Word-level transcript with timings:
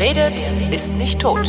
Wer 0.00 0.16
redet, 0.16 0.54
ist 0.72 0.96
nicht 0.96 1.20
tot. 1.20 1.46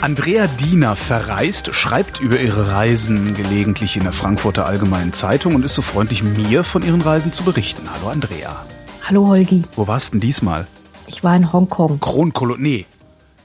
Andrea 0.00 0.48
Diener 0.48 0.96
verreist, 0.96 1.72
schreibt 1.72 2.18
über 2.20 2.40
ihre 2.40 2.72
Reisen 2.72 3.36
gelegentlich 3.36 3.96
in 3.96 4.02
der 4.02 4.12
Frankfurter 4.12 4.66
Allgemeinen 4.66 5.12
Zeitung 5.12 5.54
und 5.54 5.64
ist 5.64 5.76
so 5.76 5.82
freundlich, 5.82 6.24
mir 6.24 6.64
von 6.64 6.82
ihren 6.82 7.00
Reisen 7.00 7.32
zu 7.32 7.44
berichten. 7.44 7.88
Hallo 7.94 8.10
Andrea. 8.10 8.66
Hallo 9.08 9.28
Holgi. 9.28 9.62
Wo 9.76 9.86
warst 9.86 10.14
denn 10.14 10.20
diesmal? 10.20 10.66
Ich 11.06 11.22
war 11.22 11.36
in 11.36 11.52
Hongkong. 11.52 12.00
Kronkolonie. 12.00 12.86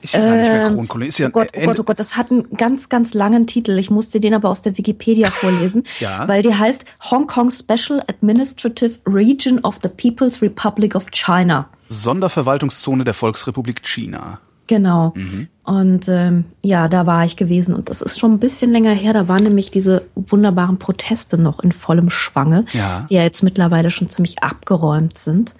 Ist 0.05 0.13
ja 0.13 0.21
gar 0.21 0.35
nicht 0.37 0.47
mehr 0.49 0.67
Ähm, 0.67 0.75
Kronkolonie. 0.75 1.07
Ist 1.09 1.17
ja 1.17 1.27
oh 1.27 1.31
Gott, 1.31 1.49
oh 1.55 1.65
Gott, 1.65 1.79
oh 1.79 1.83
Gott, 1.83 1.99
das 1.99 2.15
hat 2.15 2.31
einen 2.31 2.49
ganz, 2.55 2.87
ganz 2.89 3.13
langen 3.13 3.45
Titel. 3.47 3.77
Ich 3.77 3.89
musste 3.91 4.19
den 4.19 4.33
aber 4.33 4.49
aus 4.49 4.61
der 4.61 4.77
Wikipedia 4.77 5.29
vorlesen, 5.29 5.83
Ja. 5.99 6.27
weil 6.27 6.41
die 6.41 6.53
heißt 6.55 6.85
Hong 7.11 7.27
Kong 7.27 7.51
Special 7.51 8.01
Administrative 8.07 8.99
Region 9.05 9.59
of 9.59 9.79
the 9.83 9.89
People's 9.89 10.41
Republic 10.41 10.95
of 10.95 11.11
China. 11.11 11.67
Sonderverwaltungszone 11.89 13.03
der 13.03 13.13
Volksrepublik 13.13 13.83
China. 13.83 14.39
Genau. 14.67 15.13
Mhm. 15.15 15.47
Und 15.63 16.07
ähm, 16.09 16.45
ja, 16.63 16.87
da 16.87 17.05
war 17.05 17.23
ich 17.25 17.35
gewesen. 17.37 17.75
Und 17.75 17.89
das 17.89 18.01
ist 18.01 18.19
schon 18.19 18.31
ein 18.33 18.39
bisschen 18.39 18.71
länger 18.71 18.93
her. 18.93 19.13
Da 19.13 19.27
waren 19.27 19.43
nämlich 19.43 19.69
diese 19.69 20.03
wunderbaren 20.15 20.79
Proteste 20.79 21.37
noch 21.37 21.59
in 21.59 21.71
vollem 21.71 22.09
Schwange, 22.09 22.65
Ja. 22.73 23.05
die 23.09 23.13
ja 23.15 23.21
jetzt 23.23 23.43
mittlerweile 23.43 23.91
schon 23.91 24.07
ziemlich 24.07 24.41
abgeräumt 24.41 25.17
sind. 25.17 25.53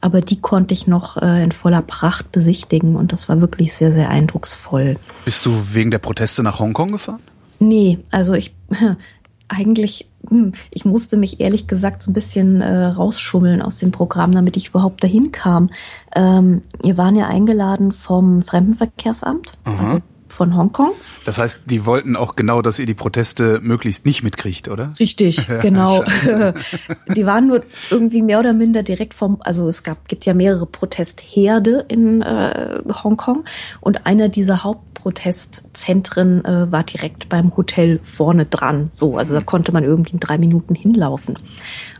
Aber 0.00 0.20
die 0.20 0.40
konnte 0.40 0.74
ich 0.74 0.86
noch 0.86 1.16
äh, 1.16 1.42
in 1.42 1.52
voller 1.52 1.82
Pracht 1.82 2.30
besichtigen. 2.30 2.96
Und 2.96 3.12
das 3.12 3.28
war 3.28 3.40
wirklich 3.40 3.74
sehr, 3.74 3.92
sehr 3.92 4.10
eindrucksvoll. 4.10 4.96
Bist 5.24 5.44
du 5.44 5.50
wegen 5.72 5.90
der 5.90 5.98
Proteste 5.98 6.42
nach 6.42 6.60
Hongkong 6.60 6.92
gefahren? 6.92 7.20
Nee, 7.58 7.98
also 8.10 8.34
ich 8.34 8.54
eigentlich, 9.48 10.08
hm, 10.28 10.52
ich 10.70 10.84
musste 10.84 11.16
mich 11.16 11.40
ehrlich 11.40 11.66
gesagt 11.66 12.02
so 12.02 12.10
ein 12.10 12.14
bisschen 12.14 12.60
äh, 12.60 12.84
rausschummeln 12.86 13.62
aus 13.62 13.78
dem 13.78 13.90
Programm, 13.90 14.32
damit 14.32 14.56
ich 14.56 14.68
überhaupt 14.68 15.02
dahin 15.02 15.32
kam. 15.32 15.70
Ähm, 16.14 16.62
wir 16.82 16.96
waren 16.96 17.16
ja 17.16 17.26
eingeladen 17.26 17.92
vom 17.92 18.42
Fremdenverkehrsamt, 18.42 19.58
also 19.64 20.00
von 20.32 20.56
Hongkong. 20.56 20.92
Das 21.24 21.38
heißt, 21.38 21.60
die 21.66 21.84
wollten 21.84 22.16
auch 22.16 22.36
genau, 22.36 22.62
dass 22.62 22.78
ihr 22.78 22.86
die 22.86 22.94
Proteste 22.94 23.60
möglichst 23.62 24.06
nicht 24.06 24.22
mitkriegt, 24.22 24.68
oder? 24.68 24.92
Richtig, 24.98 25.48
genau. 25.60 26.04
Die 27.14 27.26
waren 27.26 27.48
nur 27.48 27.62
irgendwie 27.90 28.22
mehr 28.22 28.38
oder 28.38 28.52
minder 28.52 28.82
direkt 28.82 29.14
vom, 29.14 29.38
also 29.40 29.68
es 29.68 29.82
gab, 29.82 30.08
gibt 30.08 30.26
ja 30.26 30.34
mehrere 30.34 30.66
Protestherde 30.66 31.84
in 31.88 32.22
äh, 32.22 32.80
Hongkong 33.02 33.44
und 33.80 34.06
einer 34.06 34.28
dieser 34.28 34.64
Hauptprotestzentren 34.64 36.44
äh, 36.44 36.70
war 36.70 36.84
direkt 36.84 37.28
beim 37.28 37.56
Hotel 37.56 38.00
vorne 38.02 38.46
dran. 38.46 38.90
So, 38.90 39.16
also 39.16 39.34
da 39.34 39.40
konnte 39.40 39.72
man 39.72 39.84
irgendwie 39.84 40.12
in 40.12 40.18
drei 40.18 40.38
Minuten 40.38 40.74
hinlaufen. 40.74 41.34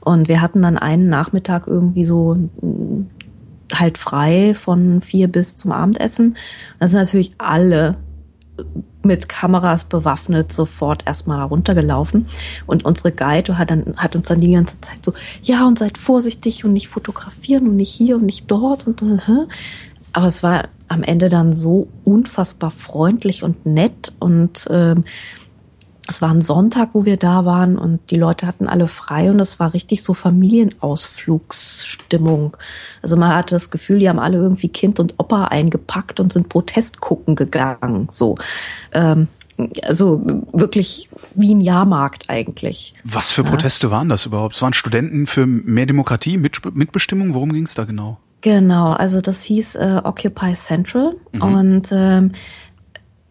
Und 0.00 0.28
wir 0.28 0.40
hatten 0.40 0.62
dann 0.62 0.78
einen 0.78 1.08
Nachmittag 1.08 1.66
irgendwie 1.66 2.04
so 2.04 2.34
mm, 2.34 3.06
halt 3.74 3.98
frei 3.98 4.54
von 4.54 5.00
vier 5.00 5.28
bis 5.28 5.56
zum 5.56 5.72
Abendessen. 5.72 6.36
Da 6.78 6.88
sind 6.88 6.98
natürlich 6.98 7.34
alle 7.38 7.96
mit 9.02 9.28
Kameras 9.28 9.84
bewaffnet 9.84 10.52
sofort 10.52 11.06
erstmal 11.06 11.42
runtergelaufen. 11.42 12.26
Und 12.66 12.84
unsere 12.84 13.12
Guide 13.12 13.58
hat, 13.58 13.70
dann, 13.70 13.94
hat 13.96 14.16
uns 14.16 14.26
dann 14.26 14.40
die 14.40 14.52
ganze 14.52 14.80
Zeit 14.80 15.04
so, 15.04 15.12
ja, 15.42 15.66
und 15.66 15.78
seid 15.78 15.98
vorsichtig 15.98 16.64
und 16.64 16.72
nicht 16.72 16.88
fotografieren 16.88 17.68
und 17.68 17.76
nicht 17.76 17.92
hier 17.92 18.16
und 18.16 18.26
nicht 18.26 18.50
dort 18.50 18.86
und 18.86 19.02
äh, 19.02 19.46
aber 20.12 20.26
es 20.26 20.42
war 20.42 20.68
am 20.88 21.02
Ende 21.02 21.28
dann 21.28 21.52
so 21.52 21.88
unfassbar 22.04 22.70
freundlich 22.70 23.42
und 23.42 23.66
nett 23.66 24.12
und 24.18 24.66
ähm, 24.70 25.04
es 26.08 26.20
war 26.22 26.30
ein 26.30 26.40
Sonntag, 26.40 26.94
wo 26.94 27.04
wir 27.04 27.18
da 27.18 27.44
waren 27.44 27.76
und 27.76 28.10
die 28.10 28.16
Leute 28.16 28.46
hatten 28.46 28.66
alle 28.66 28.88
frei 28.88 29.30
und 29.30 29.38
es 29.40 29.60
war 29.60 29.74
richtig 29.74 30.02
so 30.02 30.14
Familienausflugsstimmung. 30.14 32.56
Also 33.02 33.18
man 33.18 33.34
hatte 33.34 33.54
das 33.54 33.70
Gefühl, 33.70 33.98
die 33.98 34.08
haben 34.08 34.18
alle 34.18 34.38
irgendwie 34.38 34.68
Kind 34.68 35.00
und 35.00 35.16
Opa 35.18 35.44
eingepackt 35.44 36.18
und 36.18 36.32
sind 36.32 36.48
Protest 36.48 37.02
gucken 37.02 37.36
gegangen. 37.36 38.08
So, 38.10 38.38
ähm, 38.92 39.28
also 39.82 40.22
wirklich 40.52 41.10
wie 41.34 41.54
ein 41.54 41.60
Jahrmarkt 41.60 42.30
eigentlich. 42.30 42.94
Was 43.04 43.30
für 43.30 43.44
Proteste 43.44 43.90
waren 43.90 44.08
das 44.08 44.24
überhaupt? 44.24 44.54
Es 44.54 44.62
waren 44.62 44.72
Studenten 44.72 45.26
für 45.26 45.44
mehr 45.46 45.84
Demokratie, 45.84 46.38
Mitbe- 46.38 46.72
Mitbestimmung? 46.72 47.34
Worum 47.34 47.52
ging 47.52 47.64
es 47.64 47.74
da 47.74 47.84
genau? 47.84 48.16
Genau, 48.40 48.92
also 48.92 49.20
das 49.20 49.42
hieß 49.42 49.74
äh, 49.74 50.00
Occupy 50.04 50.54
Central 50.54 51.10
und 51.40 51.92
ähm, 51.92 52.30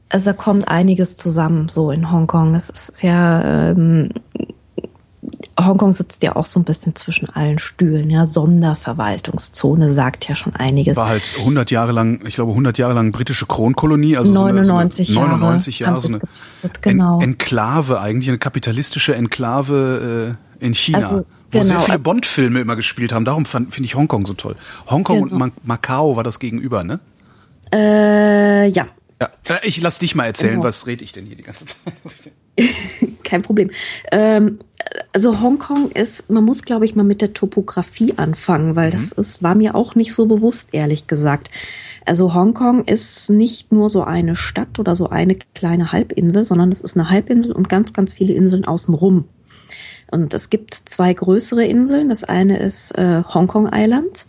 also 0.09 0.31
da 0.31 0.33
kommt 0.33 0.67
einiges 0.67 1.17
zusammen 1.17 1.67
so 1.69 1.91
in 1.91 2.11
Hongkong. 2.11 2.55
Es 2.55 2.69
ist 2.69 3.03
ja 3.03 3.69
ähm, 3.71 4.09
Hongkong 5.59 5.91
sitzt 5.91 6.21
ja 6.23 6.35
auch 6.35 6.45
so 6.45 6.59
ein 6.59 6.63
bisschen 6.63 6.95
zwischen 6.95 7.29
allen 7.29 7.57
Stühlen, 7.59 8.09
ja. 8.09 8.27
Sonderverwaltungszone 8.27 9.91
sagt 9.91 10.27
ja 10.27 10.35
schon 10.35 10.55
einiges. 10.55 10.97
War 10.97 11.07
halt 11.09 11.23
100 11.39 11.71
Jahre 11.71 11.91
lang, 11.91 12.23
ich 12.25 12.35
glaube 12.35 12.51
100 12.51 12.77
Jahre 12.77 12.93
lang 12.93 13.11
britische 13.11 13.45
Kronkolonie, 13.47 14.17
also 14.17 14.31
so 14.33 14.43
eine- 14.43 14.61
99 14.61 15.07
so 15.07 15.19
eine, 15.19 15.29
Jahre 15.29 15.39
99 15.39 15.79
Jahre, 15.79 15.91
haben 15.93 15.97
so 16.01 16.07
eine 16.09 16.19
gepachtet, 16.19 16.81
genau. 16.83 17.17
En 17.17 17.31
Enklave 17.31 17.99
eigentlich, 17.99 18.29
eine 18.29 18.37
kapitalistische 18.37 19.15
Enklave 19.15 20.37
äh, 20.61 20.65
in 20.65 20.73
China, 20.73 20.99
Also, 20.99 21.25
wo 21.51 21.63
sehr 21.63 21.63
genau, 21.63 21.79
viele 21.81 21.93
also- 21.93 22.03
Bond-Filme 22.03 22.59
immer 22.61 22.75
gespielt 22.75 23.11
haben. 23.11 23.25
Darum 23.25 23.45
finde 23.45 23.69
ich 23.81 23.95
Hongkong 23.95 24.25
so 24.27 24.33
toll. 24.35 24.55
Hongkong 24.89 25.21
und 25.23 25.29
Genau. 25.29 25.45
Ma 25.47 25.51
Macau 25.63 26.15
war 26.15 26.23
das 26.23 26.39
gegenüber, 26.39 26.83
ne? 26.83 26.99
Äh, 27.73 28.67
ja, 28.69 28.85
Ja, 29.21 29.29
Äh, 29.49 29.67
ich 29.67 29.81
lass 29.81 29.99
dich 29.99 30.15
mal 30.15 30.25
erzählen, 30.25 30.53
Genau. 30.53 30.63
was 30.63 30.87
rede 30.87 31.03
ich 31.03 31.11
denn 31.11 31.25
hier 31.25 31.35
die 31.35 31.43
ganze 31.43 31.65
Zeit? 31.65 31.77
kein 33.23 33.41
Problem. 33.41 33.71
Ähm, 34.11 34.59
also 35.13 35.41
Hongkong 35.41 35.91
ist, 35.91 36.29
man 36.29 36.43
muss, 36.43 36.63
glaube 36.63 36.85
ich, 36.85 36.95
mal 36.95 37.03
mit 37.03 37.21
der 37.21 37.33
Topografie 37.33 38.13
anfangen, 38.17 38.75
weil 38.75 38.89
das 38.89 39.11
ist, 39.11 39.43
war 39.43 39.55
mir 39.55 39.75
auch 39.75 39.95
nicht 39.95 40.13
so 40.13 40.25
bewusst, 40.25 40.69
ehrlich 40.71 41.07
gesagt. 41.07 41.49
Also 42.05 42.33
Hongkong 42.33 42.85
ist 42.85 43.29
nicht 43.29 43.71
nur 43.71 43.89
so 43.89 44.03
eine 44.03 44.35
Stadt 44.35 44.79
oder 44.79 44.95
so 44.95 45.09
eine 45.09 45.35
kleine 45.55 45.91
Halbinsel, 45.91 46.45
sondern 46.45 46.71
es 46.71 46.81
ist 46.81 46.95
eine 46.95 47.09
Halbinsel 47.09 47.51
und 47.51 47.67
ganz, 47.69 47.91
ganz 47.93 48.13
viele 48.13 48.33
Inseln 48.33 48.65
außenrum. 48.65 49.25
Und 50.09 50.33
es 50.33 50.49
gibt 50.49 50.73
zwei 50.73 51.13
größere 51.13 51.65
Inseln. 51.65 52.07
Das 52.07 52.23
eine 52.23 52.59
ist 52.59 52.91
äh, 52.97 53.23
Hongkong 53.27 53.69
Island. 53.73 54.25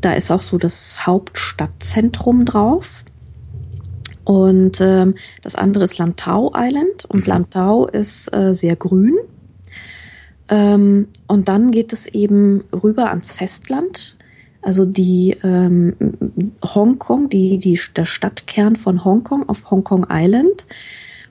Da 0.00 0.12
ist 0.12 0.30
auch 0.30 0.42
so 0.42 0.58
das 0.58 1.06
Hauptstadtzentrum 1.06 2.44
drauf. 2.44 3.04
Und 4.24 4.80
ähm, 4.80 5.14
das 5.42 5.56
andere 5.56 5.84
ist 5.84 5.98
Lantau 5.98 6.52
Island. 6.54 7.04
Und 7.06 7.26
Lantau 7.26 7.86
ist 7.86 8.32
äh, 8.34 8.54
sehr 8.54 8.76
grün. 8.76 9.14
Ähm, 10.48 11.08
und 11.26 11.48
dann 11.48 11.72
geht 11.72 11.92
es 11.92 12.06
eben 12.06 12.64
rüber 12.72 13.10
ans 13.10 13.32
Festland. 13.32 14.16
Also 14.60 14.84
die 14.84 15.36
ähm, 15.42 15.96
Hongkong, 16.62 17.28
die, 17.28 17.58
die, 17.58 17.78
der 17.96 18.04
Stadtkern 18.04 18.76
von 18.76 19.04
Hongkong 19.04 19.48
auf 19.48 19.70
Hongkong 19.70 20.06
Island. 20.08 20.66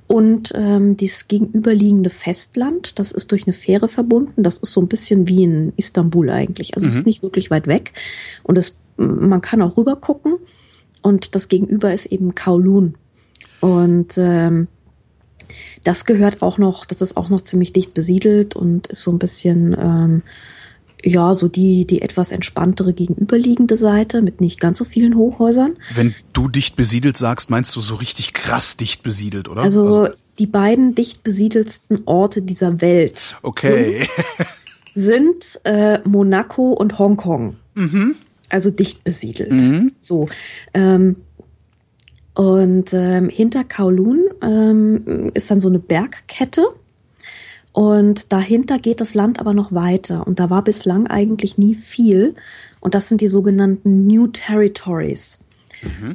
Und 0.07 0.51
ähm, 0.55 0.97
dieses 0.97 1.29
gegenüberliegende 1.29 2.09
Festland, 2.09 2.99
das 2.99 3.13
ist 3.13 3.31
durch 3.31 3.45
eine 3.45 3.53
Fähre 3.53 3.87
verbunden. 3.87 4.43
Das 4.43 4.57
ist 4.57 4.73
so 4.73 4.81
ein 4.81 4.89
bisschen 4.89 5.29
wie 5.29 5.43
in 5.43 5.71
Istanbul 5.77 6.29
eigentlich. 6.29 6.75
Also 6.75 6.89
es 6.89 6.95
ist 6.95 7.05
nicht 7.05 7.23
wirklich 7.23 7.49
weit 7.49 7.67
weg. 7.67 7.93
Und 8.43 8.57
es, 8.57 8.77
man 8.97 9.39
kann 9.39 9.61
auch 9.61 9.77
rüber 9.77 9.95
gucken. 9.95 10.35
Und 11.01 11.35
das 11.35 11.47
Gegenüber 11.47 11.93
ist 11.93 12.07
eben 12.07 12.35
Kowloon. 12.35 12.95
Und 13.59 14.17
ähm, 14.17 14.67
das 15.83 16.05
gehört 16.05 16.41
auch 16.41 16.57
noch, 16.57 16.85
das 16.85 17.01
ist 17.01 17.17
auch 17.17 17.29
noch 17.29 17.41
ziemlich 17.41 17.73
dicht 17.73 17.93
besiedelt 17.93 18.55
und 18.55 18.87
ist 18.87 19.01
so 19.01 19.11
ein 19.11 19.19
bisschen, 19.19 19.75
ähm, 19.79 20.21
ja, 21.03 21.33
so 21.33 21.47
die, 21.47 21.85
die 21.85 22.01
etwas 22.01 22.31
entspanntere 22.31 22.93
gegenüberliegende 22.93 23.75
Seite 23.75 24.21
mit 24.21 24.41
nicht 24.41 24.59
ganz 24.59 24.77
so 24.77 24.85
vielen 24.85 25.15
Hochhäusern. 25.15 25.71
Wenn 25.95 26.13
du 26.33 26.47
dicht 26.47 26.75
besiedelt 26.75 27.17
sagst, 27.17 27.49
meinst 27.49 27.75
du 27.75 27.81
so 27.81 27.95
richtig 27.95 28.33
krass 28.33 28.77
dicht 28.77 29.01
besiedelt, 29.01 29.49
oder? 29.49 29.61
Also, 29.61 30.09
die 30.37 30.47
beiden 30.47 30.95
dicht 30.95 31.23
besiedelsten 31.23 32.01
Orte 32.05 32.41
dieser 32.41 32.81
Welt 32.81 33.37
okay. 33.41 34.05
sind, 34.93 35.53
sind 35.53 35.61
äh, 35.65 35.99
Monaco 36.07 36.73
und 36.73 36.99
Hongkong. 36.99 37.57
Also 38.51 38.69
dicht 38.69 39.03
besiedelt. 39.03 39.51
So. 39.95 40.27
Ähm, 40.73 41.17
und 42.33 42.93
ähm, 42.93 43.29
hinter 43.29 43.63
Kowloon 43.63 44.25
ähm, 44.41 45.31
ist 45.33 45.49
dann 45.51 45.59
so 45.59 45.69
eine 45.69 45.79
Bergkette. 45.79 46.63
Und 47.73 48.33
dahinter 48.33 48.77
geht 48.79 48.99
das 48.99 49.13
Land 49.13 49.39
aber 49.39 49.53
noch 49.53 49.71
weiter. 49.71 50.27
Und 50.27 50.39
da 50.39 50.49
war 50.49 50.63
bislang 50.63 51.07
eigentlich 51.07 51.57
nie 51.57 51.75
viel. 51.75 52.35
Und 52.81 52.95
das 52.95 53.07
sind 53.07 53.21
die 53.21 53.27
sogenannten 53.27 54.07
New 54.07 54.27
Territories. 54.27 55.39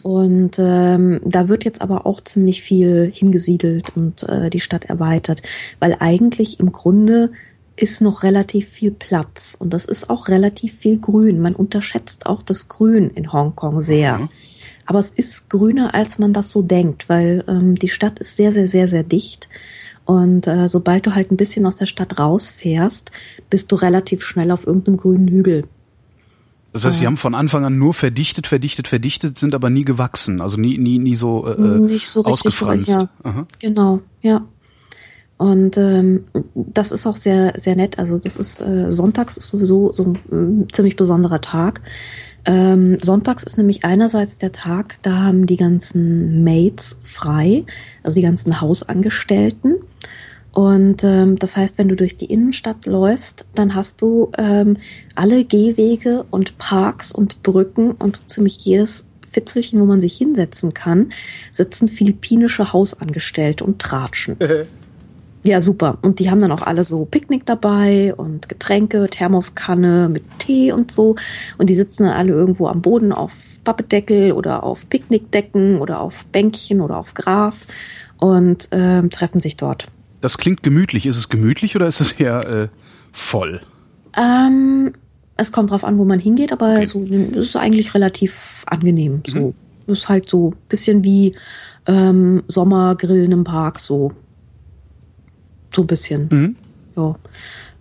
Und 0.02 0.58
ähm, 0.58 1.20
da 1.24 1.48
wird 1.48 1.64
jetzt 1.64 1.82
aber 1.82 2.06
auch 2.06 2.20
ziemlich 2.20 2.62
viel 2.62 3.10
hingesiedelt 3.12 3.96
und 3.96 4.22
äh, 4.28 4.48
die 4.48 4.60
Stadt 4.60 4.84
erweitert, 4.84 5.42
weil 5.80 5.96
eigentlich 5.98 6.60
im 6.60 6.70
Grunde 6.70 7.30
ist 7.76 8.00
noch 8.00 8.22
relativ 8.22 8.68
viel 8.68 8.90
Platz 8.90 9.56
und 9.58 9.70
das 9.72 9.84
ist 9.84 10.10
auch 10.10 10.28
relativ 10.28 10.74
viel 10.74 10.98
Grün. 10.98 11.40
Man 11.40 11.54
unterschätzt 11.54 12.26
auch 12.26 12.42
das 12.42 12.68
Grün 12.68 13.10
in 13.10 13.32
Hongkong 13.32 13.80
sehr. 13.80 14.28
Aber 14.86 14.98
es 15.00 15.10
ist 15.10 15.50
grüner, 15.50 15.94
als 15.94 16.18
man 16.18 16.32
das 16.32 16.52
so 16.52 16.62
denkt, 16.62 17.08
weil 17.08 17.44
ähm, 17.48 17.74
die 17.74 17.88
Stadt 17.88 18.18
ist 18.20 18.36
sehr, 18.36 18.52
sehr, 18.52 18.68
sehr, 18.68 18.88
sehr 18.88 19.02
dicht 19.02 19.48
Und 20.06 20.46
äh, 20.46 20.68
sobald 20.68 21.04
du 21.06 21.14
halt 21.14 21.32
ein 21.32 21.36
bisschen 21.36 21.66
aus 21.66 21.76
der 21.76 21.86
Stadt 21.86 22.18
rausfährst, 22.18 23.10
bist 23.50 23.72
du 23.72 23.74
relativ 23.74 24.22
schnell 24.22 24.52
auf 24.52 24.66
irgendeinem 24.66 24.96
grünen 24.96 25.28
Hügel. 25.28 25.64
Das 26.72 26.84
heißt, 26.84 26.98
sie 27.00 27.06
haben 27.06 27.16
von 27.16 27.34
Anfang 27.34 27.64
an 27.64 27.78
nur 27.78 27.94
verdichtet, 27.94 28.46
verdichtet, 28.46 28.86
verdichtet, 28.86 29.38
sind 29.38 29.54
aber 29.54 29.70
nie 29.70 29.84
gewachsen, 29.84 30.40
also 30.42 30.58
nie, 30.58 30.78
nie, 30.78 30.98
nie 30.98 31.16
so, 31.16 31.46
äh, 31.46 31.58
Nicht 31.58 32.08
so 32.08 32.20
richtig, 32.20 32.32
ausgefranst. 32.32 32.90
Ja. 32.90 33.08
Aha. 33.24 33.46
Genau, 33.58 34.02
ja. 34.20 34.44
Und 35.38 35.76
ähm, 35.76 36.24
das 36.54 36.92
ist 36.92 37.06
auch 37.06 37.16
sehr, 37.16 37.52
sehr 37.56 37.76
nett. 37.76 37.98
Also 37.98 38.18
das 38.18 38.36
ist 38.36 38.60
äh, 38.60 38.90
sonntags 38.90 39.36
ist 39.36 39.48
sowieso 39.48 39.92
so 39.92 40.04
ein 40.04 40.62
mm, 40.62 40.68
ziemlich 40.72 40.96
besonderer 40.96 41.40
Tag. 41.40 41.82
Ähm, 42.46 42.98
sonntags 43.00 43.42
ist 43.42 43.58
nämlich 43.58 43.84
einerseits 43.84 44.38
der 44.38 44.52
Tag, 44.52 44.98
da 45.02 45.16
haben 45.16 45.46
die 45.46 45.56
ganzen 45.56 46.44
Maids 46.44 47.00
frei, 47.02 47.64
also 48.02 48.14
die 48.14 48.22
ganzen 48.22 48.60
Hausangestellten. 48.60 49.76
Und 50.52 51.04
ähm, 51.04 51.38
das 51.38 51.56
heißt, 51.56 51.76
wenn 51.76 51.88
du 51.88 51.96
durch 51.96 52.16
die 52.16 52.32
Innenstadt 52.32 52.86
läufst, 52.86 53.44
dann 53.54 53.74
hast 53.74 54.00
du 54.00 54.30
ähm, 54.38 54.78
alle 55.14 55.44
Gehwege 55.44 56.24
und 56.30 56.56
Parks 56.56 57.12
und 57.12 57.42
Brücken 57.42 57.90
und 57.90 58.30
ziemlich 58.30 58.64
jedes 58.64 59.10
Fitzelchen, 59.22 59.80
wo 59.80 59.84
man 59.84 60.00
sich 60.00 60.16
hinsetzen 60.16 60.72
kann, 60.72 61.10
sitzen 61.50 61.88
philippinische 61.88 62.72
Hausangestellte 62.72 63.64
und 63.64 63.80
tratschen. 63.80 64.38
Ja, 65.46 65.60
super. 65.60 65.98
Und 66.02 66.18
die 66.18 66.28
haben 66.28 66.40
dann 66.40 66.50
auch 66.50 66.62
alle 66.62 66.82
so 66.82 67.04
Picknick 67.04 67.46
dabei 67.46 68.12
und 68.16 68.48
Getränke, 68.48 69.06
Thermoskanne 69.08 70.08
mit 70.08 70.24
Tee 70.40 70.72
und 70.72 70.90
so. 70.90 71.14
Und 71.56 71.70
die 71.70 71.74
sitzen 71.74 72.02
dann 72.02 72.14
alle 72.14 72.32
irgendwo 72.32 72.66
am 72.66 72.82
Boden 72.82 73.12
auf 73.12 73.32
Pappedeckel 73.62 74.32
oder 74.32 74.64
auf 74.64 74.90
Picknickdecken 74.90 75.78
oder 75.78 76.00
auf 76.00 76.26
Bänkchen 76.26 76.80
oder 76.80 76.96
auf 76.96 77.14
Gras 77.14 77.68
und 78.18 78.68
ähm, 78.72 79.10
treffen 79.10 79.38
sich 79.38 79.56
dort. 79.56 79.86
Das 80.20 80.36
klingt 80.36 80.64
gemütlich. 80.64 81.06
Ist 81.06 81.16
es 81.16 81.28
gemütlich 81.28 81.76
oder 81.76 81.86
ist 81.86 82.00
es 82.00 82.10
eher 82.10 82.40
äh, 82.48 82.68
voll? 83.12 83.60
Ähm, 84.16 84.94
es 85.36 85.52
kommt 85.52 85.70
drauf 85.70 85.84
an, 85.84 85.96
wo 85.96 86.04
man 86.04 86.18
hingeht, 86.18 86.52
aber 86.52 86.84
so, 86.86 87.04
es 87.04 87.36
ist 87.36 87.56
eigentlich 87.56 87.94
relativ 87.94 88.64
angenehm. 88.66 89.22
So, 89.28 89.52
es 89.86 90.00
ist 90.00 90.08
halt 90.08 90.28
so 90.28 90.54
bisschen 90.68 91.04
wie 91.04 91.36
ähm, 91.86 92.42
Sommergrillen 92.48 93.30
im 93.30 93.44
Park, 93.44 93.78
so. 93.78 94.10
So 95.76 95.82
ein 95.82 95.88
bisschen. 95.88 96.28
Mhm. 96.32 96.56
Ja. 96.96 97.16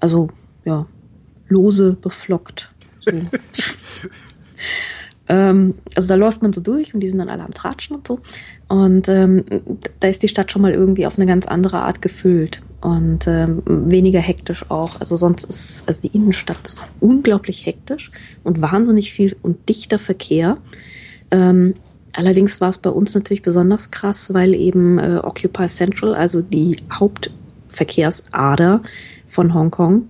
Also, 0.02 0.28
ja. 0.66 0.86
Lose 1.48 1.94
beflockt. 1.94 2.70
So. 3.00 3.12
ähm, 5.30 5.76
also 5.96 6.10
da 6.10 6.16
läuft 6.16 6.42
man 6.42 6.52
so 6.52 6.60
durch 6.60 6.94
und 6.94 7.00
die 7.00 7.08
sind 7.08 7.20
dann 7.20 7.30
alle 7.30 7.44
am 7.44 7.54
Tratschen 7.54 7.96
und 7.96 8.06
so. 8.06 8.20
Und 8.68 9.08
ähm, 9.08 9.46
da 10.02 10.10
ist 10.10 10.24
die 10.24 10.28
Stadt 10.28 10.52
schon 10.52 10.62
mal 10.62 10.74
irgendwie 10.74 11.08
auf 11.08 11.18
eine 11.18 11.26
ganz 11.26 11.48
andere 11.48 11.84
Art 11.84 12.02
gefüllt 12.02 12.62
und 12.82 13.28
ähm, 13.28 13.64
weniger 13.66 14.20
hektisch 14.20 14.70
auch. 14.70 15.00
Also 15.00 15.16
sonst 15.16 15.46
ist 15.46 15.88
also 15.88 16.02
die 16.02 16.14
Innenstadt 16.18 16.58
ist 16.66 16.78
unglaublich 17.00 17.66
hektisch 17.66 18.12
und 18.44 18.60
wahnsinnig 18.60 19.14
viel 19.14 19.38
und 19.42 19.70
dichter 19.70 20.00
Verkehr. 20.00 20.58
Ähm, 21.32 21.76
allerdings 22.12 22.60
war 22.60 22.70
es 22.70 22.80
bei 22.80 22.90
uns 22.90 23.16
natürlich 23.16 23.42
besonders 23.42 23.92
krass, 23.92 24.34
weil 24.34 24.54
eben 24.54 25.00
äh, 25.00 25.22
Occupy 25.24 25.68
Central, 25.68 26.14
also 26.14 26.42
die 26.42 26.76
Hauptverkehrsader 27.76 28.82
von 29.28 29.54
Hongkong, 29.54 30.10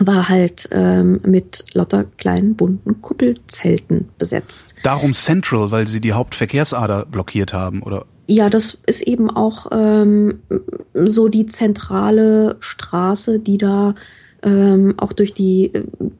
war 0.00 0.28
halt 0.28 0.68
ähm, 0.70 1.20
mit 1.26 1.64
lauter 1.72 2.04
kleinen 2.04 2.54
bunten 2.54 3.00
Kuppelzelten 3.00 4.08
besetzt. 4.16 4.74
Darum 4.84 5.12
Central, 5.12 5.70
weil 5.72 5.88
sie 5.88 6.00
die 6.00 6.12
Hauptverkehrsader 6.12 7.06
blockiert 7.06 7.52
haben, 7.52 7.82
oder? 7.82 8.06
Ja, 8.26 8.48
das 8.48 8.78
ist 8.86 9.02
eben 9.02 9.28
auch 9.30 9.66
ähm, 9.72 10.40
so 10.94 11.28
die 11.28 11.46
zentrale 11.46 12.56
Straße, 12.60 13.40
die 13.40 13.58
da 13.58 13.94
ähm, 14.44 14.94
auch 14.98 15.12
durch 15.12 15.34
die, 15.34 15.72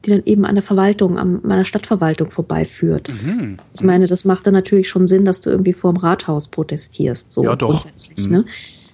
die 0.05 0.09
dann 0.09 0.23
eben 0.25 0.43
an 0.45 0.55
der 0.55 0.63
Verwaltung, 0.63 1.17
an 1.17 1.39
meiner 1.43 1.63
Stadtverwaltung 1.63 2.31
vorbeiführt. 2.31 3.07
Mhm. 3.09 3.57
Ich 3.73 3.81
meine, 3.81 4.07
das 4.07 4.25
macht 4.25 4.45
dann 4.45 4.55
natürlich 4.55 4.89
schon 4.89 5.07
Sinn, 5.07 5.23
dass 5.23 5.39
du 5.39 5.49
irgendwie 5.51 5.71
vorm 5.71 5.95
Rathaus 5.95 6.49
protestierst, 6.49 7.31
so 7.31 7.43
Ja, 7.45 7.55
doch. 7.55 7.69
grundsätzlich, 7.69 8.25
Mhm. 8.25 8.31
ne? 8.31 8.45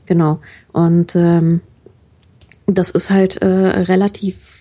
Genau. 0.05 0.41
Und 0.73 1.15
ähm, 1.15 1.61
das 2.67 2.91
ist 2.91 3.09
halt 3.09 3.37
äh, 3.37 3.45
relativ 3.47 4.55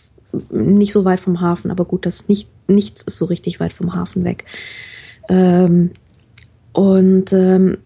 nicht 0.51 0.93
so 0.93 1.05
weit 1.05 1.21
vom 1.21 1.41
Hafen, 1.41 1.71
aber 1.71 1.85
gut, 1.85 2.07
das 2.07 2.29
nicht, 2.29 2.49
nichts 2.67 3.03
ist 3.03 3.19
so 3.19 3.27
richtig 3.27 3.61
weit 3.61 3.73
vom 3.73 3.95
Hafen 3.95 4.25
weg. 4.25 4.45
Ähm, 5.29 5.93
und 6.73 7.33
ähm, 7.33 7.79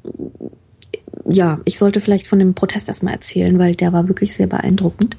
ja, 1.28 1.60
ich 1.64 1.78
sollte 1.78 2.00
vielleicht 2.00 2.26
von 2.26 2.38
dem 2.38 2.54
Protest 2.54 2.88
erstmal 2.88 3.14
erzählen, 3.14 3.58
weil 3.58 3.74
der 3.74 3.92
war 3.92 4.08
wirklich 4.08 4.34
sehr 4.34 4.46
beeindruckend. 4.46 5.16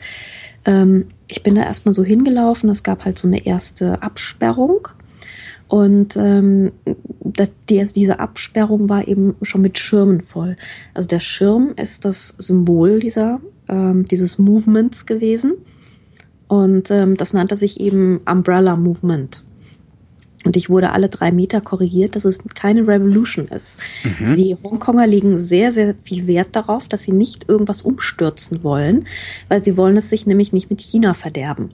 Ähm, 0.66 1.10
ich 1.30 1.44
bin 1.44 1.56
da 1.56 1.64
erstmal 1.64 1.94
so 1.94 2.04
hingelaufen, 2.04 2.70
es 2.70 2.84
gab 2.84 3.06
halt 3.06 3.18
so 3.18 3.28
eine 3.28 3.46
erste 3.46 4.02
Absperrung. 4.02 4.88
Und 5.70 6.18
ähm, 6.18 6.72
da, 7.22 7.46
die, 7.70 7.86
diese 7.96 8.20
Absperrung 8.20 8.90
war 8.90 9.08
eben 9.08 9.36
schon 9.44 9.62
mit 9.62 9.78
Schirmen 9.78 10.20
voll. 10.20 10.58
Also 10.96 11.08
der 11.08 11.20
Schirm 11.20 11.74
ist 11.78 12.06
das 12.06 12.36
Symbol 12.40 13.00
dieser, 13.00 13.40
ähm, 13.70 14.06
dieses 14.06 14.40
Movements 14.40 15.06
gewesen. 15.06 15.54
Und 16.48 16.90
ähm, 16.90 17.16
das 17.16 17.34
nannte 17.34 17.56
sich 17.56 17.80
eben 17.80 18.18
Umbrella 18.26 18.76
Movement. 18.76 19.44
Und 20.46 20.58
ich 20.58 20.70
wurde 20.70 20.92
alle 20.92 21.10
drei 21.10 21.32
Meter 21.32 21.62
korrigiert, 21.62 22.16
dass 22.16 22.26
es 22.26 22.40
keine 22.56 22.88
Revolution 22.88 23.48
ist. 23.50 23.80
Also 24.22 24.36
die 24.36 24.56
Hongkonger 24.64 25.06
legen 25.06 25.38
sehr, 25.38 25.72
sehr 25.72 25.96
viel 25.96 26.28
Wert 26.28 26.56
darauf, 26.56 26.88
dass 26.88 27.04
sie 27.04 27.12
nicht 27.12 27.48
irgendwas 27.48 27.82
umstürzen 27.82 28.64
wollen, 28.64 29.06
weil 29.50 29.64
sie 29.64 29.78
wollen 29.78 29.98
es 29.98 30.10
sich 30.10 30.26
nämlich 30.26 30.54
nicht 30.54 30.70
mit 30.70 30.82
China 30.82 31.14
verderben. 31.14 31.70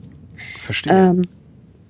Verstehe. 0.58 0.92
Ähm, 0.92 1.22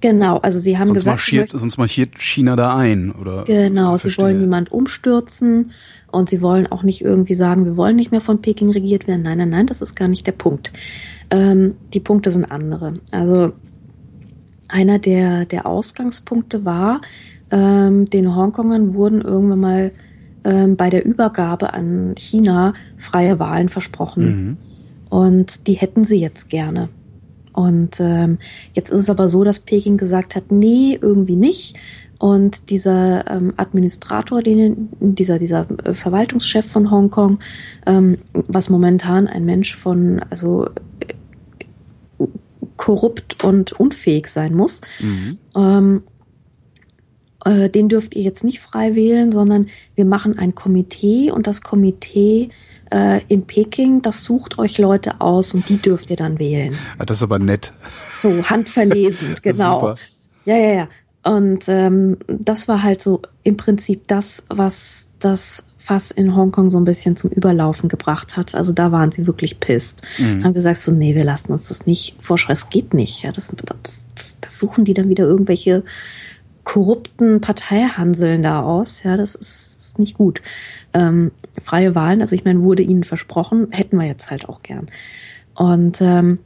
genau, 0.01 0.39
also 0.39 0.59
sie 0.59 0.79
haben 0.79 0.87
sonst, 0.87 0.99
gesagt, 0.99 1.17
marschiert, 1.17 1.49
sonst 1.51 1.79
marschiert 1.79 2.19
China 2.19 2.57
da 2.57 2.77
ein, 2.77 3.13
oder? 3.13 3.45
Genau, 3.45 3.97
sie 3.97 4.17
wollen 4.19 4.39
niemand 4.39 4.73
umstürzen 4.73 5.73
und 6.11 6.29
sie 6.29 6.41
wollen 6.41 6.67
auch 6.67 6.83
nicht 6.83 7.03
irgendwie 7.03 7.35
sagen, 7.35 7.65
wir 7.65 7.77
wollen 7.77 7.97
nicht 7.97 8.11
mehr 8.11 8.21
von 8.21 8.41
Peking 8.41 8.71
regiert 8.71 9.07
werden. 9.07 9.23
Nein, 9.23 9.39
nein, 9.39 9.51
nein, 9.51 9.67
das 9.67 9.83
ist 9.83 9.95
gar 9.95 10.09
nicht 10.09 10.27
der 10.27 10.33
Punkt. 10.33 10.73
Ähm, 11.31 11.75
die 11.93 12.01
Punkte 12.01 12.31
sind 12.31 12.51
andere. 12.51 13.01
Also 13.11 13.53
einer 14.69 14.99
der, 14.99 15.45
der 15.45 15.67
Ausgangspunkte 15.67 16.65
war, 16.65 17.01
ähm, 17.51 18.07
den 18.07 18.35
Hongkongern 18.35 18.95
wurden 18.95 19.21
irgendwann 19.21 19.61
mal 19.61 19.93
ähm, 20.45 20.77
bei 20.77 20.91
der 20.91 21.05
Übergabe 21.05 21.75
an 21.75 22.15
China 22.17 22.73
freie 22.97 23.39
Wahlen 23.39 23.69
versprochen. 23.69 24.25
Mhm. 24.27 24.57
Und 25.09 25.67
die 25.67 25.75
hätten 25.75 26.05
sie 26.05 26.21
jetzt 26.21 26.51
gerne. 26.51 26.89
Und 27.57 28.01
ähm, 28.01 28.39
jetzt 28.75 28.91
ist 28.91 29.01
es 29.01 29.11
aber 29.11 29.29
so, 29.31 29.43
dass 29.43 29.61
Peking 29.61 29.97
gesagt 29.97 30.37
hat, 30.37 30.53
nee, 30.53 30.99
irgendwie 31.01 31.37
nicht. 31.37 31.75
Und 32.19 32.71
dieser 32.71 33.31
ähm, 33.31 33.55
Administrator, 33.57 34.43
den, 34.43 34.91
dieser, 35.01 35.39
dieser 35.39 35.67
äh, 35.85 35.95
Verwaltungschef 35.95 36.67
von 36.67 36.91
Hongkong, 36.91 37.39
ähm, 37.87 38.19
was 38.33 38.69
momentan 38.69 39.27
ein 39.27 39.47
Mensch 39.47 39.75
von, 39.75 40.21
also 40.31 40.67
äh, 41.01 42.27
korrupt 42.77 43.43
und 43.43 43.73
unfähig 43.73 44.29
sein 44.29 44.55
muss, 44.55 44.83
Mhm. 45.01 45.39
ähm, 45.57 46.03
äh, 47.47 47.71
den 47.71 47.89
dürft 47.89 48.15
ihr 48.15 48.23
jetzt 48.23 48.45
nicht 48.45 48.61
frei 48.61 48.95
wählen, 48.95 49.33
sondern 49.33 49.69
wir 49.95 50.05
machen 50.05 50.39
ein 50.39 50.55
Komitee 50.55 51.31
und 51.31 51.47
das 51.47 51.63
Komitee 51.63 52.51
äh, 52.91 53.21
in 53.29 53.47
Peking, 53.47 54.03
das 54.03 54.25
sucht 54.25 54.59
euch 54.59 54.79
Leute 54.79 55.21
aus 55.21 55.55
und 55.55 55.69
die 55.69 55.79
dürft 55.79 56.11
ihr 56.11 56.17
dann 56.17 56.39
wählen. 56.39 56.77
Ah, 56.99 57.05
Das 57.05 57.19
ist 57.19 57.23
aber 57.23 57.39
nett. 57.39 57.73
So 58.19 58.49
handverlesen, 58.49 59.37
genau. 59.43 59.81
Super. 59.81 59.97
Ja, 60.45 60.57
ja, 60.57 60.73
ja. 60.73 60.89
Und 61.25 61.65
ähm, 61.69 62.19
das 62.29 62.69
war 62.69 62.83
halt 62.83 63.03
so 63.03 63.21
im 63.43 63.57
Prinzip 63.57 64.07
das, 64.07 64.47
was 64.49 65.11
das 65.19 65.67
Fass 65.77 66.11
in 66.11 66.35
Hongkong 66.35 66.71
so 66.71 66.79
ein 66.79 66.85
bisschen 66.85 67.17
zum 67.17 67.31
Überlaufen 67.31 67.89
gebracht 67.89 68.37
hat. 68.37 68.55
Also 68.55 68.73
da 68.73 68.93
waren 68.93 69.13
sie 69.13 69.27
wirklich 69.27 69.61
pisst. 69.61 70.03
Mhm. 70.19 70.45
Haben 70.45 70.55
gesagt 70.55 70.79
so, 70.81 70.93
nee, 70.93 71.15
wir 71.15 71.25
lassen 71.25 71.53
uns 71.53 71.69
das 71.69 71.87
nicht 71.87 72.17
vorschreiben. 72.23 72.55
Es 72.55 72.71
geht 72.71 72.95
nicht. 72.95 73.23
Ja, 73.23 73.33
das, 73.33 73.53
das 74.41 74.59
suchen 74.59 74.85
die 74.85 74.95
dann 74.95 75.09
wieder 75.09 75.25
irgendwelche 75.25 75.85
korrupten 76.65 77.41
Parteihanseln 77.41 78.43
da 78.43 78.63
aus. 78.63 79.05
Ja, 79.05 79.17
das 79.17 79.37
ist, 79.37 79.77
ist 79.77 79.99
nicht 80.01 80.17
gut. 80.19 80.43
Ähm, 80.93 81.31
freie 81.61 81.95
Wahlen, 81.95 82.21
also 82.21 82.35
ich 82.35 82.45
meine, 82.45 82.63
wurde 82.63 82.83
ihnen 82.83 83.05
versprochen, 83.05 83.69
hätten 83.71 83.99
wir 83.99 84.07
jetzt 84.07 84.31
halt 84.31 84.49
auch 84.49 84.63
gern. 84.63 84.89
Und 85.55 86.01
ähm, 86.01 86.39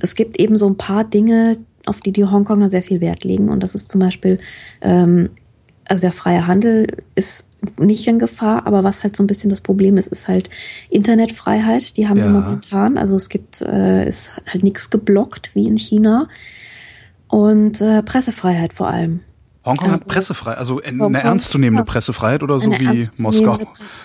es 0.00 0.14
gibt 0.14 0.38
eben 0.38 0.56
so 0.56 0.66
ein 0.68 0.76
paar 0.76 1.04
Dinge, 1.04 1.56
auf 1.86 2.00
die 2.00 2.12
die 2.12 2.24
Hongkonger 2.24 2.70
sehr 2.70 2.82
viel 2.82 3.00
Wert 3.00 3.24
legen. 3.24 3.48
Und 3.48 3.62
das 3.62 3.74
ist 3.74 3.90
zum 3.90 4.00
Beispiel, 4.00 4.38
ähm, 4.80 5.30
also 5.86 6.00
der 6.02 6.12
freie 6.12 6.46
Handel 6.46 6.86
ist 7.14 7.50
nicht 7.78 8.06
in 8.06 8.18
Gefahr, 8.18 8.66
aber 8.66 8.84
was 8.84 9.02
halt 9.02 9.16
so 9.16 9.22
ein 9.22 9.26
bisschen 9.26 9.50
das 9.50 9.60
Problem 9.60 9.96
ist, 9.96 10.08
ist 10.08 10.28
halt 10.28 10.48
Internetfreiheit. 10.90 11.96
Die 11.96 12.08
haben 12.08 12.20
sie 12.20 12.28
Ja. 12.28 12.32
momentan. 12.32 12.96
Also 12.98 13.16
es 13.16 13.28
gibt, 13.28 13.60
äh, 13.62 14.06
ist 14.06 14.30
halt 14.50 14.64
nichts 14.64 14.90
geblockt 14.90 15.54
wie 15.54 15.66
in 15.66 15.76
China. 15.76 16.28
Und 17.28 17.80
äh, 17.80 18.02
Pressefreiheit 18.02 18.72
vor 18.72 18.88
allem. 18.88 19.20
Hongkong 19.64 19.90
also, 19.90 20.00
hat 20.00 20.08
pressefrei, 20.08 20.52
also 20.54 20.82
eine 20.82 21.04
Hongkong, 21.04 21.14
ernstzunehmende 21.14 21.84
Pressefreiheit 21.84 22.42
oder 22.42 22.60
so 22.60 22.70
wie 22.70 23.22
Moskau? 23.22 23.58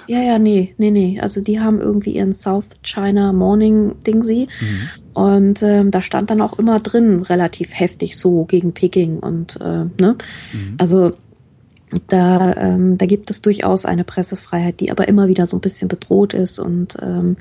Ja, 0.07 0.21
ja, 0.21 0.39
nee, 0.39 0.73
nee, 0.77 0.91
nee. 0.91 1.19
Also 1.19 1.41
die 1.41 1.59
haben 1.59 1.81
irgendwie 1.81 2.11
ihren 2.11 2.31
South 2.31 2.67
China 2.81 3.33
Morning 3.33 3.99
Ding 4.05 4.23
sie. 4.23 4.47
Mhm. 4.61 4.89
Und 5.13 5.63
ähm, 5.63 5.91
da 5.91 6.01
stand 6.01 6.29
dann 6.29 6.41
auch 6.41 6.57
immer 6.59 6.79
drin, 6.79 7.23
relativ 7.23 7.77
heftig 7.77 8.17
so 8.17 8.45
gegen 8.45 8.73
Peking 8.73 9.19
und 9.19 9.59
äh, 9.59 9.85
ne. 10.01 10.15
Mhm. 10.53 10.75
Also 10.77 11.13
da, 12.07 12.53
ähm, 12.55 12.97
da 12.97 13.05
gibt 13.05 13.29
es 13.29 13.41
durchaus 13.41 13.85
eine 13.85 14.03
Pressefreiheit, 14.03 14.79
die 14.79 14.91
aber 14.91 15.07
immer 15.07 15.27
wieder 15.27 15.47
so 15.47 15.57
ein 15.57 15.61
bisschen 15.61 15.87
bedroht 15.87 16.33
ist 16.33 16.59
und 16.59 16.97
ähm, 17.01 17.35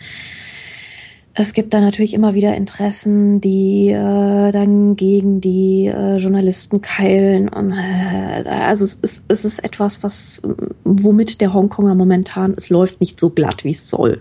es 1.40 1.52
gibt 1.52 1.72
da 1.72 1.80
natürlich 1.80 2.14
immer 2.14 2.34
wieder 2.34 2.56
Interessen, 2.56 3.40
die 3.40 3.90
äh, 3.90 4.50
dann 4.50 4.96
gegen 4.96 5.40
die 5.40 5.86
äh, 5.86 6.16
Journalisten 6.16 6.80
keilen. 6.80 7.48
Und, 7.48 7.72
äh, 7.72 8.48
also 8.48 8.84
es 8.84 8.94
ist, 8.94 9.24
es 9.28 9.44
ist 9.44 9.60
etwas, 9.60 10.02
was 10.02 10.42
womit 10.84 11.40
der 11.40 11.54
Hongkonger 11.54 11.94
momentan, 11.94 12.54
es 12.56 12.70
läuft 12.70 13.00
nicht 13.00 13.20
so 13.20 13.30
glatt, 13.30 13.62
wie 13.62 13.70
es 13.70 13.88
soll. 13.88 14.20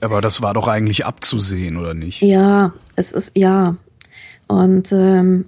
Aber 0.00 0.20
das 0.20 0.42
war 0.42 0.52
doch 0.54 0.66
eigentlich 0.66 1.06
abzusehen, 1.06 1.76
oder 1.76 1.94
nicht? 1.94 2.22
Ja, 2.22 2.72
es 2.96 3.12
ist 3.12 3.36
ja. 3.36 3.76
Und 4.48 4.90
ähm, 4.92 5.44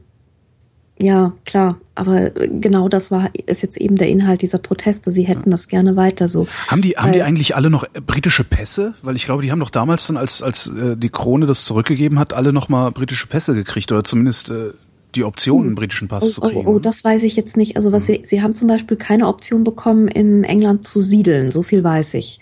ja, 1.01 1.33
klar. 1.47 1.81
Aber 1.95 2.31
genau 2.31 2.89
das 2.89 3.11
war, 3.11 3.31
ist 3.47 3.63
jetzt 3.63 3.79
eben 3.79 3.97
der 3.97 4.09
Inhalt 4.09 4.43
dieser 4.43 4.59
Proteste. 4.59 5.11
Sie 5.11 5.23
hätten 5.23 5.51
das 5.51 5.69
gerne 5.69 5.97
weiter 5.97 6.29
so. 6.29 6.47
Haben 6.69 6.83
die, 6.83 6.97
haben 6.97 7.13
die 7.13 7.23
eigentlich 7.23 7.57
alle 7.57 7.71
noch 7.71 7.87
britische 8.07 8.45
Pässe? 8.45 8.95
Weil 9.03 9.17
ich 9.17 9.25
glaube, 9.25 9.43
die 9.43 9.51
haben 9.51 9.61
doch 9.61 9.71
damals 9.71 10.07
dann, 10.07 10.17
als, 10.17 10.43
als 10.43 10.69
äh, 10.69 10.97
die 10.97 11.09
Krone 11.09 11.47
das 11.47 11.65
zurückgegeben 11.65 12.19
hat, 12.19 12.35
alle 12.35 12.53
nochmal 12.53 12.91
britische 12.93 13.27
Pässe 13.27 13.55
gekriegt 13.55 13.91
oder 13.93 14.05
zumindest 14.05 14.51
äh, 14.51 14.73
die 15.15 15.25
Option, 15.25 15.67
einen 15.67 15.75
britischen 15.75 16.09
Pass 16.09 16.25
oh, 16.25 16.29
zu 16.29 16.41
kriegen. 16.43 16.67
Oh, 16.67 16.75
oh, 16.75 16.79
das 16.79 17.03
weiß 17.03 17.25
ich 17.25 17.35
jetzt 17.35 17.57
nicht. 17.57 17.77
Also 17.77 17.93
was 17.93 18.09
mhm. 18.09 18.15
sie, 18.15 18.21
sie 18.25 18.43
haben 18.43 18.53
zum 18.53 18.69
Beispiel 18.69 18.97
keine 18.97 19.27
Option 19.27 19.65
bekommen, 19.65 20.07
in 20.07 20.45
England 20.45 20.87
zu 20.87 21.01
siedeln. 21.01 21.51
So 21.51 21.63
viel 21.63 21.83
weiß 21.83 22.15
ich. 22.15 22.41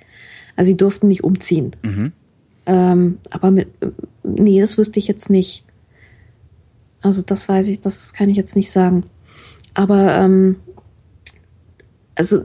Also 0.56 0.68
sie 0.68 0.76
durften 0.76 1.06
nicht 1.06 1.22
umziehen. 1.22 1.76
Mhm. 1.82 2.12
Ähm, 2.66 3.18
aber 3.30 3.50
mit, 3.52 3.68
nee, 4.24 4.60
das 4.60 4.76
wüsste 4.78 4.98
ich 4.98 5.06
jetzt 5.06 5.30
nicht. 5.30 5.64
Also 7.00 7.22
das 7.22 7.48
weiß 7.48 7.68
ich, 7.68 7.80
das 7.80 8.12
kann 8.12 8.28
ich 8.28 8.36
jetzt 8.36 8.56
nicht 8.56 8.70
sagen. 8.70 9.06
Aber 9.74 10.16
ähm, 10.16 10.56
also 12.14 12.40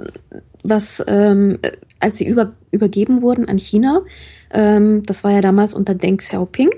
was, 0.64 1.04
ähm, 1.08 1.60
als 2.00 2.18
sie 2.18 2.28
über, 2.28 2.54
übergeben 2.72 3.22
wurden 3.22 3.48
an 3.48 3.58
China, 3.58 4.02
ähm, 4.52 5.04
das 5.06 5.24
war 5.24 5.32
ja 5.32 5.42
damals 5.42 5.74
unter 5.74 5.96
Deng 5.96 6.18
Xiaoping. 6.18 6.70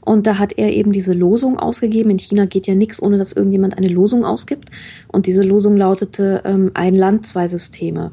Und 0.00 0.26
da 0.26 0.38
hat 0.38 0.54
er 0.56 0.72
eben 0.72 0.92
diese 0.92 1.12
Losung 1.12 1.58
ausgegeben. 1.58 2.10
In 2.10 2.18
China 2.18 2.46
geht 2.46 2.66
ja 2.66 2.74
nichts, 2.74 3.02
ohne 3.02 3.18
dass 3.18 3.32
irgendjemand 3.32 3.76
eine 3.76 3.88
Losung 3.88 4.24
ausgibt. 4.24 4.70
Und 5.08 5.26
diese 5.26 5.42
Losung 5.42 5.76
lautete 5.76 6.42
ähm, 6.46 6.70
ein 6.72 6.94
Land, 6.94 7.26
zwei 7.26 7.46
Systeme. 7.46 8.12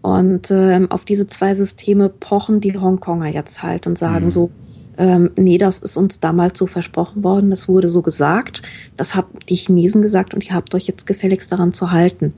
Und 0.00 0.50
ähm, 0.50 0.90
auf 0.90 1.04
diese 1.04 1.26
zwei 1.26 1.54
Systeme 1.54 2.08
pochen 2.08 2.60
die 2.60 2.78
Hongkonger 2.78 3.28
jetzt 3.28 3.62
halt 3.62 3.86
und 3.86 3.98
sagen 3.98 4.26
mhm. 4.26 4.30
so, 4.30 4.50
ähm, 4.98 5.30
nee, 5.36 5.58
das 5.58 5.78
ist 5.78 5.96
uns 5.96 6.18
damals 6.18 6.58
so 6.58 6.66
versprochen 6.66 7.22
worden, 7.22 7.50
das 7.50 7.68
wurde 7.68 7.88
so 7.88 8.02
gesagt, 8.02 8.62
das 8.96 9.14
haben 9.14 9.28
die 9.48 9.54
Chinesen 9.54 10.02
gesagt 10.02 10.34
und 10.34 10.44
ihr 10.44 10.54
habt 10.54 10.74
euch 10.74 10.88
jetzt 10.88 11.06
gefälligst 11.06 11.52
daran 11.52 11.72
zu 11.72 11.92
halten. 11.92 12.34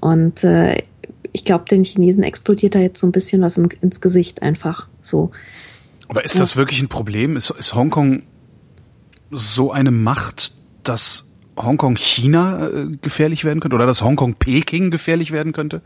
Und 0.00 0.42
äh, 0.42 0.82
ich 1.32 1.44
glaube, 1.44 1.66
den 1.70 1.84
Chinesen 1.84 2.22
explodiert 2.22 2.74
da 2.74 2.78
jetzt 2.78 3.00
so 3.00 3.06
ein 3.06 3.12
bisschen 3.12 3.42
was 3.42 3.58
im, 3.58 3.68
ins 3.82 4.00
Gesicht 4.00 4.42
einfach 4.42 4.88
so. 5.02 5.30
Aber 6.08 6.24
ist 6.24 6.40
das 6.40 6.56
wirklich 6.56 6.80
ein 6.80 6.88
Problem? 6.88 7.36
Ist, 7.36 7.50
ist 7.50 7.74
Hongkong 7.74 8.22
so 9.30 9.70
eine 9.70 9.90
Macht, 9.90 10.54
dass 10.82 11.30
Hongkong 11.56 11.96
China 11.96 12.68
äh, 12.68 12.86
gefährlich 13.00 13.44
werden 13.44 13.60
könnte 13.60 13.74
oder 13.74 13.86
dass 13.86 14.02
Hongkong 14.02 14.34
Peking 14.34 14.90
gefährlich 14.90 15.32
werden 15.32 15.52
könnte? 15.52 15.82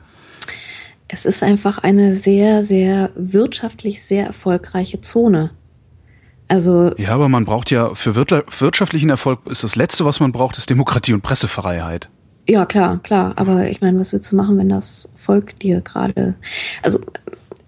Es 1.08 1.24
ist 1.26 1.42
einfach 1.42 1.78
eine 1.78 2.14
sehr, 2.14 2.62
sehr 2.62 3.10
wirtschaftlich 3.16 4.02
sehr 4.02 4.26
erfolgreiche 4.26 5.00
Zone. 5.00 5.50
Also 6.48 6.94
ja, 6.98 7.10
aber 7.10 7.28
man 7.28 7.44
braucht 7.44 7.70
ja 7.70 7.94
für 7.94 8.14
wirtschaftlichen 8.14 9.08
Erfolg 9.08 9.40
ist 9.46 9.64
das 9.64 9.76
letzte, 9.76 10.04
was 10.04 10.20
man 10.20 10.32
braucht, 10.32 10.58
ist 10.58 10.68
Demokratie 10.68 11.12
und 11.12 11.22
Pressefreiheit. 11.22 12.08
Ja, 12.46 12.66
klar, 12.66 12.98
klar. 13.02 13.32
Aber 13.36 13.68
ich 13.70 13.80
meine, 13.80 13.98
was 13.98 14.12
willst 14.12 14.30
du 14.30 14.36
machen, 14.36 14.58
wenn 14.58 14.68
das 14.68 15.10
Volk 15.14 15.58
dir 15.58 15.80
gerade. 15.80 16.34
Also 16.82 17.00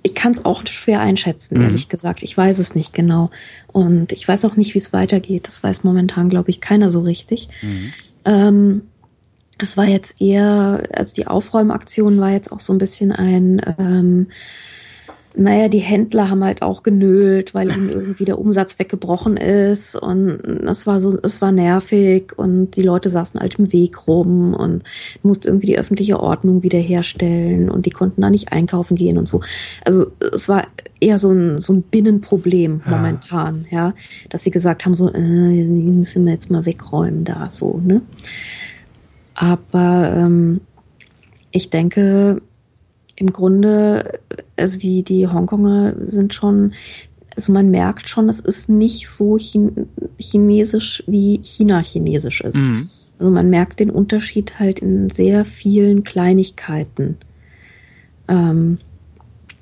ich 0.02 0.14
kann 0.14 0.32
es 0.32 0.44
auch 0.44 0.66
schwer 0.66 1.00
einschätzen, 1.00 1.58
mhm. 1.58 1.64
ehrlich 1.64 1.88
gesagt. 1.88 2.22
Ich 2.22 2.36
weiß 2.36 2.58
es 2.58 2.74
nicht 2.74 2.92
genau. 2.92 3.30
Und 3.72 4.12
ich 4.12 4.28
weiß 4.28 4.44
auch 4.44 4.56
nicht, 4.56 4.74
wie 4.74 4.78
es 4.78 4.92
weitergeht. 4.92 5.48
Das 5.48 5.62
weiß 5.62 5.82
momentan, 5.82 6.28
glaube 6.28 6.50
ich, 6.50 6.60
keiner 6.60 6.90
so 6.90 7.00
richtig. 7.00 7.48
Mhm. 7.62 7.92
Ähm, 8.24 8.82
es 9.58 9.76
war 9.76 9.86
jetzt 9.86 10.20
eher, 10.20 10.82
also 10.92 11.14
die 11.14 11.26
Aufräumaktion 11.26 12.20
war 12.20 12.30
jetzt 12.30 12.52
auch 12.52 12.60
so 12.60 12.74
ein 12.74 12.78
bisschen 12.78 13.12
ein 13.12 13.60
ähm, 13.78 14.28
naja, 15.36 15.68
die 15.68 15.80
Händler 15.80 16.30
haben 16.30 16.42
halt 16.42 16.62
auch 16.62 16.82
genölt, 16.82 17.54
weil 17.54 17.70
ihnen 17.70 17.90
irgendwie 17.92 18.24
der 18.24 18.38
Umsatz 18.38 18.78
weggebrochen 18.78 19.36
ist 19.36 19.94
und 19.94 20.30
es 20.66 20.86
war 20.86 21.00
so, 21.00 21.18
es 21.22 21.42
war 21.42 21.52
nervig 21.52 22.32
und 22.36 22.72
die 22.72 22.82
Leute 22.82 23.10
saßen 23.10 23.40
halt 23.40 23.58
im 23.58 23.72
Weg 23.72 24.06
rum 24.08 24.54
und 24.54 24.82
musste 25.22 25.48
irgendwie 25.48 25.66
die 25.66 25.78
öffentliche 25.78 26.20
Ordnung 26.20 26.62
wiederherstellen 26.62 27.70
und 27.70 27.86
die 27.86 27.90
konnten 27.90 28.22
da 28.22 28.30
nicht 28.30 28.52
einkaufen 28.52 28.96
gehen 28.96 29.18
und 29.18 29.28
so. 29.28 29.42
Also 29.84 30.06
es 30.32 30.48
war 30.48 30.66
eher 31.00 31.18
so 31.18 31.30
ein, 31.30 31.60
so 31.60 31.74
ein 31.74 31.82
Binnenproblem 31.82 32.80
ja. 32.84 32.90
momentan, 32.90 33.66
ja, 33.70 33.94
dass 34.30 34.42
sie 34.44 34.50
gesagt 34.50 34.86
haben 34.86 34.94
so, 34.94 35.12
äh, 35.12 35.64
müssen 35.64 36.24
wir 36.24 36.32
jetzt 36.32 36.50
mal 36.50 36.64
wegräumen 36.64 37.24
da 37.24 37.50
so, 37.50 37.80
ne? 37.84 38.00
Aber 39.34 40.12
ähm, 40.16 40.62
ich 41.50 41.68
denke, 41.68 42.40
im 43.16 43.32
Grunde, 43.32 44.20
also 44.56 44.78
die, 44.78 45.02
die 45.02 45.26
Hongkonger 45.26 45.94
sind 46.00 46.34
schon, 46.34 46.74
also 47.34 47.52
man 47.52 47.70
merkt 47.70 48.08
schon, 48.08 48.28
es 48.28 48.40
ist 48.40 48.68
nicht 48.68 49.08
so 49.08 49.38
chinesisch 50.18 51.02
wie 51.06 51.40
China 51.42 51.82
chinesisch 51.82 52.42
ist. 52.42 52.56
Mhm. 52.56 52.88
Also 53.18 53.32
man 53.32 53.48
merkt 53.48 53.80
den 53.80 53.90
Unterschied 53.90 54.58
halt 54.58 54.80
in 54.80 55.08
sehr 55.08 55.44
vielen 55.46 56.04
Kleinigkeiten. 56.04 57.16
Ähm, 58.28 58.78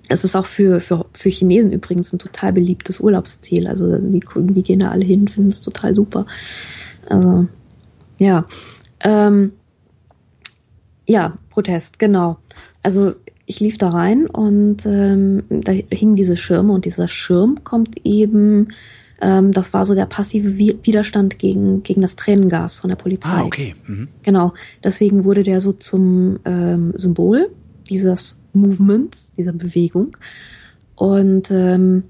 es 0.08 0.24
ist 0.24 0.36
auch 0.36 0.46
für, 0.46 0.80
für, 0.80 1.06
für 1.12 1.28
Chinesen 1.28 1.72
übrigens 1.72 2.12
ein 2.12 2.18
total 2.18 2.52
beliebtes 2.52 3.00
Urlaubsziel. 3.00 3.66
Also 3.66 3.98
die, 3.98 4.20
die 4.36 4.62
gehen 4.62 4.80
da 4.80 4.90
alle 4.90 5.04
hin, 5.04 5.28
finden 5.28 5.50
es 5.50 5.60
total 5.60 5.94
super. 5.94 6.26
Also, 7.08 7.46
ja. 8.18 8.44
Ähm, 9.00 9.52
ja, 11.06 11.36
Protest, 11.50 11.98
genau. 11.98 12.38
Also 12.82 13.14
ich 13.46 13.60
lief 13.60 13.78
da 13.78 13.90
rein 13.90 14.26
und 14.26 14.86
ähm, 14.86 15.44
da 15.48 15.72
hingen 15.72 16.16
diese 16.16 16.36
Schirme 16.36 16.72
und 16.72 16.84
dieser 16.84 17.08
Schirm 17.08 17.62
kommt 17.62 18.04
eben, 18.04 18.68
ähm, 19.20 19.52
das 19.52 19.74
war 19.74 19.84
so 19.84 19.94
der 19.94 20.06
passive 20.06 20.56
Widerstand 20.56 21.38
gegen, 21.38 21.82
gegen 21.82 22.00
das 22.00 22.16
Tränengas 22.16 22.80
von 22.80 22.88
der 22.88 22.96
Polizei. 22.96 23.30
Ah, 23.30 23.44
okay. 23.44 23.74
Mhm. 23.86 24.08
Genau. 24.22 24.54
Deswegen 24.82 25.24
wurde 25.24 25.42
der 25.42 25.60
so 25.60 25.72
zum 25.72 26.38
ähm, 26.44 26.92
Symbol 26.96 27.50
dieses 27.88 28.42
Movements, 28.54 29.34
dieser 29.34 29.52
Bewegung. 29.52 30.16
Und 30.94 31.50
ähm, 31.50 32.04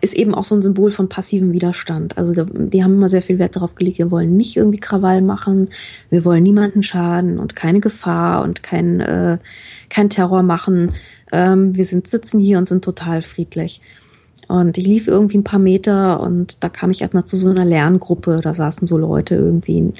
ist 0.00 0.14
eben 0.14 0.34
auch 0.34 0.44
so 0.44 0.54
ein 0.54 0.62
Symbol 0.62 0.90
von 0.90 1.08
passivem 1.08 1.52
Widerstand. 1.52 2.16
Also 2.16 2.32
die 2.44 2.82
haben 2.82 2.94
immer 2.94 3.10
sehr 3.10 3.20
viel 3.20 3.38
Wert 3.38 3.56
darauf 3.56 3.74
gelegt, 3.74 3.98
wir 3.98 4.10
wollen 4.10 4.36
nicht 4.36 4.56
irgendwie 4.56 4.80
Krawall 4.80 5.20
machen, 5.20 5.68
wir 6.08 6.24
wollen 6.24 6.42
niemanden 6.42 6.82
schaden 6.82 7.38
und 7.38 7.54
keine 7.54 7.80
Gefahr 7.80 8.42
und 8.42 8.62
kein, 8.62 9.00
äh, 9.00 9.38
kein 9.90 10.08
Terror 10.08 10.42
machen. 10.42 10.92
Ähm, 11.30 11.76
wir 11.76 11.84
sind 11.84 12.08
sitzen 12.08 12.40
hier 12.40 12.56
und 12.56 12.68
sind 12.68 12.84
total 12.84 13.20
friedlich. 13.20 13.82
Und 14.48 14.78
ich 14.78 14.86
lief 14.86 15.08
irgendwie 15.08 15.38
ein 15.38 15.44
paar 15.44 15.58
Meter 15.58 16.20
und 16.20 16.62
da 16.62 16.68
kam 16.68 16.90
ich 16.90 17.02
erstmal 17.02 17.24
zu 17.24 17.36
so 17.36 17.48
einer 17.48 17.64
Lerngruppe. 17.64 18.40
Da 18.42 18.54
saßen 18.54 18.86
so 18.86 18.96
Leute 18.96 19.34
irgendwie 19.34 19.78
in, 19.78 19.94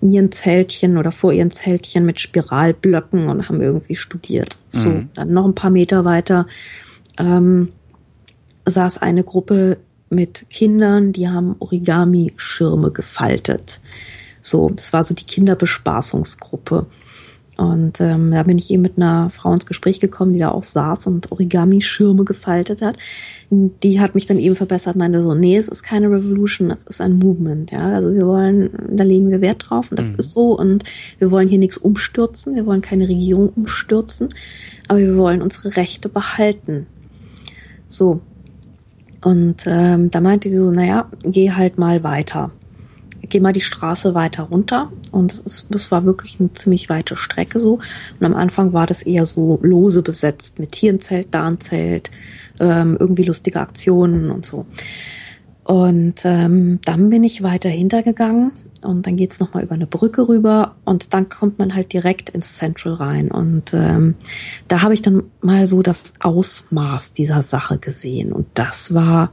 in 0.00 0.08
ihren 0.08 0.32
Zeltchen 0.32 0.96
oder 0.96 1.12
vor 1.12 1.32
ihren 1.32 1.50
Zeltchen 1.50 2.06
mit 2.06 2.18
Spiralblöcken 2.18 3.28
und 3.28 3.48
haben 3.48 3.60
irgendwie 3.60 3.96
studiert. 3.96 4.58
So, 4.70 4.88
mhm. 4.88 5.10
dann 5.14 5.32
noch 5.32 5.44
ein 5.44 5.54
paar 5.54 5.70
Meter 5.70 6.04
weiter. 6.04 6.46
Ähm, 7.18 7.68
saß 8.64 8.98
eine 8.98 9.24
Gruppe 9.24 9.78
mit 10.10 10.46
Kindern, 10.50 11.12
die 11.12 11.28
haben 11.28 11.56
Origami-Schirme 11.58 12.90
gefaltet. 12.90 13.80
So, 14.40 14.68
das 14.68 14.92
war 14.92 15.02
so 15.04 15.14
die 15.14 15.24
Kinderbespaßungsgruppe. 15.24 16.86
Und 17.56 18.00
ähm, 18.00 18.32
da 18.32 18.42
bin 18.42 18.58
ich 18.58 18.70
eben 18.70 18.82
mit 18.82 18.96
einer 18.96 19.30
Frau 19.30 19.52
ins 19.52 19.66
Gespräch 19.66 20.00
gekommen, 20.00 20.32
die 20.32 20.38
da 20.38 20.50
auch 20.50 20.64
saß 20.64 21.06
und 21.06 21.30
Origami-Schirme 21.30 22.24
gefaltet 22.24 22.82
hat. 22.82 22.96
Die 23.50 24.00
hat 24.00 24.14
mich 24.14 24.26
dann 24.26 24.38
eben 24.38 24.56
verbessert, 24.56 24.96
meinte 24.96 25.22
so, 25.22 25.34
nee, 25.34 25.56
es 25.56 25.68
ist 25.68 25.82
keine 25.82 26.10
Revolution, 26.10 26.70
es 26.70 26.84
ist 26.84 27.00
ein 27.00 27.12
Movement. 27.12 27.70
Ja, 27.70 27.92
also 27.92 28.14
wir 28.14 28.26
wollen, 28.26 28.70
da 28.90 29.04
legen 29.04 29.30
wir 29.30 29.42
Wert 29.42 29.66
drauf 29.68 29.90
und 29.90 29.98
das 29.98 30.12
mhm. 30.12 30.18
ist 30.18 30.32
so. 30.32 30.58
Und 30.58 30.84
wir 31.18 31.30
wollen 31.30 31.48
hier 31.48 31.58
nichts 31.58 31.76
umstürzen, 31.76 32.54
wir 32.56 32.66
wollen 32.66 32.80
keine 32.80 33.08
Regierung 33.08 33.50
umstürzen, 33.50 34.30
aber 34.88 34.98
wir 34.98 35.16
wollen 35.16 35.42
unsere 35.42 35.76
Rechte 35.76 36.08
behalten. 36.08 36.86
So, 37.86 38.22
und 39.22 39.64
ähm, 39.66 40.10
da 40.10 40.20
meinte 40.20 40.48
sie 40.48 40.56
so, 40.56 40.70
naja, 40.70 41.08
geh 41.24 41.52
halt 41.52 41.78
mal 41.78 42.02
weiter. 42.02 42.50
geh 43.22 43.40
mal 43.40 43.52
die 43.52 43.60
Straße 43.60 44.14
weiter 44.14 44.44
runter. 44.44 44.90
Und 45.12 45.32
es 45.32 45.40
ist, 45.40 45.66
das 45.70 45.90
war 45.90 46.04
wirklich 46.04 46.40
eine 46.40 46.52
ziemlich 46.52 46.88
weite 46.88 47.16
Strecke 47.16 47.60
so. 47.60 47.74
Und 48.18 48.26
am 48.26 48.34
Anfang 48.34 48.72
war 48.72 48.86
das 48.86 49.02
eher 49.02 49.24
so 49.24 49.58
lose 49.62 50.02
besetzt 50.02 50.58
mit 50.58 50.74
hier 50.74 50.92
ein 50.92 51.00
Zelt, 51.00 51.28
da 51.30 51.46
ein 51.46 51.60
Zelt, 51.60 52.10
ähm, 52.58 52.96
irgendwie 52.98 53.24
lustige 53.24 53.60
Aktionen 53.60 54.30
und 54.30 54.44
so. 54.44 54.66
Und 55.64 56.22
ähm, 56.24 56.80
dann 56.84 57.08
bin 57.08 57.22
ich 57.22 57.44
weiter 57.44 57.68
hintergegangen 57.68 58.50
und 58.82 59.06
dann 59.06 59.16
geht's 59.16 59.40
noch 59.40 59.54
mal 59.54 59.62
über 59.62 59.74
eine 59.74 59.86
Brücke 59.86 60.28
rüber 60.28 60.74
und 60.84 61.14
dann 61.14 61.28
kommt 61.28 61.58
man 61.58 61.74
halt 61.74 61.92
direkt 61.92 62.30
ins 62.30 62.56
Central 62.56 62.94
rein. 62.94 63.30
Und 63.30 63.74
ähm, 63.74 64.14
da 64.68 64.82
habe 64.82 64.94
ich 64.94 65.02
dann 65.02 65.24
mal 65.40 65.66
so 65.66 65.82
das 65.82 66.14
Ausmaß 66.20 67.12
dieser 67.12 67.42
Sache 67.42 67.78
gesehen. 67.78 68.32
Und 68.32 68.46
das 68.54 68.94
war 68.94 69.32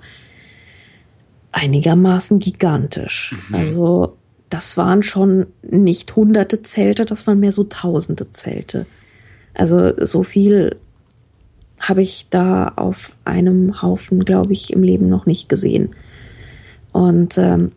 einigermaßen 1.52 2.40
gigantisch. 2.40 3.36
Mhm. 3.50 3.56
Also 3.56 4.18
das 4.50 4.78
waren 4.78 5.04
schon 5.04 5.48
nicht 5.62 6.16
hunderte 6.16 6.62
Zelte, 6.62 7.06
das 7.06 7.28
waren 7.28 7.40
mehr 7.40 7.52
so 7.52 7.64
tausende 7.64 8.32
Zelte. 8.32 8.86
Also 9.54 9.94
so 10.04 10.24
viel 10.24 10.78
habe 11.80 12.02
ich 12.02 12.28
da 12.30 12.74
auf 12.76 13.16
einem 13.26 13.82
Haufen, 13.82 14.26
glaube 14.26 14.54
ich, 14.54 14.74
im 14.74 14.84
Leben 14.84 15.08
noch 15.08 15.26
nicht 15.26 15.50
gesehen. 15.50 15.96
Und 16.92 17.38
ähm, 17.38 17.72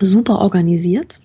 super 0.00 0.38
organisiert. 0.40 1.20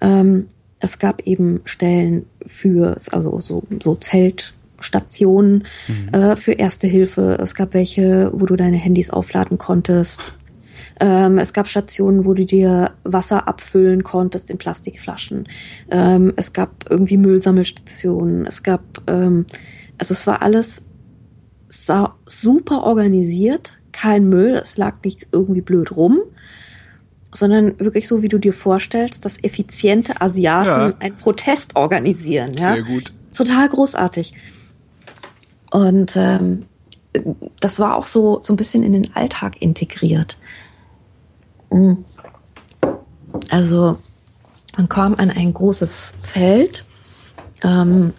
Ähm, 0.00 0.46
es 0.80 0.98
gab 0.98 1.22
eben 1.22 1.60
Stellen 1.64 2.26
für, 2.46 2.96
also 3.10 3.40
so, 3.40 3.64
so 3.82 3.96
Zeltstationen 3.96 5.64
mhm. 5.88 6.14
äh, 6.14 6.36
für 6.36 6.52
Erste 6.52 6.86
Hilfe. 6.86 7.38
Es 7.40 7.54
gab 7.54 7.74
welche, 7.74 8.30
wo 8.32 8.46
du 8.46 8.56
deine 8.56 8.76
Handys 8.76 9.10
aufladen 9.10 9.58
konntest. 9.58 10.34
Ähm, 11.00 11.38
es 11.38 11.52
gab 11.52 11.68
Stationen, 11.68 12.24
wo 12.24 12.34
du 12.34 12.44
dir 12.44 12.92
Wasser 13.04 13.48
abfüllen 13.48 14.02
konntest 14.02 14.50
in 14.50 14.58
Plastikflaschen. 14.58 15.48
Ähm, 15.90 16.32
es 16.36 16.52
gab 16.52 16.86
irgendwie 16.88 17.16
Müllsammelstationen. 17.16 18.46
Es 18.46 18.62
gab, 18.62 18.82
ähm, 19.06 19.46
also 19.98 20.12
es 20.12 20.26
war 20.26 20.42
alles 20.42 20.86
super 21.68 22.84
organisiert. 22.84 23.78
Kein 23.92 24.28
Müll, 24.28 24.54
es 24.54 24.76
lag 24.76 25.02
nicht 25.04 25.28
irgendwie 25.32 25.60
blöd 25.60 25.96
rum 25.96 26.20
sondern 27.32 27.78
wirklich 27.78 28.08
so, 28.08 28.22
wie 28.22 28.28
du 28.28 28.38
dir 28.38 28.52
vorstellst, 28.52 29.24
dass 29.24 29.42
effiziente 29.42 30.20
Asiaten 30.20 30.68
ja. 30.68 30.94
einen 30.98 31.16
Protest 31.16 31.76
organisieren. 31.76 32.52
Ja? 32.54 32.74
Sehr 32.74 32.82
gut. 32.82 33.12
Total 33.34 33.68
großartig. 33.68 34.34
Und 35.70 36.16
ähm, 36.16 36.66
das 37.60 37.80
war 37.80 37.96
auch 37.96 38.06
so, 38.06 38.40
so 38.42 38.52
ein 38.52 38.56
bisschen 38.56 38.82
in 38.82 38.92
den 38.92 39.14
Alltag 39.14 39.60
integriert. 39.60 40.38
Mhm. 41.70 42.04
Also 43.50 43.98
man 44.76 44.88
kam 44.88 45.14
an 45.16 45.30
ein 45.30 45.52
großes 45.52 46.18
Zelt. 46.18 46.84
Ähm, 47.62 48.12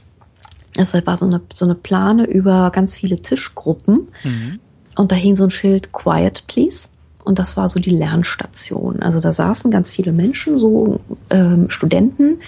es 0.76 0.94
war 0.94 1.18
so 1.18 1.26
eine, 1.26 1.42
so 1.54 1.66
eine 1.66 1.76
Plane 1.76 2.26
über 2.26 2.70
ganz 2.72 2.96
viele 2.96 3.16
Tischgruppen. 3.18 4.08
Mhm. 4.24 4.60
Und 4.96 5.12
da 5.12 5.16
hing 5.16 5.36
so 5.36 5.46
ein 5.46 5.50
Schild 5.50 5.92
Quiet, 5.94 6.46
please. 6.48 6.90
Und 7.24 7.40
das 7.40 7.58
war 7.58 7.68
so 7.68 7.80
die 7.80 7.92
Lernstation. 7.92 9.02
Also 9.02 9.20
da 9.20 9.32
saßen 9.32 9.72
ganz 9.72 9.92
viele 9.92 10.12
Menschen, 10.12 10.58
so 10.58 11.00
ähm, 11.30 11.70
Studenten, 11.70 12.40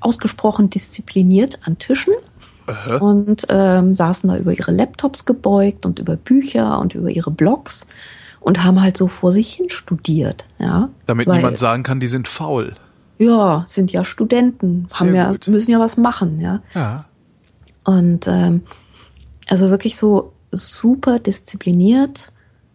ausgesprochen 0.00 0.70
diszipliniert 0.70 1.60
an 1.64 1.78
Tischen 1.78 2.14
Aha. 2.66 2.96
und 2.96 3.46
ähm, 3.50 3.94
saßen 3.94 4.30
da 4.30 4.36
über 4.36 4.52
ihre 4.52 4.72
Laptops 4.72 5.26
gebeugt 5.26 5.84
und 5.84 5.98
über 5.98 6.16
Bücher 6.16 6.78
und 6.78 6.94
über 6.94 7.10
ihre 7.10 7.30
Blogs 7.30 7.86
und 8.40 8.64
haben 8.64 8.80
halt 8.80 8.96
so 8.96 9.08
vor 9.08 9.32
sich 9.32 9.52
hin 9.52 9.68
studiert. 9.68 10.46
Ja, 10.58 10.88
Damit 11.06 11.26
Weil, 11.26 11.38
niemand 11.38 11.58
sagen 11.58 11.82
kann, 11.82 12.00
die 12.00 12.08
sind 12.08 12.26
faul. 12.26 12.74
Ja, 13.18 13.64
sind 13.66 13.92
ja 13.92 14.02
Studenten, 14.02 14.86
Sehr 14.88 15.00
haben 15.00 15.14
ja, 15.14 15.36
müssen 15.46 15.70
ja 15.70 15.78
was 15.78 15.98
machen, 15.98 16.40
ja. 16.40 16.62
Ja. 16.74 17.04
Und 17.84 18.26
ähm, 18.26 18.62
also 19.48 19.68
wirklich 19.68 19.98
so 19.98 20.32
super 20.50 21.18
diszipliniert 21.18 22.32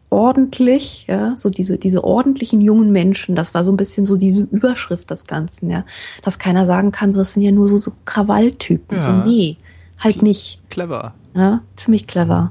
ordentlich, 0.10 1.06
ja, 1.08 1.36
so 1.38 1.50
diese, 1.50 1.78
diese 1.78 2.04
ordentlichen 2.04 2.62
jungen 2.62 2.92
Menschen, 2.92 3.36
das 3.36 3.54
war 3.54 3.64
so 3.64 3.72
ein 3.72 3.78
bisschen 3.78 4.06
so 4.06 4.18
diese 4.18 4.44
Überschrift 4.44 5.10
des 5.12 5.26
Ganzen, 5.26 5.70
ja, 5.70 5.84
dass 6.22 6.40
keiner 6.40 6.66
sagen 6.66 6.92
kann, 6.92 7.12
das 7.12 7.34
sind 7.34 7.44
ja 7.44 7.52
nur 7.52 7.68
so, 7.68 7.78
so 7.78 7.92
Krawalltypen, 8.06 8.98
ja. 8.98 9.04
so, 9.04 9.12
nee, 9.30 9.58
halt 10.00 10.22
nicht. 10.22 10.62
Clever. 10.70 11.14
Ja, 11.34 11.62
ziemlich 11.76 12.08
clever, 12.08 12.50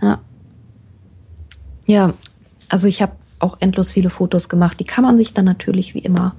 ja. 0.00 0.20
Ja, 1.86 2.14
also 2.68 2.88
ich 2.88 3.02
habe 3.02 3.12
auch 3.38 3.56
endlos 3.60 3.92
viele 3.92 4.10
Fotos 4.10 4.48
gemacht, 4.48 4.80
die 4.80 4.84
kann 4.84 5.04
man 5.04 5.16
sich 5.16 5.32
dann 5.32 5.44
natürlich 5.44 5.94
wie 5.94 6.00
immer 6.00 6.34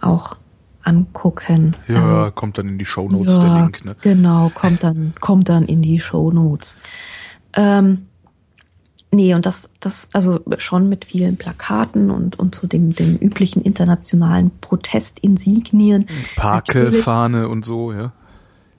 auch 0.00 0.36
angucken. 0.82 1.76
Ja, 1.88 2.02
also, 2.02 2.30
kommt 2.32 2.58
dann 2.58 2.68
in 2.68 2.78
die 2.78 2.84
Show 2.84 3.08
Notes 3.08 3.36
ja, 3.36 3.44
der 3.44 3.62
Link, 3.62 3.84
ne? 3.84 3.96
Genau, 4.00 4.50
kommt 4.54 4.82
dann, 4.84 5.14
kommt 5.20 5.48
dann 5.48 5.64
in 5.64 5.82
die 5.82 5.98
Show 5.98 6.30
Notes. 6.30 6.78
Ähm, 7.54 8.06
Nee, 9.14 9.34
und 9.34 9.46
das, 9.46 9.70
das, 9.78 10.08
also 10.12 10.40
schon 10.58 10.88
mit 10.88 11.04
vielen 11.04 11.36
Plakaten 11.36 12.10
und, 12.10 12.38
und 12.38 12.54
so 12.54 12.66
dem, 12.66 12.94
dem 12.94 13.16
üblichen 13.16 13.62
internationalen 13.62 14.50
Protestinsignien. 14.60 16.06
Parke, 16.36 16.92
Fahne 16.92 17.48
und 17.48 17.64
so, 17.64 17.92
ja. 17.92 18.12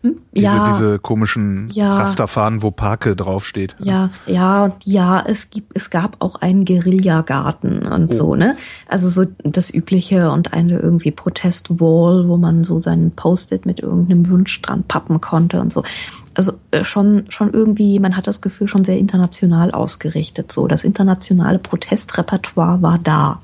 Hm? 0.01 0.17
Diese, 0.33 0.45
ja, 0.45 0.67
diese 0.67 0.99
komischen 0.99 1.69
ja, 1.71 1.97
Rasterfahnen, 1.97 2.61
wo 2.61 2.69
Parke 2.69 3.15
draufsteht. 3.15 3.75
Ja, 3.79 4.11
ja, 4.27 4.65
und 4.65 4.75
ja, 4.83 5.23
es 5.25 5.49
gibt, 5.49 5.71
es 5.73 5.89
gab 5.89 6.17
auch 6.19 6.35
einen 6.35 6.65
Guerillagarten 6.65 7.87
und 7.87 8.11
oh. 8.11 8.13
so, 8.13 8.35
ne? 8.35 8.57
Also 8.87 9.09
so 9.09 9.25
das 9.43 9.73
Übliche 9.73 10.31
und 10.31 10.53
eine 10.53 10.77
irgendwie 10.77 11.11
Protestwall, 11.11 12.27
wo 12.27 12.37
man 12.37 12.63
so 12.65 12.77
seinen 12.77 13.11
Post-it 13.11 13.65
mit 13.65 13.79
irgendeinem 13.79 14.29
Wunsch 14.29 14.61
dran 14.61 14.83
pappen 14.83 15.21
konnte 15.21 15.61
und 15.61 15.71
so 15.73 15.83
also 16.35 16.53
äh, 16.71 16.83
schon, 16.83 17.25
schon 17.29 17.53
irgendwie, 17.53 17.99
man 17.99 18.15
hat 18.15 18.27
das 18.27 18.41
Gefühl, 18.41 18.67
schon 18.67 18.83
sehr 18.83 18.97
international 18.97 19.71
ausgerichtet. 19.71 20.51
So, 20.51 20.67
das 20.67 20.83
internationale 20.83 21.59
Protestrepertoire 21.59 22.81
war 22.81 22.99
da. 22.99 23.41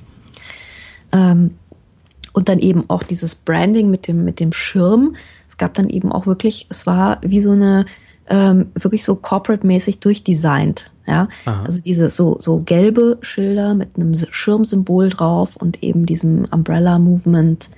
Ähm, 1.12 1.52
und 2.34 2.48
dann 2.48 2.60
eben 2.60 2.90
auch 2.90 3.04
dieses 3.04 3.36
Branding 3.36 3.90
mit 3.90 4.08
dem, 4.08 4.24
mit 4.24 4.40
dem 4.40 4.54
Schirm. 4.54 5.16
Es 5.48 5.58
gab 5.58 5.74
dann 5.74 5.90
eben 5.90 6.12
auch 6.12 6.28
wirklich, 6.28 6.68
es 6.70 6.88
war 6.88 7.18
wie 7.22 7.42
so 7.42 7.52
eine, 7.52 7.86
ähm, 8.28 8.68
wirklich 8.76 9.04
so 9.04 9.16
corporate-mäßig 9.16 10.00
durchdesignt. 10.00 10.92
Ja, 11.08 11.28
Aha. 11.46 11.64
also 11.66 11.82
diese 11.82 12.10
so, 12.10 12.38
so 12.40 12.60
gelbe 12.60 13.18
Schilder 13.22 13.74
mit 13.74 13.96
einem 13.96 14.14
Schirmsymbol 14.16 15.10
drauf 15.10 15.58
und 15.58 15.84
eben 15.84 16.06
diesem 16.06 16.46
Umbrella 16.52 17.00
Movement, 17.00 17.70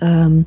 ähm, 0.00 0.46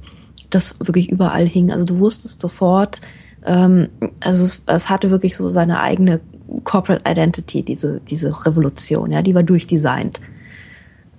das 0.49 0.79
wirklich 0.79 1.09
überall 1.09 1.45
hing. 1.45 1.71
Also 1.71 1.85
du 1.85 1.99
wusstest 1.99 2.41
sofort, 2.41 2.99
ähm, 3.45 3.89
also 4.19 4.43
es, 4.43 4.61
es 4.65 4.89
hatte 4.89 5.09
wirklich 5.11 5.35
so 5.35 5.49
seine 5.49 5.79
eigene 5.79 6.19
Corporate 6.63 7.09
Identity, 7.09 7.63
diese, 7.63 8.01
diese 8.01 8.45
Revolution, 8.45 9.11
ja, 9.11 9.21
die 9.21 9.35
war 9.35 9.43
durchdesignt. 9.43 10.19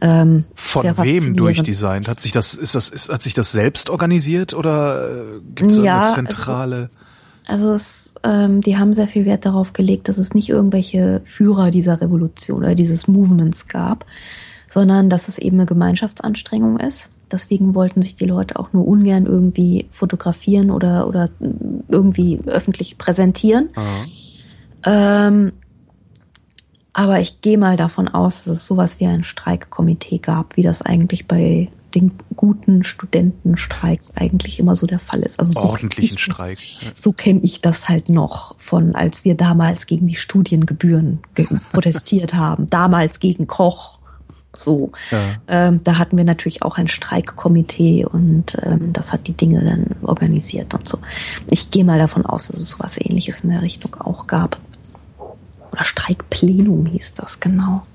Ähm, 0.01 0.45
Von 0.55 0.85
wem 0.85 1.37
durchdesignt? 1.37 2.09
Hat 2.09 2.21
sich 2.21 2.33
das, 2.33 2.55
ist 2.55 2.75
das, 2.75 2.89
ist, 2.89 3.11
hat 3.11 3.23
sich 3.23 3.35
das 3.35 3.53
selbst 3.53 3.91
organisiert 3.91 4.55
oder 4.55 5.09
äh, 5.09 5.41
gibt 5.55 5.73
es 5.73 5.77
ja, 5.77 6.01
eine 6.01 6.15
zentrale? 6.15 6.91
Also, 7.47 7.69
also 7.69 7.73
es, 7.73 8.15
ähm, 8.23 8.61
die 8.63 8.79
haben 8.79 8.93
sehr 8.93 9.09
viel 9.09 9.27
Wert 9.27 9.45
darauf 9.45 9.73
gelegt, 9.73 10.09
dass 10.09 10.19
es 10.19 10.33
nicht 10.33 10.49
irgendwelche 10.49 11.21
Führer 11.25 11.71
dieser 11.71 12.01
Revolution 12.01 12.59
oder 12.59 12.75
dieses 12.75 13.09
Movements 13.09 13.69
gab, 13.69 14.07
sondern 14.69 15.11
dass 15.11 15.29
es 15.29 15.37
eben 15.37 15.59
eine 15.59 15.67
Gemeinschaftsanstrengung 15.67 16.79
ist. 16.79 17.11
Deswegen 17.33 17.75
wollten 17.75 18.03
sich 18.03 18.17
die 18.17 18.27
Leute 18.27 18.59
auch 18.59 18.73
nur 18.73 18.87
ungern 18.87 19.27
irgendwie 19.27 19.87
fotografieren 19.91 20.71
oder, 20.71 21.07
oder 21.07 21.31
irgendwie 21.89 22.41
öffentlich 22.47 22.99
präsentieren. 22.99 23.71
Ähm, 24.85 25.53
aber 26.93 27.21
ich 27.21 27.41
gehe 27.41 27.59
mal 27.59 27.77
davon 27.77 28.09
aus, 28.09 28.45
dass 28.45 28.57
es 28.57 28.67
sowas 28.67 29.01
wie 29.01 29.07
ein 29.07 29.23
Streikkomitee 29.23 30.19
gab, 30.19 30.57
wie 30.57 30.63
das 30.63 30.83
eigentlich 30.83 31.29
bei 31.29 31.69
den 31.95 32.13
guten 32.37 32.85
Studentenstreiks 32.85 34.13
eigentlich 34.17 34.61
immer 34.61 34.77
so 34.77 34.87
der 34.87 34.99
Fall 34.99 35.21
ist. 35.21 35.39
Also 35.39 35.61
so 35.61 35.69
ordentlichen 35.69 36.19
Streik. 36.19 36.59
Das, 36.85 37.03
so 37.03 37.13
kenne 37.13 37.41
ich 37.43 37.61
das 37.61 37.89
halt 37.89 38.09
noch 38.09 38.55
von, 38.59 38.95
als 38.95 39.25
wir 39.25 39.35
damals 39.35 39.87
gegen 39.87 40.07
die 40.07 40.15
Studiengebühren 40.15 41.21
protestiert 41.73 42.35
haben, 42.35 42.67
damals 42.69 43.21
gegen 43.21 43.47
Koch 43.47 44.00
so, 44.53 44.91
ja. 45.13 45.19
ähm, 45.47 45.83
da 45.85 45.99
hatten 45.99 46.17
wir 46.17 46.25
natürlich 46.25 46.63
auch 46.63 46.77
ein 46.77 46.89
Streikkomitee 46.89 48.05
und 48.05 48.57
ähm, 48.63 48.93
das 48.93 49.13
hat 49.13 49.29
die 49.29 49.33
Dinge 49.33 49.65
dann 49.65 49.97
organisiert 50.03 50.75
und 50.75 50.89
so. 50.89 50.99
Ich 51.49 51.71
gehe 51.71 51.85
mal 51.85 51.99
davon 51.99 52.27
aus, 52.27 52.49
dass 52.49 52.59
es 52.59 52.71
sowas 52.71 52.99
ähnliches 53.01 53.43
in 53.43 53.51
der 53.51 53.63
Richtung 53.63 53.95
auch 54.01 54.27
gab. 54.27 54.59
Oder 55.71 55.85
Streikplenum 55.85 56.87
hieß 56.87 57.15
das, 57.15 57.39
genau. 57.39 57.87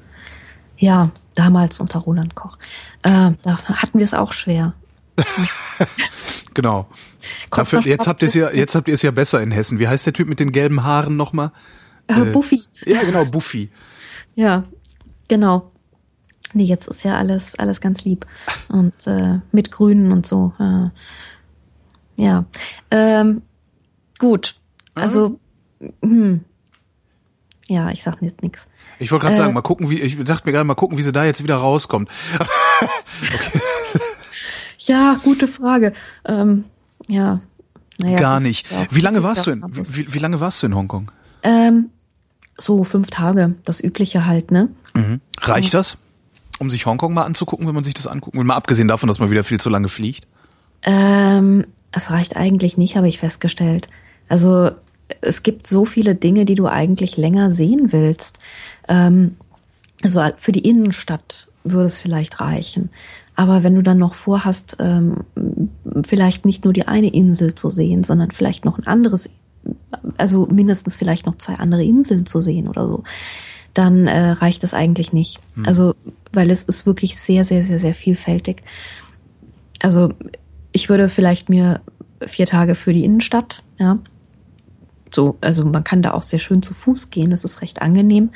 Ja, 0.77 1.11
damals 1.33 1.81
unter 1.81 1.99
Roland 1.99 2.35
Koch. 2.35 2.57
Äh, 3.03 3.31
da 3.43 3.57
hatten 3.67 3.99
wir 3.99 4.05
es 4.05 4.13
auch 4.13 4.31
schwer. 4.31 4.73
genau. 6.53 6.87
Dafür, 7.51 7.81
jetzt 7.81 8.07
habt 8.07 8.21
ihr 8.21 8.27
es 8.27 8.33
ja, 8.33 8.51
jetzt 8.51 8.75
habt 8.75 8.87
ihr 8.87 8.93
es 8.93 9.01
ja 9.01 9.11
besser 9.11 9.41
in 9.41 9.51
Hessen. 9.51 9.79
Wie 9.79 9.89
heißt 9.89 10.05
der 10.05 10.13
Typ 10.13 10.29
mit 10.29 10.39
den 10.39 10.53
gelben 10.53 10.83
Haaren 10.83 11.17
nochmal? 11.17 11.51
Äh, 12.07 12.23
Buffy. 12.25 12.61
Ja, 12.85 13.03
genau, 13.03 13.25
Buffy. 13.25 13.69
Ja, 14.37 14.65
genau 15.29 15.71
Nee, 16.55 16.63
jetzt 16.63 16.87
ist 16.87 17.03
ja 17.03 17.15
alles, 17.17 17.57
alles 17.59 17.81
ganz 17.81 18.05
lieb. 18.05 18.25
Und 18.69 19.07
äh, 19.07 19.39
mit 19.51 19.71
Grünen 19.71 20.11
und 20.11 20.25
so. 20.25 20.53
Äh, 20.59 20.89
ja. 22.15 22.45
Ähm, 22.89 23.41
gut. 24.19 24.55
Also, 24.93 25.39
hm. 26.01 26.45
Ja, 27.67 27.89
ich 27.89 28.03
sag 28.03 28.21
jetzt 28.21 28.41
nix. 28.43 28.67
Ich 28.99 29.11
wollte 29.11 29.23
gerade 29.23 29.35
äh, 29.35 29.37
sagen, 29.37 29.53
mal 29.53 29.61
gucken, 29.61 29.89
wie, 29.89 29.99
ich 29.99 30.23
dachte 30.23 30.47
mir 30.47 30.53
gerade 30.53 30.65
mal 30.65 30.75
gucken, 30.75 30.97
wie 30.97 31.03
sie 31.03 31.11
da 31.11 31.25
jetzt 31.25 31.43
wieder 31.43 31.57
rauskommt. 31.57 32.09
Ja, 34.85 35.19
gute 35.23 35.47
Frage. 35.47 35.93
Ähm, 36.25 36.65
ja. 37.07 37.41
Naja, 37.99 38.19
Gar 38.19 38.39
nicht. 38.39 38.71
Auch, 38.73 38.85
wie 38.91 38.99
lange 38.99 39.23
warst 39.23 39.47
du 39.47 39.51
in, 39.51 39.63
wie, 39.67 40.13
wie, 40.13 40.19
lange 40.19 40.39
warst 40.39 40.61
du 40.61 40.67
in 40.67 40.75
Hongkong? 40.75 41.11
Ähm, 41.43 41.89
so 42.57 42.83
fünf 42.83 43.09
Tage, 43.09 43.55
das 43.63 43.83
übliche 43.83 44.25
halt, 44.25 44.51
ne? 44.51 44.69
Mhm. 44.93 45.21
Reicht 45.39 45.73
das, 45.73 45.97
um 46.59 46.69
sich 46.69 46.85
Hongkong 46.85 47.13
mal 47.13 47.23
anzugucken, 47.23 47.67
wenn 47.67 47.75
man 47.75 47.83
sich 47.83 47.93
das 47.93 48.07
anguckt? 48.07 48.35
Mal 48.35 48.55
abgesehen 48.55 48.87
davon, 48.87 49.07
dass 49.07 49.19
man 49.19 49.29
wieder 49.29 49.43
viel 49.43 49.59
zu 49.59 49.69
lange 49.69 49.89
fliegt? 49.89 50.27
Ähm, 50.83 51.65
es 51.91 52.11
reicht 52.11 52.35
eigentlich 52.35 52.77
nicht, 52.77 52.95
habe 52.95 53.07
ich 53.07 53.19
festgestellt. 53.19 53.89
Also 54.27 54.71
es 55.21 55.43
gibt 55.43 55.67
so 55.67 55.85
viele 55.85 56.15
Dinge, 56.15 56.45
die 56.45 56.55
du 56.55 56.67
eigentlich 56.67 57.17
länger 57.17 57.51
sehen 57.51 57.91
willst. 57.91 58.39
Ähm, 58.87 59.35
also 60.03 60.21
für 60.37 60.51
die 60.51 60.67
Innenstadt 60.67 61.47
würde 61.63 61.85
es 61.85 61.99
vielleicht 61.99 62.39
reichen. 62.39 62.89
Aber 63.35 63.63
wenn 63.63 63.75
du 63.75 63.81
dann 63.81 63.97
noch 63.97 64.13
vorhast, 64.13 64.77
ähm, 64.79 65.23
vielleicht 66.03 66.45
nicht 66.45 66.63
nur 66.63 66.73
die 66.73 66.87
eine 66.87 67.11
Insel 67.13 67.55
zu 67.55 67.69
sehen, 67.69 68.03
sondern 68.03 68.31
vielleicht 68.31 68.65
noch 68.65 68.77
ein 68.77 68.87
anderes, 68.87 69.29
also 70.17 70.45
mindestens 70.45 70.97
vielleicht 70.97 71.25
noch 71.25 71.35
zwei 71.35 71.55
andere 71.55 71.83
Inseln 71.83 72.25
zu 72.25 72.39
sehen 72.39 72.67
oder 72.67 72.85
so, 72.85 73.03
dann 73.73 74.07
äh, 74.07 74.31
reicht 74.31 74.63
es 74.63 74.73
eigentlich 74.73 75.11
nicht. 75.11 75.41
Hm. 75.55 75.65
Also, 75.65 75.95
weil 76.35 76.51
es 76.51 76.63
ist 76.63 76.85
wirklich 76.85 77.17
sehr, 77.17 77.43
sehr, 77.43 77.63
sehr, 77.63 77.79
sehr 77.79 77.95
vielfältig. 77.95 78.63
Also, 79.81 80.13
ich 80.71 80.89
würde 80.89 81.09
vielleicht 81.09 81.49
mir 81.49 81.81
vier 82.25 82.45
Tage 82.45 82.75
für 82.75 82.93
die 82.93 83.03
Innenstadt, 83.03 83.63
ja. 83.77 83.99
So, 85.13 85.37
also 85.39 85.63
man 85.63 85.83
kann 85.83 86.01
da 86.01 86.11
auch 86.11 86.23
sehr 86.23 86.39
schön 86.39 86.61
zu 86.61 86.73
Fuß 86.73 87.09
gehen, 87.09 87.29
das 87.29 87.45
ist 87.45 87.61
recht 87.61 87.81
angenehm. 87.81 88.31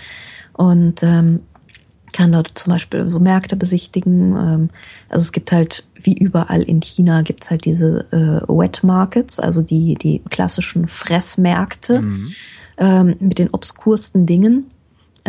Und 0.53 1.03
ähm, 1.03 1.41
kann 2.13 2.31
dort 2.31 2.57
zum 2.57 2.71
Beispiel 2.71 3.07
so 3.07 3.19
Märkte 3.19 3.55
besichtigen. 3.55 4.35
Ähm, 4.35 4.69
also 5.09 5.23
es 5.23 5.31
gibt 5.31 5.51
halt, 5.51 5.88
wie 6.01 6.17
überall 6.17 6.62
in 6.62 6.79
China, 6.81 7.21
gibt's 7.21 7.49
halt 7.49 7.65
diese 7.65 8.05
äh, 8.12 8.47
Wet 8.47 8.83
Markets, 8.83 9.39
also 9.39 9.62
die, 9.62 9.95
die 9.95 10.21
klassischen 10.29 10.88
Fressmärkte 10.88 12.01
mhm. 12.01 12.33
ähm, 12.77 13.15
mit 13.19 13.39
den 13.39 13.49
obskursten 13.49 14.25
Dingen. 14.25 14.65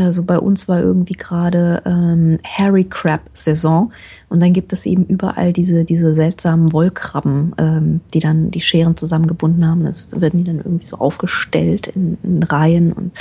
Also 0.04 0.22
bei 0.22 0.38
uns 0.38 0.68
war 0.68 0.80
irgendwie 0.80 1.14
gerade 1.14 1.82
ähm, 1.84 2.38
Harry 2.44 2.84
Crab 2.84 3.20
Saison. 3.32 3.92
Und 4.28 4.42
dann 4.42 4.52
gibt 4.52 4.72
es 4.72 4.86
eben 4.86 5.04
überall 5.04 5.52
diese 5.52 5.84
diese 5.84 6.12
seltsamen 6.12 6.72
Wollkrabben, 6.72 7.54
ähm, 7.58 8.00
die 8.14 8.20
dann 8.20 8.50
die 8.50 8.60
Scheren 8.60 8.96
zusammengebunden 8.96 9.66
haben. 9.66 9.84
Das 9.84 10.20
werden 10.20 10.40
die 10.40 10.44
dann 10.44 10.58
irgendwie 10.58 10.86
so 10.86 10.96
aufgestellt 10.96 11.88
in, 11.88 12.18
in 12.22 12.42
Reihen. 12.42 12.92
Und 12.92 13.12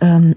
ähm, 0.00 0.34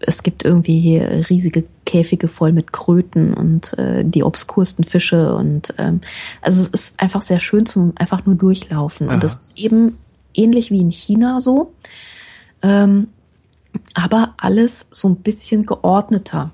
es 0.00 0.22
gibt 0.22 0.44
irgendwie 0.44 0.80
hier 0.80 1.28
riesige 1.28 1.64
Käfige 1.84 2.28
voll 2.28 2.52
mit 2.52 2.72
Kröten 2.72 3.34
und 3.34 3.76
äh, 3.78 4.04
die 4.04 4.24
obskursten 4.24 4.84
Fische. 4.84 5.34
Und 5.34 5.74
ähm, 5.78 6.00
also 6.42 6.62
es 6.62 6.68
ist 6.68 7.00
einfach 7.00 7.20
sehr 7.20 7.38
schön 7.38 7.66
zum 7.66 7.92
einfach 7.96 8.26
nur 8.26 8.34
durchlaufen. 8.34 9.08
Aha. 9.08 9.14
und 9.14 9.24
das 9.24 9.36
ist 9.36 9.58
eben 9.58 9.98
ähnlich 10.34 10.70
wie 10.70 10.80
in 10.80 10.90
China 10.90 11.40
so, 11.40 11.72
ähm, 12.62 13.08
aber 13.94 14.34
alles 14.36 14.86
so 14.90 15.08
ein 15.08 15.16
bisschen 15.16 15.64
geordneter. 15.64 16.50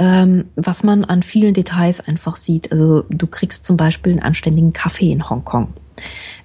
Ähm, 0.00 0.44
was 0.54 0.84
man 0.84 1.04
an 1.04 1.24
vielen 1.24 1.54
Details 1.54 2.00
einfach 2.00 2.36
sieht. 2.36 2.70
Also 2.70 3.04
du 3.08 3.26
kriegst 3.26 3.64
zum 3.64 3.76
Beispiel 3.76 4.12
einen 4.12 4.22
anständigen 4.22 4.72
Kaffee 4.72 5.10
in 5.10 5.28
Hongkong. 5.28 5.74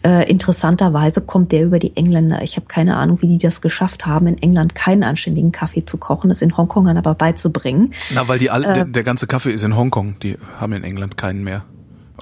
Äh, 0.04 0.30
interessanterweise 0.30 1.22
kommt 1.22 1.52
der 1.52 1.64
über 1.64 1.80
die 1.80 1.96
Engländer. 1.96 2.42
Ich 2.42 2.56
habe 2.56 2.66
keine 2.66 2.98
Ahnung, 2.98 3.22
wie 3.22 3.28
die 3.28 3.38
das 3.38 3.62
geschafft 3.62 4.06
haben, 4.06 4.28
in 4.28 4.38
England 4.38 4.76
keinen 4.76 5.04
anständigen 5.04 5.52
Kaffee 5.52 5.86
zu 5.86 5.98
kochen, 5.98 6.32
es 6.32 6.42
in 6.42 6.58
Hongkong 6.58 6.86
dann 6.86 6.98
aber 6.98 7.16
beizubringen. 7.16 7.94
Na, 8.14 8.28
weil 8.28 8.40
die 8.40 8.50
alle, 8.50 8.68
äh, 8.68 8.74
der, 8.74 8.86
der, 8.86 9.04
ganze 9.04 9.28
Kaffee 9.28 9.54
ist 9.54 9.64
in 9.64 9.78
Hongkong. 9.78 10.16
Die 10.22 10.38
haben 10.60 10.74
in 10.74 10.84
England 10.84 11.16
keinen 11.16 11.44
mehr. 11.44 11.64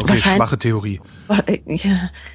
Okay, 0.02 0.18
schwache 0.18 0.58
Theorie. 0.58 1.00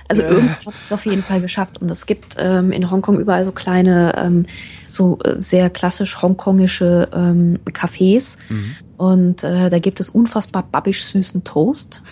Also 0.08 0.22
äh. 0.22 0.28
irgendwas 0.28 0.66
hat 0.66 0.74
es 0.74 0.92
auf 0.92 1.04
jeden 1.04 1.22
Fall 1.22 1.40
geschafft. 1.40 1.80
Und 1.80 1.90
es 1.90 2.06
gibt 2.06 2.36
ähm, 2.38 2.72
in 2.72 2.90
Hongkong 2.90 3.18
überall 3.18 3.44
so 3.44 3.52
kleine, 3.52 4.14
ähm, 4.16 4.46
so 4.88 5.18
äh, 5.24 5.38
sehr 5.38 5.70
klassisch 5.70 6.22
hongkongische 6.22 7.08
ähm, 7.12 7.58
Cafés. 7.66 8.38
Mhm. 8.48 8.76
Und 8.96 9.44
äh, 9.44 9.68
da 9.68 9.78
gibt 9.78 10.00
es 10.00 10.08
unfassbar 10.08 10.62
babbisch 10.62 11.04
süßen 11.04 11.44
Toast. 11.44 12.02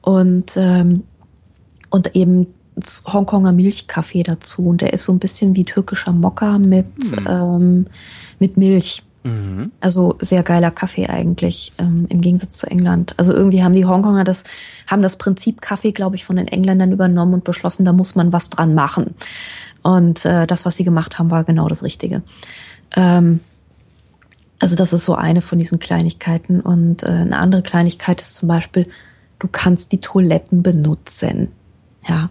Und 0.00 0.56
ähm, 0.56 1.02
und 1.90 2.14
eben 2.14 2.46
Hongkonger 3.06 3.52
Milchkaffee 3.52 4.22
dazu. 4.22 4.66
Und 4.66 4.80
der 4.82 4.92
ist 4.92 5.04
so 5.04 5.12
ein 5.12 5.18
bisschen 5.18 5.56
wie 5.56 5.64
türkischer 5.64 6.12
Mokka 6.12 6.58
mit, 6.58 6.86
mhm. 6.98 7.26
ähm, 7.26 7.86
mit 8.38 8.56
Milch. 8.56 9.05
Mhm. 9.26 9.72
Also 9.80 10.16
sehr 10.20 10.44
geiler 10.44 10.70
Kaffee 10.70 11.08
eigentlich, 11.08 11.72
ähm, 11.78 12.06
im 12.08 12.20
Gegensatz 12.20 12.58
zu 12.58 12.68
England. 12.68 13.14
Also 13.16 13.34
irgendwie 13.34 13.64
haben 13.64 13.74
die 13.74 13.84
Hongkonger 13.84 14.22
das, 14.22 14.44
haben 14.86 15.02
das 15.02 15.16
Prinzip 15.16 15.60
Kaffee, 15.60 15.90
glaube 15.90 16.14
ich, 16.14 16.24
von 16.24 16.36
den 16.36 16.46
Engländern 16.46 16.92
übernommen 16.92 17.34
und 17.34 17.44
beschlossen, 17.44 17.84
da 17.84 17.92
muss 17.92 18.14
man 18.14 18.32
was 18.32 18.50
dran 18.50 18.74
machen. 18.74 19.16
Und 19.82 20.24
äh, 20.24 20.46
das, 20.46 20.64
was 20.64 20.76
sie 20.76 20.84
gemacht 20.84 21.18
haben, 21.18 21.32
war 21.32 21.42
genau 21.42 21.66
das 21.66 21.82
Richtige. 21.82 22.22
Ähm, 22.94 23.40
also 24.60 24.76
das 24.76 24.92
ist 24.92 25.04
so 25.04 25.16
eine 25.16 25.42
von 25.42 25.58
diesen 25.58 25.80
Kleinigkeiten. 25.80 26.60
Und 26.60 27.02
äh, 27.02 27.08
eine 27.08 27.38
andere 27.38 27.62
Kleinigkeit 27.62 28.20
ist 28.20 28.36
zum 28.36 28.48
Beispiel, 28.48 28.86
du 29.40 29.48
kannst 29.50 29.90
die 29.90 30.00
Toiletten 30.00 30.62
benutzen. 30.62 31.48
Ja, 32.08 32.30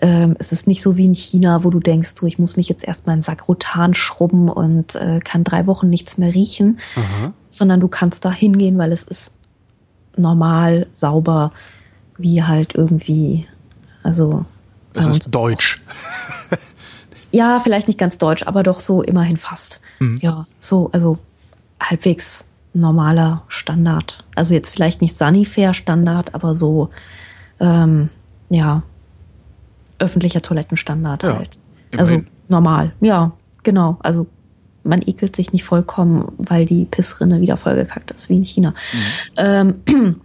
ähm, 0.00 0.34
es 0.38 0.52
ist 0.52 0.66
nicht 0.66 0.82
so 0.82 0.96
wie 0.96 1.06
in 1.06 1.14
China, 1.14 1.62
wo 1.64 1.70
du 1.70 1.78
denkst, 1.78 2.14
du, 2.14 2.26
ich 2.26 2.38
muss 2.38 2.56
mich 2.56 2.68
jetzt 2.68 2.84
erstmal 2.84 3.16
in 3.16 3.22
Sakrotan 3.22 3.94
schrubben 3.94 4.48
und 4.48 4.94
äh, 4.96 5.20
kann 5.20 5.44
drei 5.44 5.66
Wochen 5.66 5.90
nichts 5.90 6.16
mehr 6.16 6.34
riechen, 6.34 6.78
Aha. 6.96 7.32
sondern 7.50 7.80
du 7.80 7.88
kannst 7.88 8.24
da 8.24 8.32
hingehen, 8.32 8.78
weil 8.78 8.92
es 8.92 9.02
ist 9.02 9.34
normal, 10.16 10.86
sauber, 10.90 11.50
wie 12.16 12.42
halt 12.42 12.74
irgendwie, 12.74 13.46
also. 14.02 14.44
Es 14.94 15.06
ist 15.06 15.34
deutsch. 15.34 15.80
ja, 17.30 17.60
vielleicht 17.60 17.86
nicht 17.86 17.98
ganz 17.98 18.18
deutsch, 18.18 18.46
aber 18.46 18.62
doch 18.62 18.80
so 18.80 19.02
immerhin 19.02 19.36
fast. 19.36 19.80
Mhm. 19.98 20.18
Ja, 20.20 20.46
so, 20.58 20.90
also 20.92 21.18
halbwegs 21.80 22.46
normaler 22.72 23.42
Standard. 23.48 24.24
Also 24.34 24.54
jetzt 24.54 24.70
vielleicht 24.70 25.00
nicht 25.00 25.16
Sanifair 25.16 25.74
Standard, 25.74 26.34
aber 26.34 26.54
so, 26.54 26.90
ähm, 27.60 28.10
ja, 28.48 28.82
öffentlicher 30.00 30.42
Toilettenstandard 30.42 31.22
ja, 31.22 31.36
halt. 31.36 31.60
Also 31.96 32.14
immerhin. 32.14 32.30
normal, 32.48 32.92
ja, 33.00 33.32
genau. 33.62 33.98
Also 34.00 34.26
man 34.82 35.02
ekelt 35.02 35.36
sich 35.36 35.52
nicht 35.52 35.64
vollkommen, 35.64 36.32
weil 36.38 36.66
die 36.66 36.86
Pissrinne 36.86 37.40
wieder 37.40 37.56
vollgekackt 37.56 38.10
ist, 38.12 38.28
wie 38.28 38.36
in 38.36 38.44
China. 38.44 38.74
Mhm. 38.92 39.04
Ähm, 39.36 39.74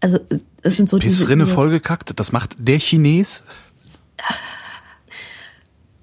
also 0.00 0.18
es 0.62 0.76
sind 0.76 0.88
so 0.88 0.98
Pissrinne 0.98 1.44
diese, 1.44 1.54
vollgekackt, 1.54 2.18
das 2.18 2.32
macht 2.32 2.56
der 2.58 2.78
Chines? 2.78 3.42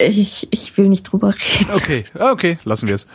Ich, 0.07 0.47
ich 0.51 0.77
will 0.77 0.89
nicht 0.89 1.03
drüber 1.03 1.29
reden. 1.29 1.71
Okay, 1.73 2.03
okay, 2.19 2.57
lassen 2.63 2.87
wir 2.87 2.95
es. 2.95 3.07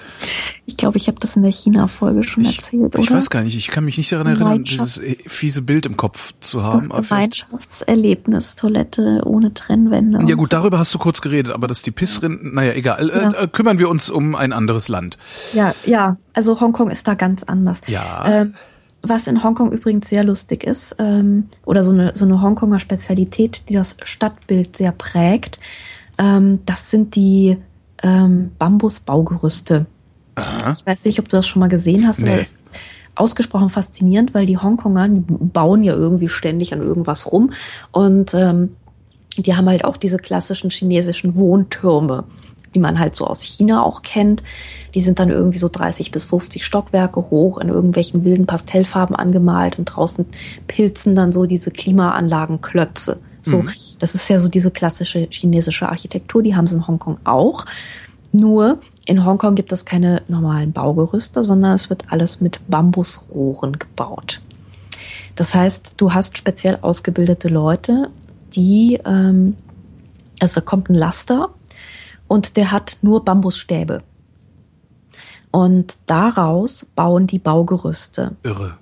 Ich 0.67 0.77
glaube, 0.77 0.99
ich 0.99 1.09
habe 1.09 1.19
das 1.21 1.37
in 1.37 1.43
der 1.43 1.53
China-Folge 1.53 2.23
schon 2.23 2.45
ich, 2.45 2.59
erzählt, 2.59 2.95
oder? 2.95 2.99
Ich 2.99 3.11
weiß 3.11 3.31
gar 3.31 3.43
nicht, 3.43 3.57
ich 3.57 3.69
kann 3.69 3.85
mich 3.85 3.99
nicht 3.99 4.13
daran 4.13 4.27
erinnern, 4.27 4.65
dieses 4.65 5.01
fiese 5.27 5.63
Bild 5.63 5.87
im 5.87 5.97
Kopf 5.97 6.33
zu 6.41 6.63
haben. 6.63 6.89
Das 6.89 7.09
Gemeinschaftserlebnis, 7.09 8.57
Toilette 8.57 9.23
ohne 9.25 9.55
Trennwände. 9.55 10.21
Ja 10.27 10.35
gut, 10.35 10.51
so. 10.51 10.57
darüber 10.57 10.79
hast 10.79 10.93
du 10.95 10.99
kurz 10.99 11.21
geredet, 11.21 11.53
aber 11.53 11.69
dass 11.69 11.83
die 11.83 11.91
Pissrinnen, 11.91 12.55
naja, 12.55 12.73
egal. 12.73 13.11
Äh, 13.11 13.23
ja. 13.23 13.43
Äh, 13.43 13.49
kümmern 13.49 13.79
wir 13.79 13.89
uns 13.89 14.11
um 14.11 14.35
ein 14.35 14.53
anderes 14.53 14.89
Land. 14.89 15.19
Ja, 15.53 15.75
ja, 15.85 16.17
also 16.33 16.61
Hongkong 16.61 16.91
ist 16.91 17.07
da 17.09 17.15
ganz 17.15 17.43
anders. 17.43 17.81
Ja. 17.87 18.25
Ähm, 18.27 18.55
was 19.03 19.27
in 19.27 19.43
Hongkong 19.43 19.73
übrigens 19.73 20.09
sehr 20.09 20.25
lustig 20.25 20.65
ist, 20.65 20.97
ähm, 20.99 21.49
oder 21.65 21.85
so 21.85 21.93
eine, 21.93 22.15
so 22.15 22.25
eine 22.25 22.41
Hongkonger 22.43 22.79
Spezialität, 22.79 23.69
die 23.69 23.75
das 23.75 23.97
Stadtbild 24.03 24.77
sehr 24.77 24.93
prägt, 24.93 25.61
ähm, 26.19 26.61
das 26.67 26.91
sind 26.91 27.15
die 27.15 27.59
ähm, 28.03 28.53
Bambusbaugerüste. 28.59 29.87
Aha. 30.35 30.73
Ich 30.73 30.87
weiß 30.87 31.05
nicht, 31.07 31.19
ob 31.19 31.29
du 31.29 31.37
das 31.37 31.47
schon 31.47 31.61
mal 31.61 31.69
gesehen 31.69 32.07
hast, 32.07 32.21
nee. 32.21 32.31
aber 32.31 32.41
es 32.41 32.53
ist 32.53 32.79
ausgesprochen 33.15 33.71
faszinierend, 33.71 34.35
weil 34.35 34.47
die 34.47 34.59
Hongkonger, 34.59 35.09
die 35.09 35.25
bauen 35.27 35.83
ja 35.83 35.95
irgendwie 35.95 36.29
ständig 36.29 36.73
an 36.75 36.83
irgendwas 36.83 37.33
rum 37.33 37.53
und 37.91 38.35
ähm, 38.35 38.77
die 39.39 39.55
haben 39.55 39.69
halt 39.69 39.85
auch 39.85 39.97
diese 39.97 40.19
klassischen 40.19 40.71
chinesischen 40.71 41.35
Wohntürme, 41.35 42.25
die 42.75 42.79
man 42.79 42.99
halt 42.99 43.15
so 43.15 43.27
aus 43.27 43.43
China 43.43 43.83
auch 43.83 44.03
kennt. 44.03 44.43
Die 44.95 45.01
sind 45.01 45.19
dann 45.19 45.31
irgendwie 45.31 45.59
so 45.59 45.69
30 45.69 46.11
bis 46.11 46.25
50 46.25 46.65
Stockwerke 46.65 47.31
hoch, 47.31 47.59
in 47.59 47.69
irgendwelchen 47.69 48.25
wilden 48.25 48.47
Pastellfarben 48.47 49.15
angemalt 49.15 49.79
und 49.79 49.87
draußen 49.87 50.27
pilzen 50.67 51.15
dann 51.15 51.33
so 51.33 51.45
diese 51.47 51.71
Klimaanlagenklötze. 51.71 53.21
So, 53.47 53.63
mhm. 53.63 53.71
das 54.01 54.15
ist 54.15 54.29
ja 54.29 54.39
so 54.39 54.49
diese 54.49 54.71
klassische 54.71 55.29
chinesische 55.31 55.89
Architektur, 55.89 56.43
die 56.43 56.57
haben 56.57 56.67
sie 56.67 56.75
in 56.75 56.87
Hongkong 56.87 57.19
auch. 57.25 57.65
Nur 58.33 58.81
in 59.07 59.25
Hongkong 59.25 59.55
gibt 59.55 59.73
es 59.73 59.85
keine 59.85 60.23
normalen 60.29 60.73
Baugerüste, 60.73 61.45
sondern 61.45 61.73
es 61.73 61.89
wird 61.89 62.11
alles 62.11 62.41
mit 62.41 62.61
Bambusrohren 62.69 63.79
gebaut. 63.79 64.43
Das 65.37 65.55
heißt, 65.55 65.95
du 65.99 66.13
hast 66.13 66.37
speziell 66.37 66.79
ausgebildete 66.83 67.49
Leute, 67.49 68.11
die, 68.53 68.99
ähm, 69.05 69.57
also 70.41 70.61
kommt 70.61 70.91
ein 70.91 70.95
Laster 70.95 71.51
und 72.27 72.57
der 72.57 72.73
hat 72.73 72.99
nur 73.03 73.25
Bambusstäbe. 73.25 74.03
Und 75.53 75.99
daraus 76.07 76.85
bauen 76.97 77.27
die 77.27 77.39
Baugerüste. 77.39 78.37
Irre. 78.43 78.75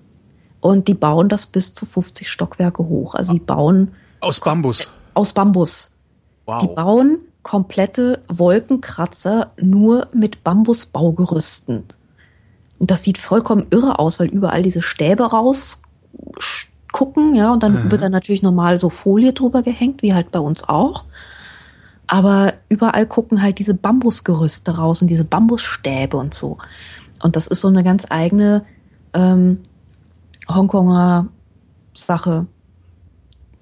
Und 0.61 0.88
die 0.88 0.94
bauen 0.94 1.29
das 1.29 1.46
bis 1.46 1.74
zu 1.74 1.85
50 1.85 2.31
Stockwerke 2.31 2.85
hoch. 2.88 3.14
Also 3.14 3.35
sie 3.35 3.38
bauen 3.38 3.92
Aus 4.24 4.40
Bambus. 4.40 4.88
aus 5.14 5.32
Bambus. 5.32 5.94
Wow. 6.46 6.62
Die 6.62 6.68
bauen 6.74 7.18
komplette 7.42 8.22
Wolkenkratzer 8.28 9.52
nur 9.60 10.08
mit 10.12 10.42
Bambusbaugerüsten. 10.42 11.84
Und 12.78 12.90
das 12.90 13.02
sieht 13.04 13.18
vollkommen 13.18 13.66
irre 13.70 13.98
aus, 13.98 14.18
weil 14.18 14.28
überall 14.28 14.62
diese 14.62 14.82
Stäbe 14.82 15.24
rausgucken, 15.24 15.84
ja, 17.34 17.52
und 17.52 17.62
dann 17.62 17.90
wird 17.90 18.02
dann 18.02 18.12
natürlich 18.12 18.42
normal 18.42 18.80
so 18.80 18.90
Folie 18.90 19.32
drüber 19.32 19.62
gehängt, 19.62 20.02
wie 20.02 20.14
halt 20.14 20.30
bei 20.32 20.40
uns 20.40 20.68
auch. 20.68 21.04
Aber 22.06 22.54
überall 22.68 23.06
gucken 23.06 23.42
halt 23.42 23.58
diese 23.58 23.74
Bambusgerüste 23.74 24.76
raus 24.76 25.00
und 25.02 25.08
diese 25.08 25.24
Bambusstäbe 25.24 26.16
und 26.16 26.34
so. 26.34 26.58
Und 27.22 27.37
das 27.37 27.46
ist 27.46 27.60
so 27.60 27.68
eine 27.68 27.84
ganz 27.84 28.06
eigene 28.10 28.64
ähm, 29.14 29.64
Hongkonger 30.48 31.28
Sache. 31.94 32.46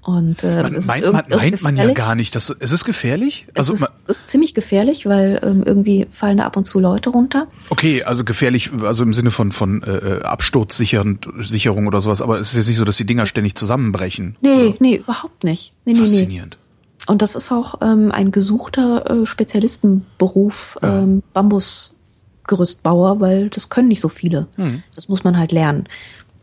Und 0.04 0.42
äh, 0.42 0.62
Man, 0.64 0.74
es 0.74 0.82
ist 0.82 0.88
meint, 0.88 1.04
irg- 1.04 1.12
man, 1.12 1.24
meint 1.30 1.62
man 1.62 1.76
ja 1.76 1.92
gar 1.92 2.16
nicht. 2.16 2.34
Das, 2.34 2.50
es 2.58 2.72
ist 2.72 2.84
gefährlich? 2.84 3.46
Also, 3.54 3.72
es 3.72 3.80
ist, 3.82 3.88
ist 4.08 4.28
ziemlich 4.28 4.52
gefährlich, 4.52 5.06
weil 5.06 5.38
ähm, 5.44 5.62
irgendwie 5.64 6.06
fallen 6.08 6.38
da 6.38 6.44
ab 6.46 6.56
und 6.56 6.64
zu 6.66 6.80
Leute 6.80 7.10
runter. 7.10 7.46
okay, 7.70 8.02
also 8.02 8.24
gefährlich, 8.24 8.72
also 8.82 9.04
im 9.04 9.14
Sinne 9.14 9.30
von, 9.30 9.52
von 9.52 9.80
äh, 9.84 10.22
Absturzsicherung 10.24 11.86
oder 11.86 12.00
sowas, 12.00 12.20
aber 12.20 12.40
es 12.40 12.50
ist 12.50 12.56
jetzt 12.56 12.66
nicht 12.68 12.78
so, 12.78 12.84
dass 12.84 12.96
die 12.96 13.06
Dinger 13.06 13.26
ständig 13.26 13.54
zusammenbrechen. 13.54 14.36
Nee, 14.40 14.74
nee, 14.80 14.96
überhaupt 14.96 15.44
nicht. 15.44 15.72
Nee, 15.84 15.92
nee, 15.92 16.00
nee. 16.00 16.04
Faszinierend. 16.06 16.58
Und 17.06 17.22
das 17.22 17.36
ist 17.36 17.52
auch 17.52 17.76
ähm, 17.80 18.10
ein 18.12 18.32
gesuchter 18.32 19.08
äh, 19.22 19.26
Spezialistenberuf, 19.26 20.78
ähm, 20.82 21.22
Bambusgerüstbauer, 21.32 23.20
weil 23.20 23.50
das 23.50 23.68
können 23.68 23.88
nicht 23.88 24.00
so 24.00 24.08
viele. 24.08 24.48
Hm. 24.56 24.82
Das 24.94 25.08
muss 25.08 25.24
man 25.24 25.36
halt 25.38 25.52
lernen. 25.52 25.88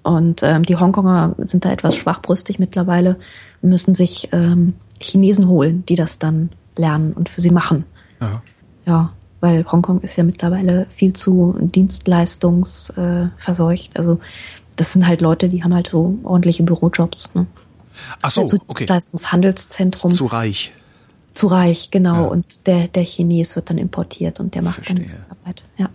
Und 0.09 0.41
ähm, 0.41 0.63
die 0.63 0.75
Hongkonger 0.75 1.35
sind 1.37 1.65
da 1.65 1.71
etwas 1.71 1.95
schwachbrüstig 1.95 2.57
mittlerweile, 2.57 3.17
müssen 3.61 3.93
sich 3.93 4.29
ähm, 4.31 4.73
Chinesen 4.99 5.47
holen, 5.47 5.85
die 5.87 5.95
das 5.95 6.17
dann 6.17 6.49
lernen 6.75 7.13
und 7.13 7.29
für 7.29 7.41
sie 7.41 7.51
machen. 7.51 7.85
Ja. 8.19 8.41
Ja, 8.87 9.13
weil 9.39 9.71
Hongkong 9.71 10.01
ist 10.01 10.15
ja 10.15 10.23
mittlerweile 10.23 10.87
viel 10.89 11.13
zu 11.13 11.55
dienstleistungsverseucht. 11.59 13.93
Äh, 13.93 13.97
also 13.97 14.19
das 14.77 14.93
sind 14.93 15.05
halt 15.05 15.21
Leute, 15.21 15.47
die 15.47 15.63
haben 15.63 15.75
halt 15.75 15.89
so 15.89 16.17
ordentliche 16.23 16.63
Bürojobs. 16.63 17.35
Ne? 17.35 17.45
Ach 18.23 18.31
so, 18.31 18.41
also 18.41 18.57
okay. 18.67 18.79
Dienstleistungshandelszentrum. 18.79 20.11
Zu 20.11 20.25
reich. 20.25 20.73
Zu 21.35 21.45
reich, 21.47 21.91
genau. 21.91 22.23
Ja. 22.23 22.29
Und 22.29 22.65
der, 22.65 22.87
der 22.87 23.03
Chines 23.03 23.55
wird 23.55 23.69
dann 23.69 23.77
importiert 23.77 24.39
und 24.39 24.55
der 24.55 24.63
macht 24.63 24.89
dann 24.89 24.97
Verstehe. 24.97 25.19
Arbeit. 25.29 25.65
Ja. 25.77 25.89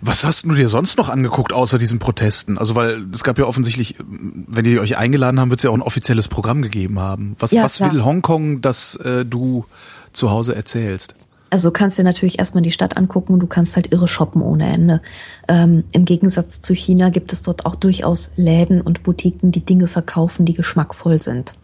Was 0.00 0.24
hast 0.24 0.44
du 0.44 0.54
dir 0.54 0.68
sonst 0.68 0.98
noch 0.98 1.08
angeguckt 1.08 1.52
außer 1.52 1.78
diesen 1.78 1.98
Protesten? 1.98 2.58
Also 2.58 2.74
weil 2.74 3.06
es 3.12 3.24
gab 3.24 3.38
ja 3.38 3.44
offensichtlich, 3.44 3.96
wenn 3.98 4.64
die 4.64 4.78
euch 4.78 4.96
eingeladen 4.96 5.40
haben, 5.40 5.50
wird 5.50 5.60
es 5.60 5.64
ja 5.64 5.70
auch 5.70 5.74
ein 5.74 5.82
offizielles 5.82 6.28
Programm 6.28 6.62
gegeben 6.62 6.98
haben. 7.00 7.36
Was, 7.38 7.52
Ja, 7.52 7.62
was 7.62 7.76
klar. 7.76 7.92
will 7.92 8.04
Hongkong, 8.04 8.60
dass 8.60 8.96
äh, 8.96 9.24
du 9.24 9.64
zu 10.12 10.30
Hause 10.30 10.54
erzählst? 10.54 11.14
Also 11.48 11.68
du 11.68 11.72
kannst 11.72 11.96
dir 11.96 12.02
natürlich 12.02 12.38
erstmal 12.38 12.62
die 12.62 12.72
Stadt 12.72 12.96
angucken 12.96 13.32
und 13.32 13.40
du 13.40 13.46
kannst 13.46 13.76
halt 13.76 13.92
irre 13.92 14.08
shoppen 14.08 14.42
ohne 14.42 14.72
Ende. 14.72 15.00
Ähm, 15.46 15.84
Im 15.92 16.04
Gegensatz 16.04 16.60
zu 16.60 16.74
China 16.74 17.08
gibt 17.10 17.32
es 17.32 17.42
dort 17.42 17.66
auch 17.66 17.76
durchaus 17.76 18.32
Läden 18.36 18.80
und 18.80 19.04
Boutiquen, 19.04 19.52
die 19.52 19.64
Dinge 19.64 19.86
verkaufen, 19.86 20.44
die 20.44 20.54
geschmackvoll 20.54 21.20
sind. 21.20 21.54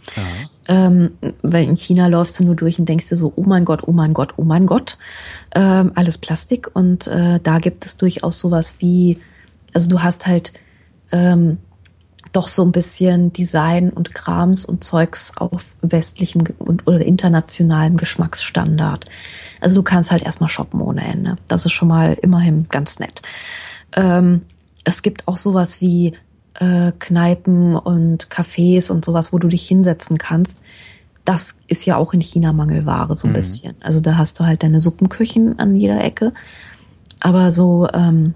Ähm, 0.68 1.12
weil 1.42 1.64
in 1.64 1.76
China 1.76 2.06
läufst 2.06 2.38
du 2.38 2.44
nur 2.44 2.54
durch 2.54 2.78
und 2.78 2.88
denkst 2.88 3.08
dir 3.08 3.16
so, 3.16 3.32
oh 3.34 3.42
mein 3.42 3.64
Gott, 3.64 3.82
oh 3.86 3.92
mein 3.92 4.14
Gott, 4.14 4.34
oh 4.36 4.44
mein 4.44 4.66
Gott. 4.66 4.98
Ähm, 5.54 5.92
alles 5.94 6.18
Plastik 6.18 6.70
und 6.74 7.06
äh, 7.08 7.40
da 7.42 7.58
gibt 7.58 7.84
es 7.84 7.96
durchaus 7.96 8.38
sowas 8.38 8.76
wie, 8.78 9.18
also 9.74 9.88
du 9.88 10.02
hast 10.02 10.26
halt 10.26 10.52
ähm, 11.10 11.58
doch 12.32 12.48
so 12.48 12.64
ein 12.64 12.72
bisschen 12.72 13.32
Design 13.32 13.90
und 13.90 14.14
Krams 14.14 14.64
und 14.64 14.82
Zeugs 14.82 15.36
auf 15.36 15.76
westlichem 15.82 16.44
und 16.58 16.86
oder 16.86 17.00
internationalem 17.00 17.96
Geschmacksstandard. 17.96 19.04
Also 19.60 19.76
du 19.76 19.82
kannst 19.82 20.10
halt 20.10 20.22
erstmal 20.22 20.48
shoppen 20.48 20.80
ohne 20.80 21.04
Ende. 21.04 21.36
Das 21.48 21.66
ist 21.66 21.72
schon 21.72 21.88
mal 21.88 22.16
immerhin 22.22 22.68
ganz 22.68 22.98
nett. 22.98 23.22
Ähm, 23.94 24.42
es 24.84 25.02
gibt 25.02 25.28
auch 25.28 25.36
sowas 25.36 25.80
wie 25.80 26.14
äh, 26.60 26.92
Kneipen 26.98 27.76
und 27.76 28.28
Cafés 28.28 28.90
und 28.90 29.04
sowas, 29.04 29.32
wo 29.32 29.38
du 29.38 29.48
dich 29.48 29.66
hinsetzen 29.66 30.18
kannst. 30.18 30.62
Das 31.24 31.58
ist 31.68 31.84
ja 31.84 31.96
auch 31.96 32.12
in 32.14 32.20
China 32.20 32.52
Mangelware 32.52 33.14
so 33.14 33.28
ein 33.28 33.32
bisschen. 33.32 33.74
Also 33.82 34.00
da 34.00 34.16
hast 34.16 34.40
du 34.40 34.44
halt 34.44 34.62
deine 34.62 34.80
Suppenküchen 34.80 35.58
an 35.58 35.76
jeder 35.76 36.02
Ecke. 36.02 36.32
Aber 37.20 37.52
so 37.52 37.86
ähm, 37.94 38.34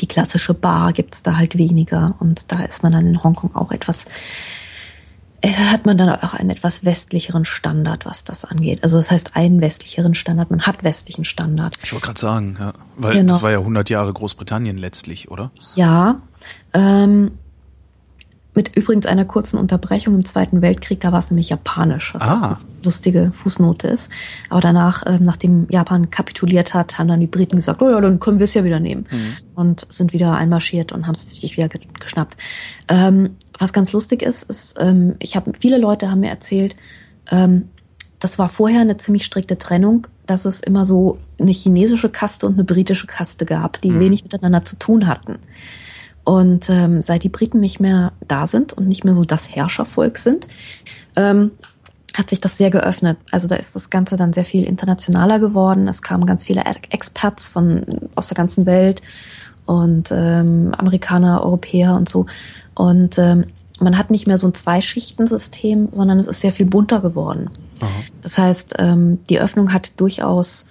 die 0.00 0.06
klassische 0.08 0.54
Bar 0.54 0.94
gibt's 0.94 1.22
da 1.22 1.36
halt 1.36 1.58
weniger. 1.58 2.14
Und 2.18 2.50
da 2.52 2.62
ist 2.62 2.82
man 2.82 2.92
dann 2.92 3.06
in 3.06 3.22
Hongkong 3.22 3.54
auch 3.54 3.70
etwas, 3.70 4.06
äh, 5.42 5.50
hat 5.52 5.84
man 5.84 5.98
dann 5.98 6.08
auch 6.08 6.32
einen 6.32 6.48
etwas 6.48 6.86
westlicheren 6.86 7.44
Standard, 7.44 8.06
was 8.06 8.24
das 8.24 8.46
angeht. 8.46 8.82
Also 8.82 8.96
das 8.96 9.10
heißt 9.10 9.36
einen 9.36 9.60
westlicheren 9.60 10.14
Standard, 10.14 10.50
man 10.50 10.62
hat 10.62 10.82
westlichen 10.84 11.24
Standard. 11.24 11.76
Ich 11.82 11.92
wollte 11.92 12.06
gerade 12.06 12.20
sagen, 12.20 12.56
ja. 12.58 12.72
Weil 12.96 13.12
Genau. 13.12 13.34
das 13.34 13.42
war 13.42 13.50
ja 13.50 13.58
100 13.58 13.90
Jahre 13.90 14.12
Großbritannien 14.12 14.78
letztlich, 14.78 15.30
oder? 15.30 15.50
Ja, 15.76 16.22
ähm, 16.74 17.32
mit 18.54 18.76
übrigens 18.76 19.06
einer 19.06 19.24
kurzen 19.24 19.58
Unterbrechung 19.58 20.14
im 20.14 20.24
Zweiten 20.24 20.60
Weltkrieg, 20.60 21.00
da 21.00 21.12
war 21.12 21.20
es 21.20 21.30
nämlich 21.30 21.50
japanisch, 21.50 22.14
was 22.14 22.22
Ah. 22.24 22.34
eine 22.34 22.56
lustige 22.82 23.30
Fußnote 23.32 23.86
ist. 23.86 24.10
Aber 24.48 24.60
danach, 24.60 25.04
ähm, 25.06 25.24
nachdem 25.24 25.68
Japan 25.70 26.10
kapituliert 26.10 26.74
hat, 26.74 26.98
haben 26.98 27.06
dann 27.06 27.20
die 27.20 27.28
Briten 27.28 27.56
gesagt, 27.56 27.80
oh 27.80 27.88
ja, 27.90 28.00
dann 28.00 28.18
können 28.18 28.40
wir 28.40 28.44
es 28.44 28.54
ja 28.54 28.64
wieder 28.64 28.80
nehmen. 28.80 29.06
Und 29.54 29.86
sind 29.88 30.12
wieder 30.12 30.34
einmarschiert 30.34 30.90
und 30.90 31.06
haben 31.06 31.14
es 31.14 31.22
sich 31.22 31.56
wieder 31.56 31.68
ge 31.68 31.80
geschnappt. 32.00 32.36
Ähm, 32.88 33.36
was 33.58 33.72
ganz 33.72 33.92
lustig 33.92 34.22
ist, 34.22 34.50
ist, 34.50 34.76
ähm, 34.80 35.14
ich 35.20 35.36
habe 35.36 35.52
viele 35.58 35.78
Leute 35.78 36.10
haben 36.10 36.20
mir 36.20 36.30
erzählt, 36.30 36.74
ähm, 37.30 37.68
das 38.18 38.38
war 38.38 38.48
vorher 38.48 38.80
eine 38.80 38.96
ziemlich 38.96 39.24
strikte 39.24 39.58
Trennung, 39.58 40.06
dass 40.26 40.44
es 40.44 40.60
immer 40.60 40.84
so 40.84 41.18
eine 41.40 41.52
chinesische 41.52 42.08
Kaste 42.10 42.46
und 42.46 42.54
eine 42.54 42.64
britische 42.64 43.06
Kaste 43.06 43.46
gab, 43.46 43.80
die 43.80 43.98
wenig 43.98 44.24
miteinander 44.24 44.64
zu 44.64 44.76
tun 44.76 45.06
hatten. 45.06 45.38
Und 46.24 46.68
ähm, 46.70 47.02
seit 47.02 47.22
die 47.22 47.28
Briten 47.28 47.60
nicht 47.60 47.80
mehr 47.80 48.12
da 48.26 48.46
sind 48.46 48.72
und 48.72 48.86
nicht 48.86 49.04
mehr 49.04 49.14
so 49.14 49.24
das 49.24 49.54
Herrschervolk 49.54 50.18
sind, 50.18 50.48
ähm, 51.16 51.52
hat 52.16 52.30
sich 52.30 52.40
das 52.40 52.56
sehr 52.56 52.70
geöffnet. 52.70 53.18
Also 53.30 53.48
da 53.48 53.56
ist 53.56 53.74
das 53.74 53.90
Ganze 53.90 54.16
dann 54.16 54.32
sehr 54.32 54.44
viel 54.44 54.64
internationaler 54.64 55.38
geworden. 55.38 55.88
Es 55.88 56.02
kamen 56.02 56.26
ganz 56.26 56.44
viele 56.44 56.64
Experts 56.90 57.48
von 57.48 58.10
aus 58.14 58.28
der 58.28 58.36
ganzen 58.36 58.66
Welt 58.66 59.00
und 59.66 60.10
ähm, 60.12 60.72
Amerikaner, 60.76 61.42
Europäer 61.44 61.94
und 61.94 62.08
so. 62.08 62.26
Und 62.74 63.18
ähm, 63.18 63.46
man 63.80 63.96
hat 63.96 64.10
nicht 64.10 64.26
mehr 64.26 64.36
so 64.36 64.46
ein 64.46 64.54
Zwei-Schichten-System, 64.54 65.88
sondern 65.90 66.18
es 66.18 66.26
ist 66.26 66.40
sehr 66.40 66.52
viel 66.52 66.66
bunter 66.66 67.00
geworden. 67.00 67.50
Das 68.22 68.36
heißt, 68.36 68.74
ähm, 68.78 69.20
die 69.30 69.40
Öffnung 69.40 69.72
hat 69.72 69.98
durchaus 69.98 70.68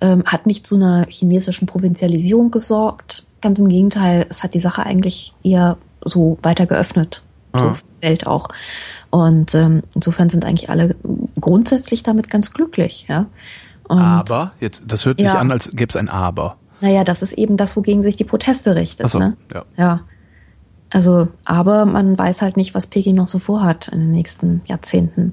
ähm, 0.00 0.22
hat 0.26 0.46
nicht 0.46 0.66
zu 0.66 0.76
einer 0.76 1.06
chinesischen 1.08 1.66
Provinzialisierung 1.66 2.50
gesorgt. 2.50 3.24
Ganz 3.42 3.58
im 3.58 3.68
Gegenteil, 3.68 4.26
es 4.30 4.42
hat 4.42 4.54
die 4.54 4.58
Sache 4.60 4.84
eigentlich 4.86 5.34
eher 5.42 5.76
so 6.04 6.38
weiter 6.42 6.66
geöffnet. 6.66 7.22
So 7.54 7.68
Ah. 7.68 7.76
die 8.00 8.06
Welt 8.08 8.26
auch. 8.26 8.48
Und 9.10 9.54
ähm, 9.54 9.82
insofern 9.94 10.30
sind 10.30 10.44
eigentlich 10.46 10.70
alle 10.70 10.96
grundsätzlich 11.38 12.02
damit 12.02 12.30
ganz 12.30 12.52
glücklich, 12.54 13.04
ja. 13.10 13.26
Und, 13.88 13.98
aber, 13.98 14.52
jetzt, 14.60 14.84
das 14.86 15.04
hört 15.04 15.18
sich 15.20 15.26
Ja. 15.26 15.34
an, 15.38 15.50
als 15.52 15.68
gäbe 15.70 15.90
es 15.90 15.96
ein 15.96 16.08
Aber. 16.08 16.56
Naja, 16.80 17.04
das 17.04 17.20
ist 17.20 17.34
eben 17.34 17.58
das, 17.58 17.76
wogegen 17.76 18.00
sich 18.00 18.16
die 18.16 18.24
Proteste 18.24 18.74
richtet. 18.74 19.04
Ach 19.06 19.10
so, 19.10 19.18
ne? 19.18 19.36
ja. 19.52 19.64
Ja. 19.76 20.00
Also, 20.88 21.28
aber 21.44 21.84
man 21.86 22.18
weiß 22.18 22.42
halt 22.42 22.56
nicht, 22.56 22.74
was 22.74 22.86
Peking 22.86 23.16
noch 23.16 23.26
so 23.26 23.38
vorhat 23.38 23.88
in 23.88 23.98
den 24.00 24.10
nächsten 24.12 24.62
Jahrzehnten. 24.66 25.32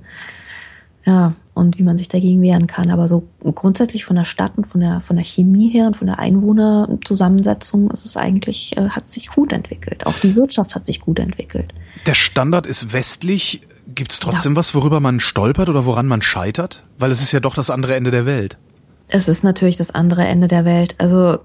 Ja, 1.09 1.33
und 1.55 1.79
wie 1.79 1.83
man 1.83 1.97
sich 1.97 2.07
dagegen 2.07 2.39
wehren 2.43 2.67
kann. 2.67 2.91
Aber 2.91 3.07
so 3.07 3.27
grundsätzlich 3.43 4.05
von 4.05 4.15
der 4.15 4.25
Stadt 4.25 4.51
und 4.57 4.67
von 4.67 4.79
der, 4.79 5.01
von 5.01 5.15
der 5.15 5.25
Chemie 5.25 5.67
her 5.67 5.87
und 5.87 5.97
von 5.97 6.05
der 6.05 6.19
Einwohnerzusammensetzung 6.19 7.89
ist 7.89 8.05
es 8.05 8.15
eigentlich, 8.15 8.77
äh, 8.77 8.89
hat 8.89 9.09
sich 9.09 9.29
gut 9.29 9.51
entwickelt. 9.51 10.05
Auch 10.05 10.13
die 10.19 10.35
Wirtschaft 10.35 10.75
hat 10.75 10.85
sich 10.85 10.99
gut 10.99 11.17
entwickelt. 11.17 11.73
Der 12.05 12.13
Standard 12.13 12.67
ist 12.67 12.93
westlich. 12.93 13.61
Gibt 13.87 14.11
es 14.11 14.19
trotzdem 14.19 14.55
was, 14.55 14.75
worüber 14.75 14.99
man 14.99 15.19
stolpert 15.19 15.67
oder 15.67 15.83
woran 15.83 16.05
man 16.05 16.21
scheitert? 16.21 16.85
Weil 16.99 17.09
es 17.09 17.23
ist 17.23 17.31
ja 17.31 17.39
doch 17.39 17.55
das 17.55 17.71
andere 17.71 17.95
Ende 17.95 18.11
der 18.11 18.27
Welt. 18.27 18.59
Es 19.07 19.27
ist 19.27 19.43
natürlich 19.43 19.77
das 19.77 19.89
andere 19.89 20.27
Ende 20.27 20.47
der 20.47 20.63
Welt. 20.63 20.93
Also 20.99 21.39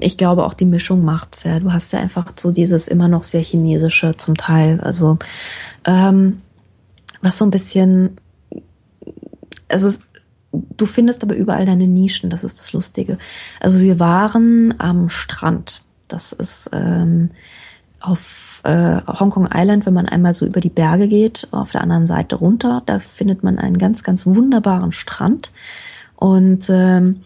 ich 0.00 0.18
glaube 0.18 0.44
auch 0.44 0.52
die 0.52 0.66
Mischung 0.66 1.02
macht's 1.02 1.44
ja. 1.44 1.58
Du 1.58 1.72
hast 1.72 1.94
ja 1.94 2.00
einfach 2.00 2.26
so 2.36 2.50
dieses 2.50 2.86
immer 2.86 3.08
noch 3.08 3.22
sehr 3.22 3.42
chinesische 3.42 4.14
zum 4.18 4.36
Teil. 4.36 4.78
Also 4.82 5.18
ähm, 5.86 6.42
was 7.22 7.38
so 7.38 7.44
ein 7.44 7.50
bisschen, 7.50 8.16
also 9.68 9.90
du 10.52 10.86
findest 10.86 11.22
aber 11.22 11.34
überall 11.34 11.66
deine 11.66 11.86
Nischen, 11.86 12.30
das 12.30 12.44
ist 12.44 12.58
das 12.58 12.72
Lustige. 12.72 13.18
Also 13.60 13.80
wir 13.80 13.98
waren 13.98 14.74
am 14.78 15.08
Strand. 15.08 15.82
Das 16.08 16.32
ist 16.32 16.70
ähm, 16.72 17.28
auf 18.00 18.62
äh, 18.64 19.00
Hongkong 19.06 19.48
Island, 19.52 19.86
wenn 19.86 19.94
man 19.94 20.06
einmal 20.06 20.34
so 20.34 20.46
über 20.46 20.60
die 20.60 20.70
Berge 20.70 21.06
geht, 21.06 21.48
auf 21.50 21.72
der 21.72 21.82
anderen 21.82 22.06
Seite 22.06 22.36
runter, 22.36 22.82
da 22.86 22.98
findet 22.98 23.42
man 23.42 23.58
einen 23.58 23.78
ganz, 23.78 24.02
ganz 24.02 24.26
wunderbaren 24.26 24.92
Strand. 24.92 25.52
Und 26.16 26.68
ähm, 26.70 27.22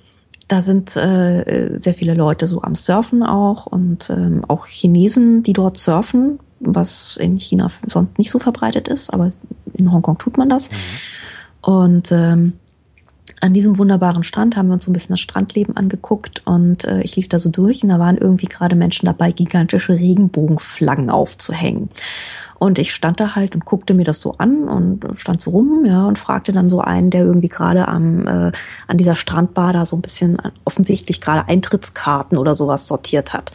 da 0.48 0.60
sind 0.60 0.94
äh, 0.96 1.70
sehr 1.74 1.94
viele 1.94 2.14
Leute 2.14 2.46
so 2.46 2.60
am 2.62 2.74
Surfen 2.74 3.22
auch 3.22 3.66
und 3.66 4.10
ähm, 4.10 4.44
auch 4.46 4.66
Chinesen, 4.66 5.42
die 5.42 5.54
dort 5.54 5.78
surfen, 5.78 6.38
was 6.60 7.16
in 7.16 7.38
China 7.38 7.68
sonst 7.86 8.18
nicht 8.18 8.30
so 8.30 8.38
verbreitet 8.38 8.88
ist, 8.88 9.12
aber 9.12 9.32
in 9.74 9.92
Hongkong 9.92 10.18
tut 10.18 10.38
man 10.38 10.48
das. 10.48 10.70
Mhm. 10.70 10.76
Und 11.62 12.12
ähm, 12.12 12.52
an 13.40 13.54
diesem 13.54 13.78
wunderbaren 13.78 14.22
Strand 14.22 14.56
haben 14.56 14.68
wir 14.68 14.74
uns 14.74 14.84
so 14.84 14.90
ein 14.90 14.94
bisschen 14.94 15.14
das 15.14 15.20
Strandleben 15.20 15.76
angeguckt 15.76 16.42
und 16.46 16.84
äh, 16.84 17.00
ich 17.02 17.16
lief 17.16 17.28
da 17.28 17.38
so 17.38 17.50
durch 17.50 17.82
und 17.82 17.88
da 17.90 17.98
waren 17.98 18.16
irgendwie 18.16 18.46
gerade 18.46 18.76
Menschen 18.76 19.06
dabei, 19.06 19.32
gigantische 19.32 19.98
Regenbogenflaggen 19.98 21.10
aufzuhängen. 21.10 21.88
Und 22.58 22.78
ich 22.78 22.94
stand 22.94 23.20
da 23.20 23.34
halt 23.34 23.54
und 23.54 23.64
guckte 23.64 23.92
mir 23.94 24.04
das 24.04 24.20
so 24.20 24.36
an 24.38 24.68
und 24.68 25.04
stand 25.18 25.42
so 25.42 25.50
rum, 25.50 25.84
ja, 25.84 26.06
und 26.06 26.18
fragte 26.18 26.52
dann 26.52 26.70
so 26.70 26.80
einen, 26.80 27.10
der 27.10 27.22
irgendwie 27.22 27.48
gerade 27.48 27.88
am 27.88 28.26
äh, 28.26 28.52
an 28.86 28.96
dieser 28.96 29.16
Strandbar 29.16 29.72
da 29.72 29.84
so 29.84 29.96
ein 29.96 30.02
bisschen 30.02 30.38
offensichtlich 30.64 31.20
gerade 31.20 31.48
Eintrittskarten 31.48 32.38
oder 32.38 32.54
sowas 32.54 32.86
sortiert 32.86 33.34
hat. 33.34 33.52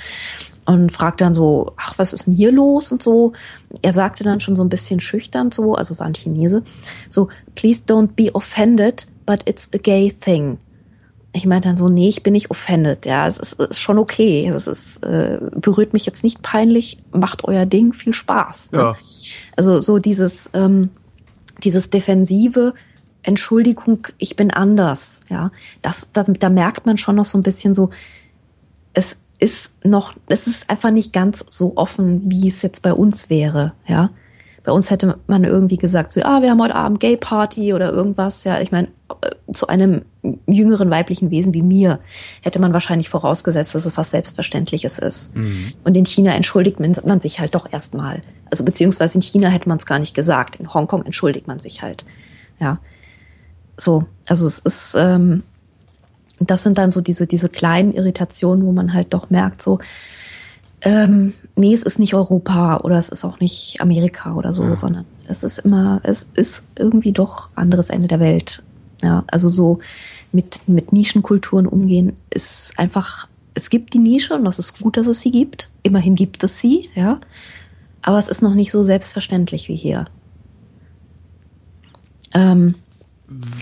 Und 0.69 0.91
fragte 0.91 1.23
dann 1.23 1.33
so, 1.33 1.73
ach, 1.77 1.97
was 1.97 2.13
ist 2.13 2.27
denn 2.27 2.35
hier 2.35 2.51
los 2.51 2.91
und 2.91 3.01
so. 3.01 3.33
Er 3.81 3.91
sagte 3.91 4.23
dann 4.23 4.39
schon 4.39 4.55
so 4.55 4.63
ein 4.63 4.69
bisschen 4.69 4.99
schüchtern 4.99 5.49
so, 5.49 5.73
also 5.73 5.97
war 5.97 6.05
ein 6.05 6.13
Chinese, 6.13 6.61
so, 7.09 7.29
please 7.55 7.81
don't 7.87 8.09
be 8.15 8.29
offended 8.35 9.07
but 9.25 9.41
it's 9.47 9.67
a 9.73 9.79
gay 9.79 10.11
thing. 10.11 10.59
Ich 11.33 11.47
meinte 11.47 11.69
dann 11.69 11.77
so, 11.77 11.87
nee, 11.87 12.07
ich 12.07 12.21
bin 12.21 12.33
nicht 12.33 12.51
offended, 12.51 13.07
ja, 13.07 13.27
es 13.27 13.39
ist, 13.39 13.59
ist 13.59 13.79
schon 13.79 13.97
okay, 13.97 14.47
es 14.47 14.67
ist, 14.67 15.03
äh, 15.03 15.39
berührt 15.55 15.93
mich 15.93 16.05
jetzt 16.05 16.23
nicht 16.23 16.43
peinlich, 16.43 17.01
macht 17.13 17.45
euer 17.45 17.65
Ding, 17.65 17.91
viel 17.91 18.13
Spaß. 18.13 18.71
Ne? 18.71 18.77
Ja. 18.77 18.95
Also 19.57 19.79
so 19.79 19.97
dieses, 19.97 20.51
ähm, 20.53 20.91
dieses 21.63 21.89
defensive, 21.89 22.75
Entschuldigung, 23.23 24.07
ich 24.19 24.35
bin 24.35 24.51
anders, 24.51 25.19
ja, 25.29 25.51
das, 25.81 26.11
das, 26.13 26.27
da 26.37 26.49
merkt 26.49 26.85
man 26.85 26.99
schon 26.99 27.15
noch 27.15 27.25
so 27.25 27.39
ein 27.39 27.43
bisschen 27.43 27.73
so, 27.73 27.89
es 28.93 29.17
ist 29.39 29.71
noch, 29.83 30.13
es 30.27 30.47
ist 30.47 30.69
einfach 30.69 30.91
nicht 30.91 31.13
ganz 31.13 31.45
so 31.49 31.73
offen, 31.75 32.29
wie 32.29 32.47
es 32.47 32.61
jetzt 32.61 32.81
bei 32.81 32.93
uns 32.93 33.29
wäre, 33.29 33.73
ja. 33.87 34.11
Bei 34.63 34.73
uns 34.73 34.91
hätte 34.91 35.17
man 35.25 35.45
irgendwie 35.45 35.77
gesagt, 35.77 36.11
so, 36.11 36.21
ah, 36.21 36.41
wir 36.41 36.51
haben 36.51 36.61
heute 36.61 36.75
Abend 36.75 36.99
Gay 36.99 37.15
Party 37.15 37.73
oder 37.73 37.91
irgendwas. 37.91 38.43
Ja, 38.43 38.59
ich 38.59 38.71
meine, 38.71 38.89
äh, 39.21 39.53
zu 39.53 39.67
einem 39.67 40.03
jüngeren 40.47 40.91
weiblichen 40.91 41.31
Wesen 41.31 41.53
wie 41.53 41.61
mir 41.61 41.99
hätte 42.41 42.59
man 42.59 42.73
wahrscheinlich 42.73 43.09
vorausgesetzt, 43.09 43.73
dass 43.73 43.85
es 43.85 43.97
was 43.97 44.11
Selbstverständliches 44.11 44.99
ist. 44.99 45.35
Mhm. 45.35 45.73
Und 45.85 45.95
in 45.95 46.05
China 46.05 46.33
entschuldigt 46.33 46.79
man 46.79 47.19
sich 47.19 47.39
halt 47.39 47.55
doch 47.55 47.71
erstmal. 47.71 48.21
Also 48.51 48.65
beziehungsweise 48.65 49.15
in 49.15 49.21
China 49.21 49.47
hätte 49.47 49.69
man 49.69 49.77
es 49.77 49.85
gar 49.85 49.97
nicht 49.97 50.13
gesagt. 50.13 50.57
In 50.57 50.73
Hongkong 50.73 51.03
entschuldigt 51.03 51.47
man 51.47 51.59
sich 51.59 51.81
halt. 51.81 52.05
Ja. 52.59 52.79
So, 53.77 54.05
also 54.27 54.45
es 54.45 54.59
ist, 54.59 54.95
ähm, 54.99 55.43
das 56.39 56.63
sind 56.63 56.77
dann 56.77 56.91
so 56.91 57.01
diese, 57.01 57.27
diese 57.27 57.49
kleinen 57.49 57.93
Irritationen, 57.93 58.65
wo 58.65 58.71
man 58.71 58.93
halt 58.93 59.13
doch 59.13 59.29
merkt, 59.29 59.61
so, 59.61 59.79
ähm, 60.81 61.33
nee, 61.55 61.73
es 61.73 61.83
ist 61.83 61.99
nicht 61.99 62.13
Europa 62.13 62.77
oder 62.77 62.97
es 62.97 63.09
ist 63.09 63.25
auch 63.25 63.39
nicht 63.39 63.81
Amerika 63.81 64.35
oder 64.35 64.53
so, 64.53 64.63
ja. 64.63 64.75
sondern 64.75 65.05
es 65.27 65.43
ist 65.43 65.59
immer, 65.59 65.99
es 66.03 66.27
ist 66.35 66.65
irgendwie 66.77 67.11
doch 67.11 67.49
anderes 67.55 67.89
Ende 67.89 68.07
der 68.07 68.19
Welt. 68.19 68.63
Ja, 69.01 69.23
also 69.27 69.49
so 69.49 69.79
mit, 70.31 70.67
mit 70.67 70.93
Nischenkulturen 70.93 71.67
umgehen 71.67 72.15
ist 72.29 72.73
einfach, 72.77 73.27
es 73.53 73.69
gibt 73.69 73.93
die 73.93 73.99
Nische 73.99 74.35
und 74.35 74.45
das 74.45 74.59
ist 74.59 74.79
gut, 74.79 74.97
dass 74.97 75.07
es 75.07 75.19
sie 75.19 75.31
gibt. 75.31 75.69
Immerhin 75.83 76.15
gibt 76.15 76.43
es 76.43 76.59
sie, 76.59 76.89
ja. 76.95 77.19
Aber 78.01 78.17
es 78.17 78.27
ist 78.27 78.41
noch 78.41 78.53
nicht 78.53 78.71
so 78.71 78.83
selbstverständlich 78.83 79.67
wie 79.67 79.75
hier. 79.75 80.05
Ähm, 82.33 82.75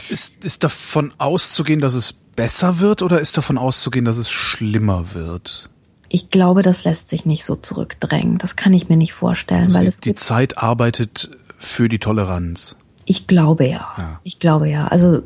ist, 0.09 0.43
ist 0.45 0.63
davon 0.63 1.13
auszugehen, 1.17 1.79
dass 1.79 1.93
es 1.93 2.15
besser 2.37 2.79
wird 2.79 3.01
oder 3.01 3.19
ist 3.19 3.37
davon 3.37 3.57
auszugehen, 3.57 4.05
dass 4.05 4.15
es 4.15 4.29
schlimmer 4.29 5.13
wird? 5.13 5.69
ich 6.09 6.29
glaube, 6.29 6.61
das 6.61 6.83
lässt 6.83 7.09
sich 7.09 7.25
nicht 7.25 7.43
so 7.43 7.55
zurückdrängen. 7.55 8.37
Das 8.37 8.55
kann 8.55 8.73
ich 8.73 8.89
mir 8.89 8.97
nicht 8.97 9.13
vorstellen, 9.13 9.65
also 9.65 9.79
weil 9.79 9.87
es 9.87 10.01
die 10.01 10.15
Zeit 10.15 10.57
arbeitet 10.57 11.31
für 11.57 11.89
die 11.89 11.99
Toleranz. 11.99 12.75
Ich 13.05 13.27
glaube 13.27 13.67
ja. 13.67 13.87
ja. 13.97 14.19
Ich 14.23 14.39
glaube 14.39 14.69
ja. 14.69 14.87
Also 14.87 15.23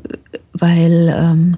weil 0.52 1.12
ähm, 1.14 1.56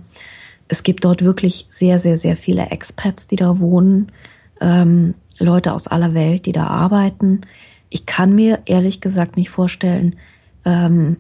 es 0.69 0.83
gibt 0.83 1.05
dort 1.05 1.23
wirklich 1.23 1.67
sehr, 1.69 1.99
sehr, 1.99 2.17
sehr 2.17 2.37
viele 2.37 2.67
Expats, 2.67 3.27
die 3.27 3.37
da 3.37 3.61
wohnen, 3.61 4.13
ähm, 4.61 5.15
Leute 5.39 5.73
aus 5.73 5.89
aller 5.89 6.15
Welt, 6.15 6.47
die 6.47 6.53
da 6.53 6.67
arbeiten. 6.67 7.43
Ich 7.91 8.07
kann 8.07 8.35
mir 8.35 8.61
ehrlich 8.67 9.01
gesagt 9.01 9.37
nicht 9.37 9.51
vorstellen, 9.51 10.17
ähm, 10.65 11.17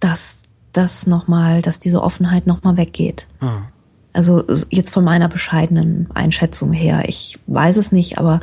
dass 0.00 0.44
das 0.76 1.06
noch 1.06 1.28
mal, 1.28 1.62
dass 1.62 1.78
diese 1.78 2.02
Offenheit 2.02 2.46
noch 2.46 2.62
mal 2.62 2.76
weggeht. 2.76 3.26
Ah. 3.40 3.62
Also 4.12 4.44
jetzt 4.70 4.92
von 4.92 5.04
meiner 5.04 5.28
bescheidenen 5.28 6.08
Einschätzung 6.14 6.72
her. 6.72 7.04
Ich 7.08 7.38
weiß 7.46 7.76
es 7.78 7.90
nicht, 7.90 8.18
aber 8.18 8.40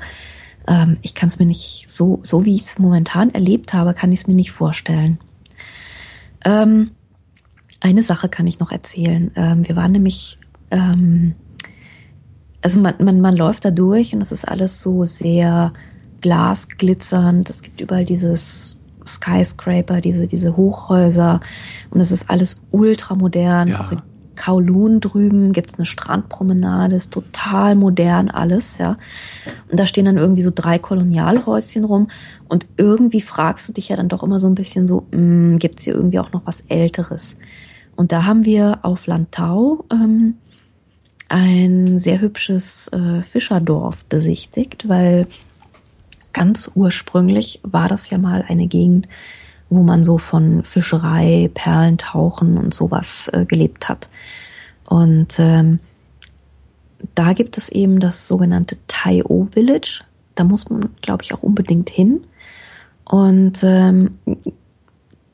ähm, 0.68 0.98
ich 1.02 1.16
kann 1.16 1.28
es 1.28 1.40
mir 1.40 1.46
nicht 1.46 1.86
so, 1.88 2.20
so 2.24 2.46
wie 2.46 2.56
ich 2.56 2.64
es 2.64 2.80
momentan 2.80 3.30
erlebt 3.30 3.74
habe, 3.74 3.94
kann 3.94 4.12
ich 4.12 4.22
es 4.22 4.28
mir 4.28 4.36
nicht 4.36 4.52
vorstellen. 4.52 5.18
Ähm, 6.44 6.92
eine 7.80 8.02
Sache 8.02 8.28
kann 8.28 8.48
ich 8.48 8.60
noch 8.60 8.72
erzählen. 8.72 9.32
Ähm, 9.36 9.68
wir 9.68 9.76
waren 9.76 9.94
nämlich, 9.94 10.40
ähm, 10.72 11.36
also 12.62 12.80
man, 12.80 12.96
man, 13.00 13.22
man 13.22 13.36
läuft 13.36 13.64
da 13.64 13.72
durch 13.72 14.14
und 14.14 14.22
es 14.22 14.32
ist 14.32 14.48
alles 14.48 14.82
so 14.82 15.06
sehr 15.06 15.72
glasglitzernd. 16.20 17.50
Es 17.50 17.64
gibt 17.64 17.82
überall 17.82 18.06
dieses 18.06 18.81
Skyscraper, 19.06 20.02
diese, 20.02 20.28
diese 20.28 20.56
Hochhäuser 20.56 21.40
und 21.90 22.02
es 22.02 22.12
ist 22.12 22.30
alles 22.30 22.62
ultramodern. 22.72 23.68
Ja. 23.70 23.82
Auch 23.82 23.92
in 23.92 24.02
Kowloon 24.36 25.02
drüben 25.02 25.52
gibt's 25.52 25.76
eine 25.76 25.86
Strandpromenade, 25.86 26.96
ist 26.96 27.14
total 27.14 27.76
modern 27.76 28.30
alles, 28.30 28.78
ja. 28.78 28.98
Und 29.70 29.80
da 29.80 29.86
stehen 29.86 30.06
dann 30.06 30.18
irgendwie 30.18 30.42
so 30.42 30.52
drei 30.54 30.80
Kolonialhäuschen 30.80 31.84
rum 31.84 32.08
und 32.48 32.68
irgendwie 32.78 33.22
fragst 33.22 33.70
du 33.70 33.74
dich 33.74 33.90
ja 33.90 33.96
dann 33.96 34.10
doch 34.10 34.24
immer 34.24 34.40
so 34.40 34.48
ein 34.48 34.56
bisschen 34.56 34.88
so, 34.88 35.06
mh, 35.12 35.18
hm, 35.18 35.60
gibt's 35.60 35.84
hier 35.84 35.96
irgendwie 35.96 36.20
auch 36.20 36.32
noch 36.32 36.42
was 36.46 36.62
Älteres? 36.62 37.38
Und 37.96 38.12
da 38.12 38.26
haben 38.26 38.46
wir 38.46 38.80
auf 38.82 39.06
Lantau 39.06 39.86
ähm, 39.92 40.36
ein 41.30 41.98
sehr 42.00 42.20
hübsches 42.20 42.88
äh, 42.90 43.22
Fischerdorf 43.22 44.06
besichtigt, 44.06 44.90
weil 44.90 45.28
ganz 46.34 46.72
ursprünglich 46.76 47.60
war 47.64 47.88
das 47.88 48.10
ja 48.10 48.18
mal 48.18 48.44
eine 48.48 48.68
Gegend, 48.68 49.08
wo 49.70 49.84
man 49.84 50.04
so 50.04 50.18
von 50.18 50.64
Fischerei, 50.64 51.50
Perlentauchen 51.54 52.58
und 52.58 52.74
sowas 52.74 53.30
äh, 53.34 53.46
gelebt 53.46 53.90
hat. 53.90 54.10
Und 54.86 55.40
ähm, 55.40 55.80
da 57.16 57.34
gibt 57.34 57.58
es 57.58 57.70
eben 57.70 58.00
das 58.00 58.28
sogenannte 58.28 58.78
Tai-O 58.88 59.46
Village. 59.46 60.04
Da 60.36 60.44
muss 60.44 60.70
man, 60.70 60.90
glaube 61.02 61.24
ich, 61.24 61.34
auch 61.34 61.44
unbedingt 61.44 61.90
hin. 61.90 62.26
Und 63.06 63.64
ähm, 63.64 64.18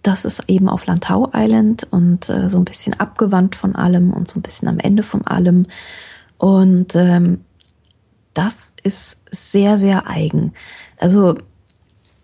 das 0.01 0.25
ist 0.25 0.45
eben 0.47 0.69
auf 0.69 0.85
Lantau 0.85 1.29
Island 1.33 1.87
und 1.91 2.29
äh, 2.29 2.49
so 2.49 2.57
ein 2.57 2.65
bisschen 2.65 2.99
abgewandt 2.99 3.55
von 3.55 3.75
allem 3.75 4.13
und 4.13 4.27
so 4.27 4.39
ein 4.39 4.43
bisschen 4.43 4.67
am 4.69 4.79
Ende 4.79 5.03
von 5.03 5.25
allem. 5.27 5.65
Und 6.37 6.95
ähm, 6.95 7.41
das 8.33 8.75
ist 8.83 9.23
sehr, 9.31 9.77
sehr 9.77 10.07
eigen. 10.07 10.53
Also 10.97 11.35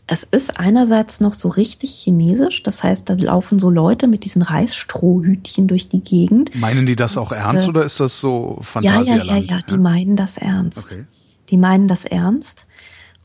es 0.06 0.24
ist 0.24 0.60
einerseits 0.60 1.22
noch 1.22 1.34
so 1.34 1.48
richtig 1.48 1.92
chinesisch, 1.92 2.64
das 2.64 2.84
heißt, 2.84 3.10
da 3.10 3.14
laufen 3.14 3.58
so 3.58 3.70
Leute 3.70 4.08
mit 4.08 4.26
diesen 4.26 4.42
Reisstrohhütchen 4.42 5.68
durch 5.68 5.88
die 5.88 6.02
Gegend. 6.02 6.54
Meinen 6.56 6.86
die 6.86 6.96
das 6.96 7.18
auch 7.18 7.32
und, 7.32 7.38
ernst 7.38 7.68
äh, 7.68 7.70
oder 7.70 7.86
ist 7.86 8.00
das 8.00 8.20
so 8.20 8.58
Fantasieland? 8.62 9.26
Ja, 9.26 9.36
ja, 9.36 9.42
ja, 9.42 9.58
ja, 9.58 9.62
die 9.62 9.78
meinen 9.78 10.16
das 10.18 10.38
ernst. 10.38 10.92
Okay. 10.92 11.06
Die 11.50 11.58
meinen 11.58 11.88
das 11.88 12.04
ernst 12.04 12.68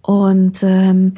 und 0.02 0.62
ähm, 0.62 1.14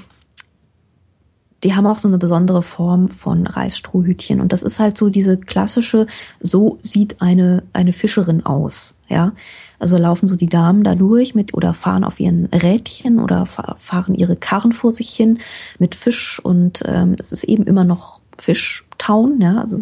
die 1.63 1.75
haben 1.75 1.87
auch 1.87 1.99
so 1.99 2.09
eine 2.09 2.17
besondere 2.17 2.63
Form 2.63 3.11
von 3.11 3.47
Reisstrohhütchen 3.47 4.41
und 4.41 4.53
das 4.53 4.63
ist 4.63 4.81
halt 4.81 4.97
so 4.97 5.11
diese 5.11 5.37
klassische, 5.37 6.07
so 6.41 6.79
sieht 6.81 7.21
eine 7.21 7.65
eine 7.75 7.93
Fischerin 7.93 8.47
aus, 8.47 8.95
ja. 9.09 9.33
Also 9.81 9.97
laufen 9.97 10.27
so 10.27 10.37
die 10.37 10.47
Damen 10.47 10.85
da 10.85 10.95
durch 10.95 11.35
mit 11.35 11.55
oder 11.55 11.75
fahren 11.75 12.05
auf 12.05 12.21
ihren 12.21 12.47
Rädchen 12.47 13.19
oder 13.19 13.47
fahren 13.47 14.15
ihre 14.15 14.37
Karren 14.37 14.73
vor 14.73 14.93
sich 14.93 15.11
hin 15.11 15.39
mit 15.79 15.95
Fisch 15.95 16.39
und 16.39 16.83
ähm, 16.87 17.17
es 17.19 17.33
ist 17.33 17.45
eben 17.45 17.65
immer 17.65 17.85
noch 17.85 18.21
Fischtown, 18.39 19.41
ja, 19.41 19.59
also 19.59 19.81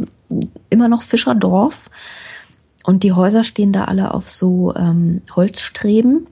immer 0.70 0.88
noch 0.88 1.02
Fischerdorf. 1.02 1.90
Und 2.84 3.02
die 3.02 3.12
Häuser 3.12 3.44
stehen 3.44 3.72
da 3.72 3.84
alle 3.84 4.14
auf 4.14 4.28
so 4.28 4.74
ähm, 4.74 5.20
Holzstreben 5.34 6.26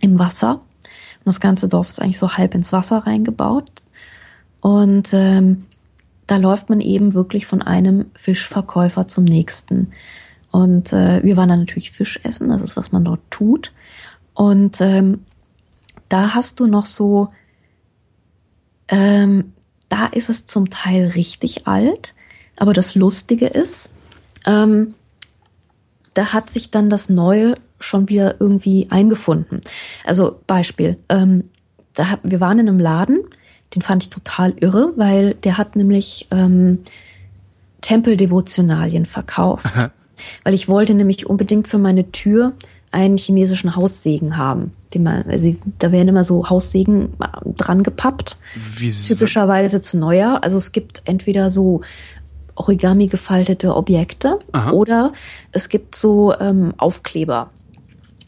im 0.00 0.18
Wasser. 0.18 0.54
Und 0.54 1.26
das 1.26 1.40
ganze 1.40 1.68
Dorf 1.68 1.88
ist 1.88 2.00
eigentlich 2.00 2.18
so 2.18 2.36
halb 2.36 2.54
ins 2.54 2.72
Wasser 2.72 2.98
reingebaut. 2.98 3.70
Und 4.60 5.12
ähm, 5.12 5.64
da 6.26 6.36
läuft 6.36 6.68
man 6.68 6.80
eben 6.80 7.14
wirklich 7.14 7.46
von 7.46 7.62
einem 7.62 8.06
Fischverkäufer 8.14 9.08
zum 9.08 9.24
nächsten. 9.24 9.92
Und 10.52 10.92
äh, 10.92 11.24
wir 11.24 11.36
waren 11.36 11.48
dann 11.48 11.60
natürlich 11.60 11.90
Fisch 11.90 12.20
essen, 12.22 12.50
das 12.50 12.62
ist, 12.62 12.76
was 12.76 12.92
man 12.92 13.04
dort 13.04 13.22
tut. 13.30 13.72
Und 14.34 14.80
ähm, 14.80 15.24
da 16.08 16.34
hast 16.34 16.60
du 16.60 16.66
noch 16.66 16.84
so, 16.84 17.30
ähm, 18.88 19.54
da 19.88 20.06
ist 20.06 20.28
es 20.28 20.46
zum 20.46 20.68
Teil 20.70 21.06
richtig 21.06 21.66
alt, 21.66 22.14
aber 22.56 22.74
das 22.74 22.94
Lustige 22.94 23.46
ist, 23.46 23.90
ähm, 24.46 24.94
da 26.12 26.34
hat 26.34 26.50
sich 26.50 26.70
dann 26.70 26.90
das 26.90 27.08
Neue 27.08 27.54
schon 27.80 28.10
wieder 28.10 28.40
irgendwie 28.40 28.88
eingefunden. 28.90 29.62
Also 30.04 30.38
Beispiel, 30.46 30.98
ähm, 31.08 31.48
da 31.94 32.10
hab, 32.10 32.20
wir 32.22 32.40
waren 32.40 32.58
in 32.58 32.68
einem 32.68 32.78
Laden, 32.78 33.22
den 33.74 33.80
fand 33.80 34.02
ich 34.02 34.10
total 34.10 34.54
irre, 34.60 34.92
weil 34.96 35.32
der 35.32 35.56
hat 35.56 35.76
nämlich 35.76 36.28
ähm, 36.30 36.80
Tempeldevotionalien 37.80 39.06
verkauft. 39.06 39.66
Weil 40.44 40.54
ich 40.54 40.68
wollte 40.68 40.94
nämlich 40.94 41.26
unbedingt 41.26 41.68
für 41.68 41.78
meine 41.78 42.10
Tür 42.12 42.52
einen 42.92 43.16
chinesischen 43.16 43.74
Haussegen 43.74 44.36
haben. 44.36 44.72
Den 44.92 45.02
man, 45.02 45.24
also 45.28 45.54
da 45.78 45.90
werden 45.90 46.08
immer 46.08 46.24
so 46.24 46.50
Haussegen 46.50 47.14
dran 47.56 47.82
gepappt. 47.82 48.36
Wie 48.76 48.90
typischerweise 48.90 49.80
zu 49.80 49.98
Neujahr. 49.98 50.44
Also 50.44 50.58
es 50.58 50.72
gibt 50.72 51.02
entweder 51.06 51.48
so 51.48 51.80
Origami 52.54 53.06
gefaltete 53.06 53.74
Objekte 53.74 54.38
Aha. 54.52 54.72
oder 54.72 55.12
es 55.52 55.70
gibt 55.70 55.96
so 55.96 56.34
ähm, 56.38 56.74
Aufkleber. 56.76 57.50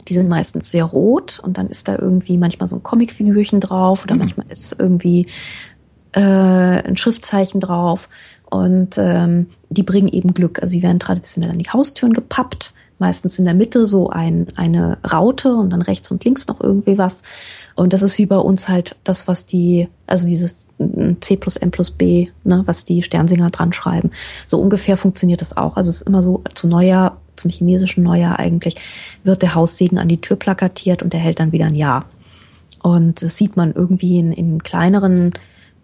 Die 0.08 0.14
sind 0.14 0.28
meistens 0.28 0.70
sehr 0.70 0.84
rot 0.84 1.40
und 1.42 1.58
dann 1.58 1.68
ist 1.68 1.88
da 1.88 1.98
irgendwie 1.98 2.38
manchmal 2.38 2.66
so 2.66 2.76
ein 2.76 2.82
Comicfigürchen 2.82 3.60
drauf 3.60 4.04
oder 4.04 4.16
manchmal 4.16 4.46
ist 4.48 4.76
irgendwie 4.78 5.26
äh, 6.12 6.20
ein 6.20 6.96
Schriftzeichen 6.96 7.60
drauf 7.60 8.08
und 8.54 8.98
ähm, 8.98 9.48
die 9.68 9.82
bringen 9.82 10.06
eben 10.06 10.32
Glück. 10.32 10.62
Also 10.62 10.70
sie 10.70 10.82
werden 10.84 11.00
traditionell 11.00 11.50
an 11.50 11.58
die 11.58 11.68
Haustüren 11.68 12.12
gepappt, 12.12 12.72
meistens 13.00 13.40
in 13.40 13.46
der 13.46 13.54
Mitte 13.54 13.84
so 13.84 14.10
ein, 14.10 14.46
eine 14.54 14.98
Raute 15.12 15.56
und 15.56 15.70
dann 15.70 15.82
rechts 15.82 16.08
und 16.12 16.24
links 16.24 16.46
noch 16.46 16.60
irgendwie 16.60 16.96
was. 16.96 17.22
Und 17.74 17.92
das 17.92 18.02
ist 18.02 18.16
wie 18.16 18.26
bei 18.26 18.36
uns 18.36 18.68
halt 18.68 18.94
das, 19.02 19.26
was 19.26 19.44
die, 19.44 19.88
also 20.06 20.24
dieses 20.24 20.68
C 21.20 21.36
plus 21.36 21.56
M 21.56 21.72
plus 21.72 21.90
B, 21.90 22.28
ne, 22.44 22.62
was 22.64 22.84
die 22.84 23.02
Sternsinger 23.02 23.50
dran 23.50 23.72
schreiben. 23.72 24.12
So 24.46 24.60
ungefähr 24.60 24.96
funktioniert 24.96 25.40
das 25.40 25.56
auch. 25.56 25.76
Also 25.76 25.90
es 25.90 26.02
ist 26.02 26.06
immer 26.06 26.22
so 26.22 26.44
zu 26.54 26.68
Neujahr, 26.68 27.20
zum 27.34 27.50
chinesischen 27.50 28.04
Neujahr 28.04 28.38
eigentlich, 28.38 28.76
wird 29.24 29.42
der 29.42 29.56
Haussegen 29.56 29.98
an 29.98 30.06
die 30.06 30.20
Tür 30.20 30.36
plakatiert 30.36 31.02
und 31.02 31.12
der 31.12 31.18
hält 31.18 31.40
dann 31.40 31.50
wieder 31.50 31.66
ein 31.66 31.74
Jahr. 31.74 32.04
Und 32.84 33.20
das 33.20 33.36
sieht 33.36 33.56
man 33.56 33.72
irgendwie 33.72 34.20
in, 34.20 34.30
in 34.30 34.62
kleineren 34.62 35.32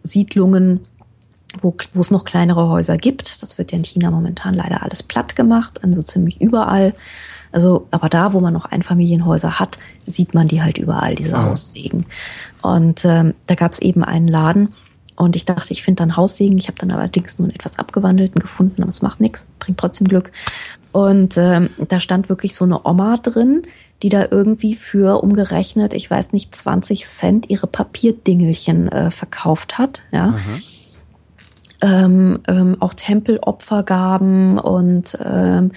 Siedlungen, 0.04 0.82
wo, 1.60 1.74
wo 1.92 2.00
es 2.00 2.10
noch 2.10 2.24
kleinere 2.24 2.68
Häuser 2.68 2.96
gibt. 2.96 3.42
Das 3.42 3.58
wird 3.58 3.72
ja 3.72 3.78
in 3.78 3.84
China 3.84 4.10
momentan 4.10 4.54
leider 4.54 4.82
alles 4.82 5.02
platt 5.02 5.36
gemacht, 5.36 5.82
also 5.82 6.02
ziemlich 6.02 6.40
überall. 6.40 6.94
Also, 7.52 7.86
aber 7.90 8.08
da, 8.08 8.32
wo 8.32 8.40
man 8.40 8.52
noch 8.52 8.66
Einfamilienhäuser 8.66 9.58
hat, 9.58 9.78
sieht 10.06 10.34
man 10.34 10.46
die 10.46 10.62
halt 10.62 10.78
überall, 10.78 11.16
diese 11.16 11.36
Ah. 11.36 11.46
Haussegen. 11.46 12.06
Und 12.62 13.04
ähm, 13.04 13.34
da 13.46 13.54
gab 13.56 13.72
es 13.72 13.80
eben 13.80 14.04
einen 14.04 14.28
Laden 14.28 14.74
und 15.16 15.36
ich 15.36 15.44
dachte, 15.44 15.72
ich 15.72 15.82
finde 15.82 16.02
dann 16.02 16.16
Haussegen. 16.16 16.56
Ich 16.58 16.68
habe 16.68 16.78
dann 16.78 16.92
allerdings 16.92 17.38
nur 17.38 17.46
einen 17.46 17.54
etwas 17.54 17.78
abgewandelten 17.78 18.40
gefunden, 18.40 18.82
aber 18.82 18.88
es 18.88 19.02
macht 19.02 19.20
nichts, 19.20 19.46
bringt 19.58 19.78
trotzdem 19.78 20.08
Glück. 20.08 20.30
Und 20.92 21.36
ähm, 21.36 21.70
da 21.88 22.00
stand 22.00 22.28
wirklich 22.28 22.54
so 22.54 22.64
eine 22.64 22.86
Oma 22.86 23.16
drin, 23.18 23.62
die 24.02 24.08
da 24.08 24.26
irgendwie 24.30 24.74
für 24.74 25.22
umgerechnet, 25.22 25.92
ich 25.92 26.10
weiß 26.10 26.32
nicht, 26.32 26.54
20 26.54 27.04
Cent 27.04 27.50
ihre 27.50 27.66
Papierdingelchen 27.66 28.88
äh, 28.90 29.10
verkauft 29.10 29.76
hat. 29.78 30.02
Ja. 30.10 30.34
Ähm, 31.82 32.40
ähm, 32.46 32.76
auch 32.80 32.92
Tempelopfergaben 32.92 34.58
und 34.58 35.16
ähm, 35.24 35.72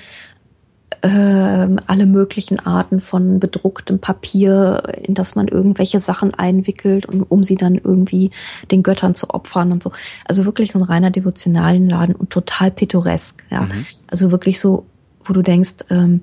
ähm, 1.02 1.80
alle 1.88 2.06
möglichen 2.06 2.60
Arten 2.60 3.02
von 3.02 3.40
bedrucktem 3.40 4.00
Papier, 4.00 4.84
in 5.02 5.14
das 5.14 5.36
man 5.36 5.48
irgendwelche 5.48 6.00
Sachen 6.00 6.34
einwickelt, 6.34 7.06
und, 7.06 7.24
um 7.24 7.44
sie 7.44 7.56
dann 7.56 7.76
irgendwie 7.76 8.32
den 8.72 8.84
Göttern 8.84 9.14
zu 9.14 9.30
opfern 9.30 9.72
und 9.72 9.84
so. 9.84 9.92
Also 10.26 10.46
wirklich 10.46 10.72
so 10.72 10.80
ein 10.80 10.84
reiner 10.84 11.12
Devotionalienladen 11.12 12.16
und 12.16 12.30
total 12.30 12.72
pittoresk. 12.72 13.44
Ja. 13.50 13.68
Also 14.08 14.32
wirklich 14.32 14.60
so, 14.60 14.86
wo 15.26 15.34
du 15.34 15.42
denkst, 15.42 15.86
ähm, 15.90 16.22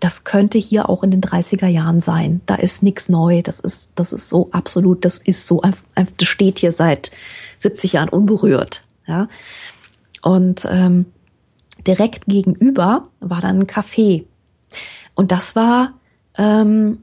das 0.00 0.24
könnte 0.24 0.58
hier 0.58 0.88
auch 0.90 1.02
in 1.02 1.10
den 1.10 1.22
30er 1.22 1.68
Jahren 1.68 2.00
sein. 2.00 2.40
Da 2.46 2.56
ist 2.56 2.82
nichts 2.82 3.08
neu. 3.08 3.42
Das 3.42 3.60
ist, 3.60 3.92
das 3.94 4.12
ist 4.12 4.28
so 4.28 4.48
absolut, 4.50 5.04
das 5.04 5.18
ist 5.18 5.46
so, 5.46 5.62
das 5.94 6.28
steht 6.28 6.58
hier 6.58 6.72
seit 6.72 7.12
70 7.56 7.94
Jahren 7.94 8.08
unberührt. 8.08 8.82
Ja. 9.06 9.28
Und 10.22 10.66
ähm, 10.70 11.06
direkt 11.86 12.26
gegenüber 12.26 13.08
war 13.20 13.40
dann 13.40 13.60
ein 13.60 13.66
Café. 13.66 14.24
Und 15.14 15.32
das 15.32 15.56
war, 15.56 15.94
ähm, 16.36 16.98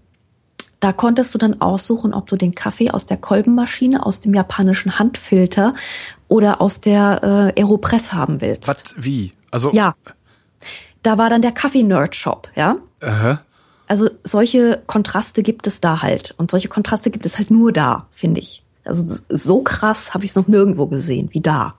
da 0.80 0.91
konntest 0.91 1.34
du 1.34 1.38
dann 1.38 1.62
aussuchen, 1.62 2.14
ob 2.14 2.28
du 2.28 2.36
den 2.36 2.54
Kaffee 2.54 2.91
aus 2.91 3.06
der 3.06 3.18
Kolbenmaschine, 3.18 4.06
aus 4.06 4.20
dem 4.20 4.34
japanischen 4.34 4.99
Handfilter 4.99 5.74
oder 6.28 6.62
aus 6.62 6.82
der 6.82 7.54
äh, 7.56 7.62
Aeropress 7.62 8.14
haben 8.14 8.41
willst. 8.41 8.68
Was? 8.68 8.95
Wie? 8.97 9.32
Also. 9.51 9.72
Ja. 9.72 9.95
Da 11.01 11.18
war 11.18 11.30
dann 11.30 11.41
der 11.41 11.51
Kaffee-Nerd-Shop, 11.51 12.49
ja. 12.56 12.78
Äh, 12.99 13.36
Also 13.88 14.10
solche 14.24 14.82
Kontraste 14.88 15.43
gibt 15.43 15.68
es 15.68 15.82
da 15.82 16.01
halt. 16.01 16.34
Und 16.38 16.51
solche 16.51 16.70
Kontraste 16.70 17.12
gibt 17.12 17.26
es 17.26 17.38
halt 17.38 17.51
nur 17.51 17.72
da, 17.72 18.08
finde 18.12 18.39
ich. 18.39 18.64
Also 18.86 19.04
so 19.30 19.62
krass 19.62 20.14
habe 20.14 20.26
ich 20.26 20.32
es 20.32 20.36
noch 20.36 20.47
nirgendwo 20.47 20.88
gesehen 20.88 21.30
wie 21.32 21.41
da. 21.41 21.76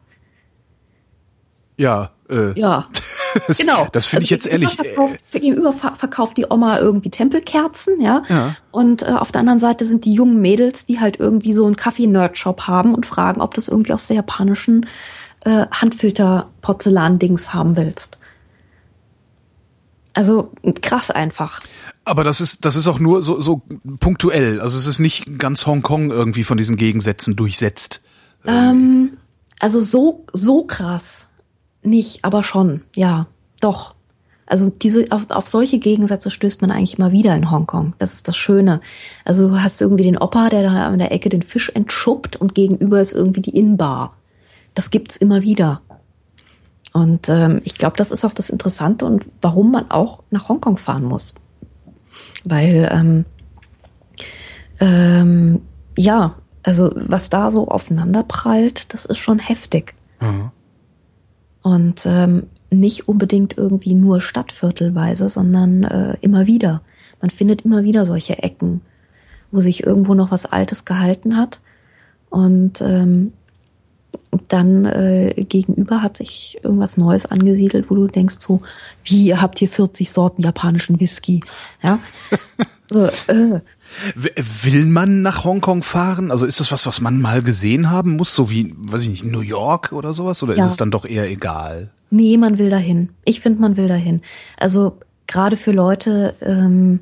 Ja. 1.76 2.10
Äh, 2.28 2.58
Ja, 2.58 2.88
genau. 3.58 3.88
Das 3.92 4.06
finde 4.06 4.24
ich 4.24 4.30
jetzt 4.30 4.46
ehrlich. 4.46 4.78
äh, 4.78 4.90
Verkauft, 4.90 5.32
gegenüber 5.32 5.72
ver 5.72 5.94
verkauft 5.94 6.36
die 6.36 6.46
Oma 6.48 6.78
irgendwie 6.78 7.10
Tempelkerzen, 7.10 8.00
ja. 8.00 8.22
Ja. 8.28 8.56
Und 8.70 9.02
äh, 9.02 9.06
auf 9.06 9.32
der 9.32 9.40
anderen 9.40 9.58
Seite 9.58 9.84
sind 9.84 10.04
die 10.04 10.14
jungen 10.14 10.40
Mädels, 10.40 10.86
die 10.86 11.00
halt 11.00 11.18
irgendwie 11.20 11.52
so 11.52 11.66
einen 11.66 11.76
Kaffee-Nerd-Shop 11.76 12.62
haben 12.62 12.94
und 12.94 13.06
fragen, 13.06 13.40
ob 13.40 13.54
du 13.54 13.60
es 13.60 13.68
irgendwie 13.68 13.92
aus 13.92 14.06
der 14.06 14.16
japanischen 14.16 14.86
äh, 15.44 15.66
Handfilter-Porzellan-Dings 15.70 17.52
haben 17.52 17.76
willst. 17.76 18.18
Also 20.14 20.52
krass 20.80 21.10
einfach. 21.10 21.60
Aber 22.04 22.22
das 22.22 22.40
ist, 22.40 22.64
das 22.64 22.76
ist 22.76 22.86
auch 22.86 23.00
nur 23.00 23.20
so, 23.22 23.40
so 23.40 23.62
punktuell. 23.98 24.60
Also 24.60 24.78
es 24.78 24.86
ist 24.86 25.00
nicht 25.00 25.38
ganz 25.38 25.66
Hongkong 25.66 26.12
irgendwie 26.12 26.44
von 26.44 26.56
diesen 26.56 26.76
Gegensätzen 26.76 27.34
durchsetzt. 27.34 28.00
Also 28.44 29.80
so, 29.80 30.24
so 30.32 30.64
krass 30.64 31.30
nicht, 31.84 32.24
aber 32.24 32.42
schon, 32.42 32.82
ja, 32.94 33.26
doch. 33.60 33.94
Also 34.46 34.70
diese, 34.70 35.06
auf, 35.10 35.30
auf 35.30 35.46
solche 35.46 35.78
Gegensätze 35.78 36.30
stößt 36.30 36.60
man 36.60 36.70
eigentlich 36.70 36.98
immer 36.98 37.12
wieder 37.12 37.34
in 37.34 37.50
Hongkong. 37.50 37.94
Das 37.98 38.12
ist 38.12 38.28
das 38.28 38.36
Schöne. 38.36 38.80
Also 39.24 39.48
du 39.48 39.62
hast 39.62 39.80
irgendwie 39.80 40.04
den 40.04 40.18
Opa, 40.18 40.50
der 40.50 40.62
da 40.62 40.86
an 40.86 40.98
der 40.98 41.12
Ecke 41.12 41.30
den 41.30 41.42
Fisch 41.42 41.70
entschuppt 41.70 42.36
und 42.36 42.54
gegenüber 42.54 43.00
ist 43.00 43.12
irgendwie 43.12 43.40
die 43.40 43.56
Innenbar. 43.56 44.16
Das 44.74 44.90
gibt's 44.90 45.16
immer 45.16 45.42
wieder. 45.42 45.80
Und 46.92 47.28
ähm, 47.28 47.60
ich 47.64 47.76
glaube, 47.76 47.96
das 47.96 48.10
ist 48.10 48.24
auch 48.24 48.34
das 48.34 48.50
Interessante 48.50 49.06
und 49.06 49.30
warum 49.40 49.72
man 49.72 49.90
auch 49.90 50.22
nach 50.30 50.48
Hongkong 50.48 50.76
fahren 50.76 51.04
muss. 51.04 51.34
Weil, 52.44 52.88
ähm, 52.92 53.24
ähm, 54.78 55.62
ja, 55.96 56.36
also 56.62 56.92
was 56.94 57.30
da 57.30 57.50
so 57.50 57.68
aufeinander 57.68 58.22
prallt, 58.22 58.92
das 58.92 59.06
ist 59.06 59.18
schon 59.18 59.38
heftig. 59.38 59.94
Mhm. 60.20 60.50
Und 61.64 62.04
ähm, 62.04 62.44
nicht 62.70 63.08
unbedingt 63.08 63.56
irgendwie 63.56 63.94
nur 63.94 64.20
stadtviertelweise, 64.20 65.28
sondern 65.28 65.84
äh, 65.84 66.16
immer 66.20 66.46
wieder. 66.46 66.82
Man 67.20 67.30
findet 67.30 67.62
immer 67.62 67.84
wieder 67.84 68.04
solche 68.04 68.42
Ecken, 68.42 68.82
wo 69.50 69.60
sich 69.60 69.84
irgendwo 69.84 70.14
noch 70.14 70.30
was 70.30 70.44
Altes 70.44 70.84
gehalten 70.84 71.38
hat. 71.38 71.60
Und 72.28 72.82
ähm, 72.82 73.32
dann 74.48 74.84
äh, 74.84 75.32
gegenüber 75.48 76.02
hat 76.02 76.18
sich 76.18 76.58
irgendwas 76.62 76.98
Neues 76.98 77.24
angesiedelt, 77.24 77.88
wo 77.88 77.94
du 77.94 78.08
denkst 78.08 78.36
so, 78.40 78.58
wie, 79.02 79.24
ihr 79.26 79.40
habt 79.40 79.58
hier 79.58 79.68
40 79.68 80.10
Sorten 80.10 80.42
japanischen 80.42 81.00
Whisky. 81.00 81.40
Ja. 81.82 81.98
so, 82.90 83.06
äh, 83.28 83.60
Will 84.14 84.86
man 84.86 85.22
nach 85.22 85.44
Hongkong 85.44 85.82
fahren? 85.82 86.30
Also 86.30 86.46
ist 86.46 86.60
das 86.60 86.72
was, 86.72 86.86
was 86.86 87.00
man 87.00 87.20
mal 87.20 87.42
gesehen 87.42 87.90
haben 87.90 88.16
muss, 88.16 88.34
so 88.34 88.50
wie, 88.50 88.74
weiß 88.76 89.02
ich 89.02 89.08
nicht, 89.10 89.24
New 89.24 89.40
York 89.40 89.92
oder 89.92 90.14
sowas? 90.14 90.42
Oder 90.42 90.56
Ja. 90.56 90.64
ist 90.64 90.72
es 90.72 90.76
dann 90.76 90.90
doch 90.90 91.04
eher 91.04 91.28
egal? 91.28 91.90
Nee, 92.10 92.36
man 92.36 92.58
will 92.58 92.70
dahin. 92.70 93.10
Ich 93.24 93.40
finde, 93.40 93.60
man 93.60 93.76
will 93.76 93.88
dahin. 93.88 94.20
Also 94.58 94.98
gerade 95.26 95.56
für 95.56 95.72
Leute, 95.72 96.34
ähm, 96.42 97.00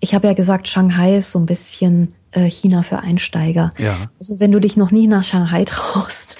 ich 0.00 0.14
habe 0.14 0.26
ja 0.26 0.34
gesagt, 0.34 0.68
Shanghai 0.68 1.16
ist 1.16 1.32
so 1.32 1.38
ein 1.38 1.46
bisschen 1.46 2.08
äh, 2.32 2.50
China 2.50 2.82
für 2.82 2.98
Einsteiger. 3.00 3.70
Ja. 3.78 3.96
Also 4.18 4.38
wenn 4.40 4.52
du 4.52 4.60
dich 4.60 4.76
noch 4.76 4.90
nie 4.90 5.06
nach 5.06 5.24
Shanghai 5.24 5.64
traust, 5.66 6.36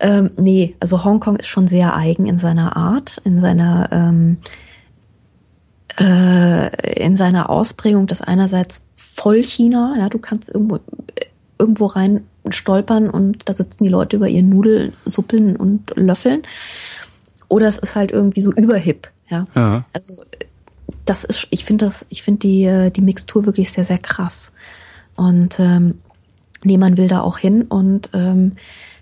ähm, 0.00 0.30
nee, 0.36 0.76
also 0.80 1.04
Hongkong 1.04 1.36
ist 1.36 1.48
schon 1.48 1.66
sehr 1.66 1.94
eigen 1.96 2.26
in 2.26 2.38
seiner 2.38 2.76
Art, 2.76 3.20
in 3.24 3.40
seiner 3.40 3.88
ähm, 3.90 4.38
äh, 6.00 7.02
in 7.02 7.16
seiner 7.16 7.50
Ausprägung, 7.50 8.06
das 8.06 8.22
einerseits 8.22 8.86
voll 8.96 9.42
China, 9.42 9.94
ja, 9.98 10.08
du 10.08 10.18
kannst 10.18 10.50
irgendwo 10.50 10.80
irgendwo 11.58 11.86
rein 11.86 12.24
stolpern 12.48 13.10
und 13.10 13.48
da 13.48 13.54
sitzen 13.54 13.84
die 13.84 13.90
Leute 13.90 14.16
über 14.16 14.28
ihren 14.28 14.48
Nudelsuppeln 14.48 15.56
und 15.56 15.92
Löffeln. 15.94 16.42
Oder 17.48 17.68
es 17.68 17.76
ist 17.76 17.96
halt 17.96 18.12
irgendwie 18.12 18.40
so 18.40 18.50
überhip. 18.52 19.10
Ja. 19.28 19.46
ja. 19.54 19.84
Also 19.92 20.22
das 21.04 21.24
ist, 21.24 21.48
ich 21.50 21.64
finde 21.64 21.84
das, 21.84 22.06
ich 22.08 22.22
finde 22.22 22.40
die, 22.40 22.64
äh, 22.64 22.90
die 22.90 23.02
Mixtur 23.02 23.44
wirklich 23.44 23.70
sehr, 23.70 23.84
sehr 23.84 23.98
krass. 23.98 24.52
Und 25.16 25.60
ähm, 25.60 25.98
nee, 26.64 26.78
man 26.78 26.96
will 26.96 27.08
da 27.08 27.20
auch 27.20 27.38
hin 27.38 27.64
und 27.64 28.10
ähm, 28.14 28.52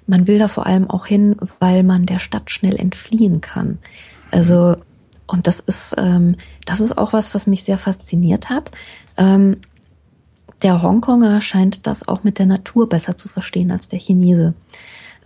man 0.06 0.26
will 0.26 0.38
da 0.38 0.48
vor 0.48 0.66
allem 0.66 0.90
auch 0.90 1.06
hin, 1.06 1.36
weil 1.60 1.82
man 1.82 2.06
der 2.06 2.18
Stadt 2.18 2.50
schnell 2.50 2.76
entfliehen 2.76 3.40
kann. 3.40 3.78
Also, 4.30 4.76
und 5.26 5.46
das 5.46 5.60
ist, 5.60 5.94
ähm, 5.98 6.34
das 6.68 6.80
ist 6.80 6.98
auch 6.98 7.14
was, 7.14 7.34
was 7.34 7.46
mich 7.46 7.64
sehr 7.64 7.78
fasziniert 7.78 8.50
hat. 8.50 8.70
Ähm, 9.16 9.62
der 10.62 10.82
Hongkonger 10.82 11.40
scheint 11.40 11.86
das 11.86 12.06
auch 12.06 12.24
mit 12.24 12.38
der 12.38 12.44
Natur 12.44 12.90
besser 12.90 13.16
zu 13.16 13.26
verstehen 13.26 13.70
als 13.70 13.88
der 13.88 13.98
Chinese. 13.98 14.52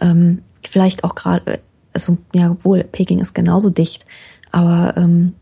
Ähm, 0.01 0.43
vielleicht 0.65 1.03
auch 1.03 1.17
gerade, 1.17 1.59
also 1.93 2.17
ja, 2.33 2.57
wohl, 2.63 2.85
Peking 2.85 3.19
ist 3.19 3.35
genauso 3.35 3.71
dicht, 3.71 4.07
aber 4.53 4.97
ähm, 4.97 5.35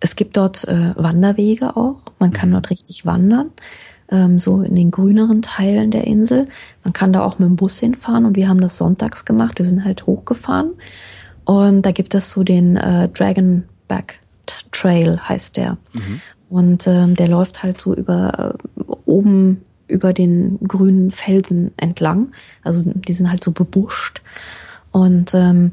es 0.00 0.16
gibt 0.16 0.38
dort 0.38 0.66
äh, 0.68 0.94
Wanderwege 0.96 1.76
auch. 1.76 2.00
Man 2.18 2.32
kann 2.32 2.50
dort 2.50 2.70
richtig 2.70 3.04
wandern, 3.04 3.50
ähm, 4.10 4.38
so 4.38 4.62
in 4.62 4.74
den 4.74 4.90
grüneren 4.90 5.42
Teilen 5.42 5.90
der 5.90 6.06
Insel. 6.06 6.48
Man 6.82 6.94
kann 6.94 7.12
da 7.12 7.22
auch 7.22 7.38
mit 7.38 7.46
dem 7.46 7.56
Bus 7.56 7.78
hinfahren 7.78 8.24
und 8.24 8.36
wir 8.36 8.48
haben 8.48 8.60
das 8.62 8.78
sonntags 8.78 9.26
gemacht. 9.26 9.58
Wir 9.58 9.66
sind 9.66 9.84
halt 9.84 10.06
hochgefahren 10.06 10.72
und 11.44 11.82
da 11.82 11.90
gibt 11.90 12.14
es 12.14 12.30
so 12.30 12.42
den 12.42 12.78
äh, 12.78 13.10
Dragonback 13.10 14.20
Trail, 14.72 15.20
heißt 15.20 15.56
der. 15.56 15.78
Mhm. 15.94 16.20
Und 16.48 16.86
ähm, 16.86 17.14
der 17.14 17.28
läuft 17.28 17.62
halt 17.62 17.80
so 17.80 17.94
über 17.94 18.56
äh, 18.56 18.82
oben 19.04 19.62
über 19.88 20.12
den 20.12 20.58
grünen 20.66 21.10
Felsen 21.10 21.72
entlang. 21.76 22.32
Also 22.62 22.82
die 22.84 23.12
sind 23.12 23.30
halt 23.30 23.42
so 23.42 23.52
bebuscht. 23.52 24.22
Und 24.90 25.34
ähm, 25.34 25.72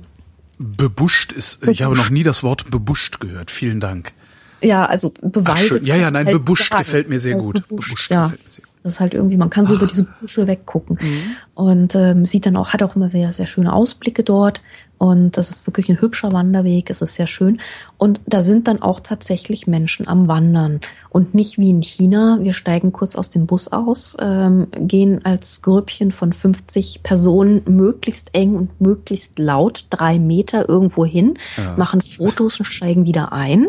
Bebuscht 0.59 1.31
ist, 1.31 1.61
bebuscht. 1.61 1.73
ich 1.73 1.83
habe 1.83 1.95
noch 1.95 2.09
nie 2.09 2.23
das 2.23 2.43
Wort 2.43 2.69
bebuscht 2.69 3.19
gehört. 3.19 3.51
Vielen 3.51 3.79
Dank. 3.79 4.13
Ja, 4.61 4.85
also 4.85 5.13
bewaldet. 5.21 5.85
Ja, 5.85 5.95
ja, 5.95 6.11
nein, 6.11 6.25
halt 6.25 6.33
bebuscht 6.33 6.69
sagen. 6.69 6.83
gefällt 6.83 7.09
mir 7.09 7.19
sehr 7.19 7.35
gut. 7.35 7.55
Bebuscht, 7.67 7.89
bebuscht 7.89 8.11
ja. 8.11 8.23
gefällt 8.23 8.43
mir 8.43 8.49
sehr 8.51 8.63
gut. 8.63 8.72
Das 8.83 8.93
ist 8.93 8.99
halt 8.99 9.13
irgendwie, 9.13 9.37
man 9.37 9.49
kann 9.49 9.65
so 9.65 9.73
Ach. 9.73 9.77
über 9.77 9.87
diese 9.87 10.03
Büsche 10.19 10.45
weggucken. 10.45 10.97
Mhm. 11.01 11.35
Und 11.55 11.95
ähm, 11.95 12.25
sieht 12.25 12.45
dann 12.45 12.57
auch, 12.57 12.69
hat 12.73 12.83
auch 12.83 12.95
immer 12.95 13.13
wieder 13.13 13.31
sehr 13.31 13.45
schöne 13.45 13.73
Ausblicke 13.73 14.23
dort. 14.23 14.61
Und 14.97 15.35
das 15.37 15.49
ist 15.49 15.67
wirklich 15.67 15.89
ein 15.89 15.99
hübscher 15.99 16.31
Wanderweg, 16.31 16.89
es 16.89 17.01
ist 17.01 17.15
sehr 17.15 17.27
schön. 17.27 17.59
Und 17.97 18.21
da 18.25 18.41
sind 18.41 18.69
dann 18.69 18.81
auch 18.81 19.01
tatsächlich 19.01 19.67
Menschen 19.67 20.07
am 20.07 20.29
Wandern. 20.29 20.79
Und 21.09 21.33
nicht 21.33 21.57
wie 21.57 21.71
in 21.71 21.81
China, 21.81 22.39
wir 22.41 22.53
steigen 22.53 22.93
kurz 22.93 23.15
aus 23.15 23.29
dem 23.29 23.45
Bus 23.45 23.67
aus, 23.69 24.15
ähm, 24.21 24.67
gehen 24.77 25.25
als 25.25 25.61
Grüppchen 25.61 26.11
von 26.11 26.31
50 26.31 27.03
Personen 27.03 27.63
möglichst 27.65 28.33
eng 28.33 28.55
und 28.55 28.79
möglichst 28.79 29.39
laut 29.39 29.87
drei 29.89 30.19
Meter 30.19 30.69
irgendwo 30.69 31.05
hin, 31.05 31.33
ja. 31.57 31.75
machen 31.75 31.99
Fotos 31.99 32.59
und 32.59 32.65
steigen 32.65 33.05
wieder 33.05 33.33
ein. 33.33 33.67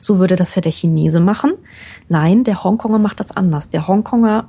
So 0.00 0.18
würde 0.18 0.36
das 0.36 0.54
ja 0.54 0.62
der 0.62 0.72
Chinese 0.72 1.20
machen. 1.20 1.52
Nein, 2.10 2.42
der 2.42 2.64
Hongkonger 2.64 2.98
macht 2.98 3.20
das 3.20 3.30
anders. 3.30 3.70
Der 3.70 3.86
Hongkonger, 3.86 4.48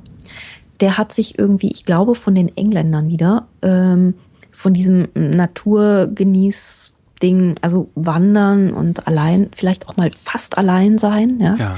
der 0.82 0.98
hat 0.98 1.12
sich 1.12 1.38
irgendwie, 1.38 1.72
ich 1.72 1.86
glaube, 1.86 2.16
von 2.16 2.34
den 2.34 2.56
Engländern 2.58 3.08
wieder, 3.08 3.48
ähm, 3.62 4.16
von 4.52 4.74
diesem 4.74 5.08
Naturgenieß 5.14 6.96
Ding, 7.22 7.56
also 7.62 7.92
wandern 7.94 8.74
und 8.74 9.08
allein, 9.08 9.52
vielleicht 9.56 9.88
auch 9.88 9.96
mal 9.96 10.10
fast 10.10 10.58
allein 10.58 10.98
sein, 10.98 11.40
ja. 11.40 11.56
ja. 11.56 11.78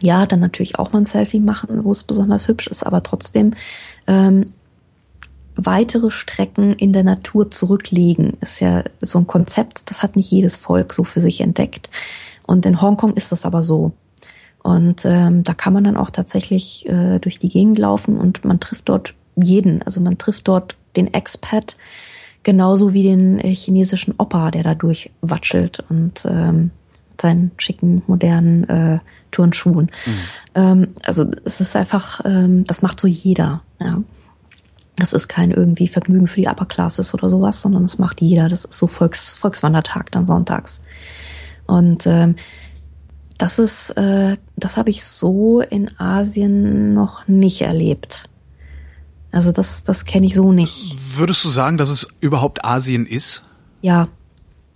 Ja, 0.00 0.26
dann 0.26 0.40
natürlich 0.40 0.80
auch 0.80 0.92
mal 0.92 0.98
ein 0.98 1.04
Selfie 1.04 1.40
machen, 1.40 1.84
wo 1.84 1.92
es 1.92 2.02
besonders 2.02 2.48
hübsch 2.48 2.66
ist, 2.66 2.82
aber 2.82 3.04
trotzdem 3.04 3.54
ähm, 4.08 4.52
weitere 5.54 6.10
Strecken 6.10 6.74
in 6.74 6.92
der 6.92 7.04
Natur 7.04 7.52
zurücklegen, 7.52 8.36
ist 8.40 8.60
ja 8.60 8.82
so 9.00 9.18
ein 9.18 9.28
Konzept, 9.28 9.90
das 9.90 10.02
hat 10.02 10.16
nicht 10.16 10.30
jedes 10.30 10.56
Volk 10.56 10.92
so 10.92 11.04
für 11.04 11.20
sich 11.20 11.40
entdeckt. 11.40 11.88
Und 12.46 12.66
in 12.66 12.82
Hongkong 12.82 13.14
ist 13.14 13.30
das 13.32 13.46
aber 13.46 13.62
so. 13.62 13.92
Und 14.66 15.04
ähm, 15.04 15.44
da 15.44 15.54
kann 15.54 15.72
man 15.72 15.84
dann 15.84 15.96
auch 15.96 16.10
tatsächlich 16.10 16.88
äh, 16.88 17.20
durch 17.20 17.38
die 17.38 17.48
Gegend 17.48 17.78
laufen 17.78 18.18
und 18.18 18.44
man 18.44 18.58
trifft 18.58 18.88
dort 18.88 19.14
jeden. 19.36 19.80
Also 19.82 20.00
man 20.00 20.18
trifft 20.18 20.48
dort 20.48 20.76
den 20.96 21.14
Expat 21.14 21.76
genauso 22.42 22.92
wie 22.92 23.04
den 23.04 23.38
äh, 23.38 23.54
chinesischen 23.54 24.14
Opa, 24.18 24.50
der 24.50 24.64
da 24.64 24.74
durchwatschelt 24.74 25.84
und 25.88 26.26
ähm, 26.28 26.72
mit 27.10 27.20
seinen 27.20 27.52
schicken, 27.58 28.02
modernen 28.08 28.68
äh, 28.68 28.98
Turnschuhen. 29.30 29.88
Mhm. 30.04 30.12
Ähm, 30.56 30.94
also 31.04 31.30
es 31.44 31.60
ist 31.60 31.76
einfach, 31.76 32.22
ähm, 32.24 32.64
das 32.64 32.82
macht 32.82 32.98
so 32.98 33.06
jeder. 33.06 33.62
Ja. 33.78 34.02
Das 34.96 35.12
ist 35.12 35.28
kein 35.28 35.52
irgendwie 35.52 35.86
Vergnügen 35.86 36.26
für 36.26 36.40
die 36.40 36.48
Upper 36.48 36.66
Classes 36.66 37.14
oder 37.14 37.30
sowas, 37.30 37.60
sondern 37.60 37.82
das 37.82 37.98
macht 37.98 38.20
jeder. 38.20 38.48
Das 38.48 38.64
ist 38.64 38.76
so 38.76 38.88
Volks, 38.88 39.36
Volkswandertag 39.36 40.10
dann 40.10 40.26
sonntags. 40.26 40.82
Und 41.68 42.08
ähm, 42.08 42.34
das 43.38 43.60
ist, 43.60 43.90
äh, 43.90 44.36
das 44.56 44.76
habe 44.76 44.90
ich 44.90 45.04
so 45.04 45.60
in 45.60 45.98
Asien 45.98 46.94
noch 46.94 47.28
nicht 47.28 47.62
erlebt. 47.62 48.28
Also 49.32 49.52
das, 49.52 49.84
das 49.84 50.04
kenne 50.04 50.26
ich 50.26 50.34
so 50.34 50.52
nicht. 50.52 50.96
Würdest 51.16 51.44
du 51.44 51.48
sagen, 51.50 51.76
dass 51.76 51.90
es 51.90 52.06
überhaupt 52.20 52.64
Asien 52.64 53.06
ist? 53.06 53.42
Ja, 53.82 54.08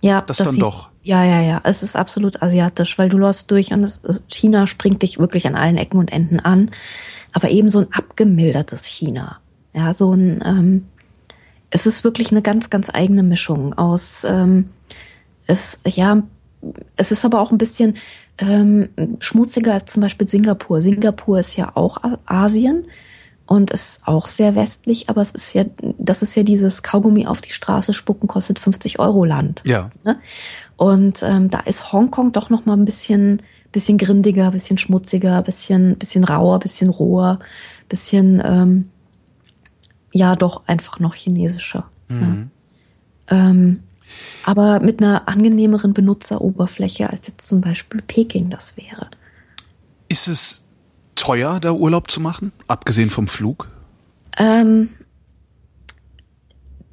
ja. 0.01 0.21
Das, 0.21 0.37
das 0.37 0.49
dann 0.49 0.59
doch. 0.59 0.89
Ja, 1.03 1.23
ja, 1.25 1.41
ja. 1.41 1.61
Es 1.63 1.81
ist 1.81 1.95
absolut 1.95 2.43
asiatisch, 2.43 2.99
weil 2.99 3.09
du 3.09 3.17
läufst 3.17 3.49
durch 3.49 3.73
und 3.73 3.83
es, 3.83 4.01
China 4.27 4.67
springt 4.67 5.01
dich 5.01 5.17
wirklich 5.17 5.47
an 5.47 5.55
allen 5.55 5.77
Ecken 5.77 5.97
und 5.97 6.11
Enden 6.11 6.39
an. 6.39 6.69
Aber 7.33 7.49
eben 7.49 7.69
so 7.69 7.79
ein 7.79 7.91
abgemildertes 7.91 8.85
China. 8.85 9.39
Ja, 9.73 9.93
so 9.95 10.13
ein, 10.13 10.43
ähm, 10.45 10.85
es 11.71 11.87
ist 11.87 12.03
wirklich 12.03 12.31
eine 12.31 12.41
ganz, 12.41 12.69
ganz 12.69 12.93
eigene 12.93 13.23
Mischung 13.23 13.73
aus, 13.73 14.25
ähm, 14.25 14.65
es, 15.47 15.79
ja, 15.85 16.21
es 16.95 17.11
ist 17.11 17.25
aber 17.25 17.39
auch 17.39 17.51
ein 17.51 17.57
bisschen 17.57 17.95
ähm, 18.41 18.89
schmutziger 19.19 19.73
als 19.73 19.91
zum 19.91 20.01
Beispiel 20.01 20.27
Singapur. 20.27 20.81
Singapur 20.81 21.39
ist 21.39 21.55
ja 21.55 21.71
auch 21.75 21.97
Asien 22.25 22.85
und 23.45 23.71
ist 23.71 24.07
auch 24.07 24.27
sehr 24.27 24.55
westlich, 24.55 25.09
aber 25.09 25.21
es 25.21 25.31
ist 25.31 25.53
ja, 25.53 25.65
das 25.97 26.21
ist 26.21 26.35
ja 26.35 26.43
dieses 26.43 26.83
Kaugummi 26.83 27.27
auf 27.27 27.41
die 27.41 27.51
Straße 27.51 27.93
spucken 27.93 28.27
kostet 28.27 28.59
50 28.59 28.99
Euro 28.99 29.25
Land. 29.25 29.61
Ja. 29.65 29.91
Ne? 30.03 30.19
Und 30.77 31.21
ähm, 31.23 31.49
da 31.49 31.59
ist 31.59 31.91
Hongkong 31.91 32.31
doch 32.31 32.49
noch 32.49 32.65
mal 32.65 32.73
ein 32.73 32.85
bisschen, 32.85 33.41
bisschen 33.71 33.97
grindiger, 33.97 34.51
bisschen 34.51 34.77
schmutziger, 34.77 35.41
bisschen, 35.41 35.97
bisschen 35.97 36.23
rauer, 36.23 36.59
bisschen 36.59 36.89
roher, 36.89 37.39
bisschen, 37.89 38.41
ähm, 38.43 38.89
ja, 40.11 40.35
doch 40.35 40.67
einfach 40.67 40.99
noch 40.99 41.13
chinesischer. 41.13 41.85
Mhm. 42.07 42.49
Ja. 43.29 43.49
Ähm, 43.49 43.83
aber 44.45 44.79
mit 44.79 45.01
einer 45.01 45.27
angenehmeren 45.27 45.93
Benutzeroberfläche, 45.93 47.09
als 47.09 47.27
jetzt 47.27 47.47
zum 47.47 47.61
Beispiel 47.61 48.01
Peking 48.05 48.49
das 48.49 48.77
wäre. 48.77 49.09
Ist 50.07 50.27
es 50.27 50.65
teuer, 51.15 51.59
da 51.59 51.71
Urlaub 51.71 52.09
zu 52.09 52.19
machen, 52.19 52.51
abgesehen 52.67 53.09
vom 53.09 53.27
Flug? 53.27 53.67
Ähm, 54.37 54.89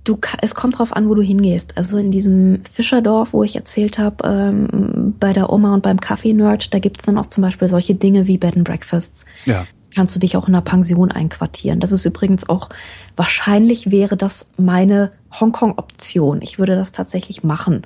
du, 0.04 0.18
es 0.42 0.54
kommt 0.54 0.78
drauf 0.78 0.94
an, 0.94 1.08
wo 1.08 1.14
du 1.14 1.22
hingehst. 1.22 1.76
Also 1.78 1.98
in 1.98 2.10
diesem 2.10 2.64
Fischerdorf, 2.64 3.32
wo 3.32 3.42
ich 3.42 3.56
erzählt 3.56 3.98
habe, 3.98 4.28
ähm, 4.28 5.14
bei 5.18 5.32
der 5.32 5.50
Oma 5.50 5.74
und 5.74 5.82
beim 5.82 6.00
Kaffee-Nerd, 6.00 6.72
da 6.74 6.78
gibt's 6.78 7.04
dann 7.04 7.18
auch 7.18 7.26
zum 7.26 7.42
Beispiel 7.42 7.68
solche 7.68 7.94
Dinge 7.94 8.26
wie 8.26 8.38
Bed 8.38 8.56
and 8.56 8.64
Breakfasts. 8.64 9.24
Ja 9.44 9.66
kannst 9.94 10.14
du 10.14 10.20
dich 10.20 10.36
auch 10.36 10.48
in 10.48 10.54
einer 10.54 10.62
Pension 10.62 11.10
einquartieren. 11.10 11.80
Das 11.80 11.92
ist 11.92 12.04
übrigens 12.04 12.48
auch, 12.48 12.68
wahrscheinlich 13.16 13.90
wäre 13.90 14.16
das 14.16 14.50
meine 14.56 15.10
Hongkong-Option. 15.38 16.40
Ich 16.42 16.58
würde 16.58 16.76
das 16.76 16.92
tatsächlich 16.92 17.42
machen, 17.42 17.82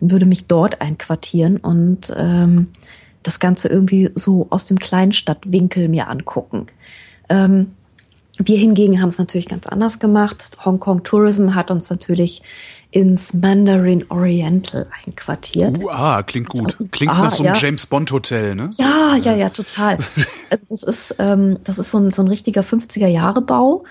würde 0.00 0.26
mich 0.26 0.46
dort 0.46 0.80
einquartieren 0.80 1.56
und 1.58 2.12
ähm, 2.16 2.68
das 3.22 3.38
Ganze 3.38 3.68
irgendwie 3.68 4.10
so 4.14 4.46
aus 4.50 4.66
dem 4.66 4.78
Kleinstadtwinkel 4.78 5.88
mir 5.88 6.08
angucken. 6.08 6.66
Ähm, 7.28 7.72
wir 8.38 8.56
hingegen 8.56 9.02
haben 9.02 9.08
es 9.08 9.18
natürlich 9.18 9.48
ganz 9.48 9.66
anders 9.66 9.98
gemacht. 9.98 10.56
Hongkong 10.64 11.02
Tourism 11.02 11.54
hat 11.54 11.70
uns 11.70 11.90
natürlich 11.90 12.42
ins 12.90 13.34
Mandarin 13.34 14.04
Oriental 14.08 14.88
einquartiert. 15.04 15.78
Uh, 15.78 15.90
ah, 15.90 16.22
klingt 16.22 16.48
gut. 16.48 16.76
Klingt 16.90 17.12
ah, 17.12 17.24
nach 17.24 17.32
so 17.32 17.44
einem 17.44 17.54
ja. 17.54 17.60
James 17.60 17.86
Bond 17.86 18.10
Hotel, 18.10 18.54
ne? 18.54 18.70
Ja, 18.74 19.16
ja, 19.16 19.34
ja, 19.34 19.48
total. 19.48 19.96
also 20.50 20.66
das 20.68 20.82
ist, 20.82 21.16
ähm, 21.18 21.58
das 21.64 21.78
ist 21.78 21.90
so 21.90 21.98
ein, 21.98 22.10
so 22.10 22.22
ein 22.22 22.28
richtiger 22.28 22.62
50er 22.62 23.06
Jahre 23.06 23.42
Bau 23.42 23.84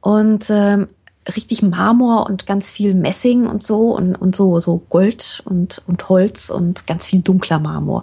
und 0.00 0.50
ähm, 0.50 0.88
richtig 1.36 1.62
Marmor 1.62 2.26
und 2.26 2.46
ganz 2.46 2.70
viel 2.70 2.94
Messing 2.94 3.46
und 3.46 3.62
so 3.62 3.94
und, 3.96 4.16
und 4.16 4.36
so, 4.36 4.58
so 4.58 4.82
Gold 4.88 5.42
und, 5.46 5.82
und 5.86 6.08
Holz 6.08 6.50
und 6.50 6.86
ganz 6.86 7.06
viel 7.06 7.22
dunkler 7.22 7.58
Marmor. 7.58 8.02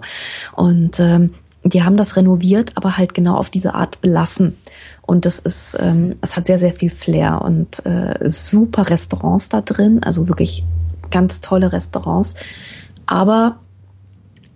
Und 0.56 0.98
ähm, 0.98 1.34
die 1.64 1.82
haben 1.82 1.96
das 1.96 2.16
renoviert, 2.16 2.72
aber 2.76 2.96
halt 2.96 3.14
genau 3.14 3.36
auf 3.36 3.50
diese 3.50 3.74
Art 3.74 4.00
belassen. 4.00 4.56
Und 5.02 5.24
das 5.24 5.38
ist, 5.38 5.76
ähm, 5.80 6.16
es 6.20 6.36
hat 6.36 6.46
sehr, 6.46 6.58
sehr 6.58 6.72
viel 6.72 6.90
Flair 6.90 7.42
und 7.42 7.84
äh, 7.84 8.28
super 8.28 8.88
Restaurants 8.88 9.48
da 9.48 9.60
drin, 9.60 10.02
also 10.02 10.28
wirklich 10.28 10.64
ganz 11.10 11.40
tolle 11.40 11.72
Restaurants. 11.72 12.36
Aber 13.06 13.58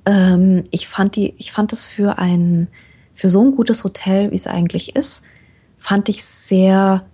ähm, 0.07 0.65
ich 0.71 0.89
fand 0.89 1.17
die, 1.17 1.35
ich 1.39 1.53
fand 1.53 1.73
es 1.73 1.87
für 1.87 2.19
ein, 2.19 2.69
für 3.13 3.29
so 3.29 3.43
ein 3.43 3.53
gutes 3.53 3.85
Hotel, 3.85 4.31
wie 4.31 4.37
es 4.37 4.47
eigentlich 4.47 4.97
ist, 4.97 5.25
fand 5.77 6.09
ich 6.09 6.25
sehr, 6.25 7.05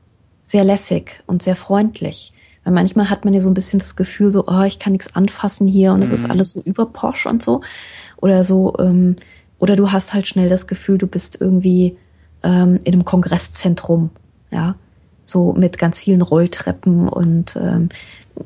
sehr 0.44 0.64
lässig 0.64 1.22
und 1.26 1.42
sehr 1.42 1.56
freundlich. 1.56 2.32
Weil 2.64 2.74
manchmal 2.74 3.10
hat 3.10 3.24
man 3.24 3.34
ja 3.34 3.40
so 3.40 3.48
ein 3.48 3.54
bisschen 3.54 3.78
das 3.78 3.96
Gefühl, 3.96 4.30
so, 4.30 4.44
oh, 4.46 4.62
ich 4.62 4.78
kann 4.78 4.92
nichts 4.92 5.14
anfassen 5.14 5.66
hier 5.66 5.92
und 5.92 6.02
es 6.02 6.08
mhm. 6.10 6.14
ist 6.14 6.30
alles 6.30 6.52
so 6.52 6.60
überposch 6.60 7.26
und 7.26 7.42
so. 7.42 7.62
Oder 8.18 8.44
so, 8.44 8.74
ähm, 8.78 9.16
oder 9.60 9.76
du 9.76 9.92
hast 9.92 10.12
halt 10.12 10.26
schnell 10.26 10.48
das 10.48 10.66
Gefühl, 10.66 10.98
du 10.98 11.06
bist 11.06 11.40
irgendwie 11.40 11.96
ähm, 12.42 12.80
in 12.82 12.94
einem 12.94 13.04
Kongresszentrum, 13.04 14.10
ja. 14.50 14.74
So 15.24 15.52
mit 15.52 15.78
ganz 15.78 16.00
vielen 16.00 16.22
Rolltreppen 16.22 17.08
und 17.08 17.54
ähm, 17.54 17.88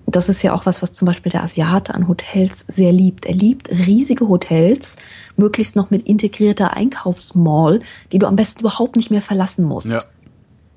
das 0.07 0.29
ist 0.29 0.43
ja 0.43 0.53
auch 0.53 0.67
was, 0.67 0.83
was 0.83 0.93
zum 0.93 1.07
Beispiel 1.07 1.33
der 1.33 1.43
Asiate 1.43 1.95
an 1.95 2.09
Hotels 2.09 2.65
sehr 2.69 2.93
liebt. 2.93 3.27
Er 3.27 3.35
liebt 3.35 3.71
riesige 3.71 4.29
Hotels, 4.29 4.97
möglichst 5.37 5.77
noch 5.77 5.91
mit 5.91 6.07
integrierter 6.07 6.75
Einkaufsmall, 6.75 7.81
die 8.13 8.19
du 8.19 8.27
am 8.27 8.37
besten 8.37 8.61
überhaupt 8.61 8.97
nicht 8.97 9.11
mehr 9.11 9.23
verlassen 9.23 9.65
musst. 9.65 9.93
Ja. 9.93 10.01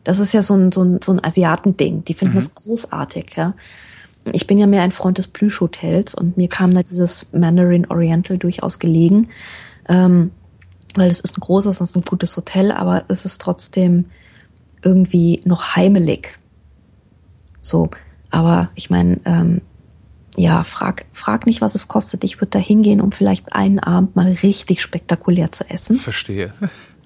Das 0.04 0.20
ist 0.20 0.34
ja 0.34 0.42
so 0.42 0.54
ein, 0.54 0.72
so 0.72 0.84
ein, 0.84 1.00
so 1.04 1.12
ein 1.12 1.24
Asiatending. 1.24 2.06
Die 2.06 2.14
finden 2.14 2.36
mhm. 2.36 2.40
das 2.40 2.56
großartig, 2.56 3.32
ja. 3.36 3.54
Ich 4.34 4.46
bin 4.46 4.58
ja 4.58 4.68
mehr 4.68 4.82
ein 4.82 4.92
Freund 4.92 5.18
des 5.18 5.30
Plüschhotels 5.30 6.14
und 6.14 6.38
mir 6.38 6.50
kam 6.50 6.74
da 6.74 6.84
dieses 6.84 7.30
Mandarin 7.32 7.90
Oriental 7.90 8.38
durchaus 8.38 8.78
gelegen, 8.78 9.30
ähm, 9.88 10.32
weil 10.96 11.10
es 11.10 11.20
ist 11.20 11.38
ein 11.38 11.42
großes, 11.42 11.82
es 11.82 11.90
ist 11.90 11.96
ein 11.96 12.04
gutes 12.04 12.36
Hotel, 12.38 12.72
aber 12.72 13.06
es 13.08 13.26
ist 13.26 13.42
trotzdem 13.42 14.06
irgendwie 14.82 15.42
noch 15.46 15.76
heimelig. 15.76 16.38
So, 17.60 17.90
aber 18.30 18.70
ich 18.76 18.90
meine, 18.90 19.20
ähm, 19.26 19.62
ja, 20.36 20.64
frag, 20.64 21.06
frag 21.14 21.46
nicht, 21.46 21.62
was 21.62 21.76
es 21.76 21.88
kostet. 21.88 22.24
Ich 22.24 22.38
würde 22.38 22.52
da 22.52 22.60
hingehen, 22.60 23.02
um 23.02 23.12
vielleicht 23.12 23.54
einen 23.54 23.80
Abend 23.80 24.16
mal 24.16 24.28
richtig 24.28 24.82
spektakulär 24.82 25.52
zu 25.52 25.70
essen. 25.70 25.98
Verstehe. 25.98 26.54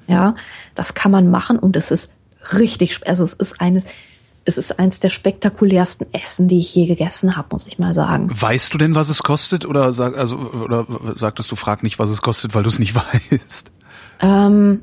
Ja, 0.07 0.35
das 0.75 0.93
kann 0.93 1.11
man 1.11 1.29
machen 1.29 1.57
und 1.57 1.77
es 1.77 1.91
ist 1.91 2.11
richtig, 2.57 3.07
also 3.07 3.23
es 3.23 3.33
ist 3.33 3.61
eines, 3.61 3.85
es 4.45 4.57
ist 4.57 4.79
eines 4.79 4.99
der 4.99 5.09
spektakulärsten 5.09 6.07
Essen, 6.13 6.47
die 6.47 6.59
ich 6.59 6.73
je 6.73 6.87
gegessen 6.87 7.37
habe, 7.37 7.49
muss 7.51 7.67
ich 7.67 7.77
mal 7.77 7.93
sagen. 7.93 8.29
Weißt 8.31 8.73
du 8.73 8.77
denn, 8.77 8.95
was 8.95 9.09
es 9.09 9.21
kostet? 9.21 9.65
Oder 9.65 9.93
sag, 9.93 10.17
also, 10.17 10.37
oder 10.37 10.87
sagtest 11.15 11.51
du, 11.51 11.55
frag 11.55 11.83
nicht, 11.83 11.99
was 11.99 12.09
es 12.09 12.21
kostet, 12.21 12.55
weil 12.55 12.63
du 12.63 12.69
es 12.69 12.79
nicht 12.79 12.95
weißt? 13.31 13.71
Ähm, 14.21 14.81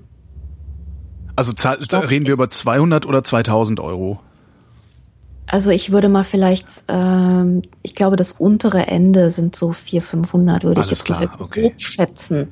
also 1.34 1.52
zahl, 1.52 1.78
reden 1.92 2.26
wir 2.26 2.34
über 2.34 2.48
200 2.48 3.06
oder 3.06 3.24
2000 3.24 3.80
Euro? 3.80 4.20
Also 5.46 5.70
ich 5.70 5.90
würde 5.90 6.08
mal 6.08 6.24
vielleicht, 6.24 6.84
ähm, 6.88 7.62
ich 7.82 7.94
glaube, 7.94 8.16
das 8.16 8.32
untere 8.32 8.86
Ende 8.86 9.30
sind 9.30 9.56
so 9.56 9.72
400, 9.72 10.10
500, 10.10 10.64
würde 10.64 10.80
Alles 10.80 10.86
ich 10.86 10.90
jetzt 10.98 11.04
klar, 11.04 11.20
mal 11.20 11.30
okay. 11.38 11.62
grob 11.62 11.80
schätzen. 11.80 12.48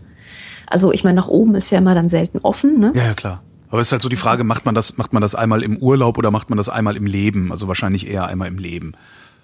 Also 0.66 0.92
ich 0.92 1.04
meine, 1.04 1.16
nach 1.16 1.28
oben 1.28 1.54
ist 1.54 1.70
ja 1.70 1.78
immer 1.78 1.94
dann 1.94 2.08
selten 2.08 2.38
offen, 2.38 2.80
ne? 2.80 2.92
Ja, 2.96 3.04
ja, 3.04 3.14
klar. 3.14 3.42
Aber 3.70 3.80
es 3.80 3.88
ist 3.88 3.92
halt 3.92 4.02
so 4.02 4.08
die 4.08 4.16
Frage, 4.16 4.44
macht 4.44 4.64
man 4.64 4.74
das, 4.74 4.96
macht 4.96 5.12
man 5.12 5.20
das 5.20 5.34
einmal 5.34 5.62
im 5.62 5.76
Urlaub 5.78 6.18
oder 6.18 6.30
macht 6.30 6.50
man 6.50 6.56
das 6.56 6.68
einmal 6.68 6.96
im 6.96 7.06
Leben? 7.06 7.50
Also 7.52 7.68
wahrscheinlich 7.68 8.08
eher 8.08 8.26
einmal 8.26 8.48
im 8.48 8.58
Leben. 8.58 8.94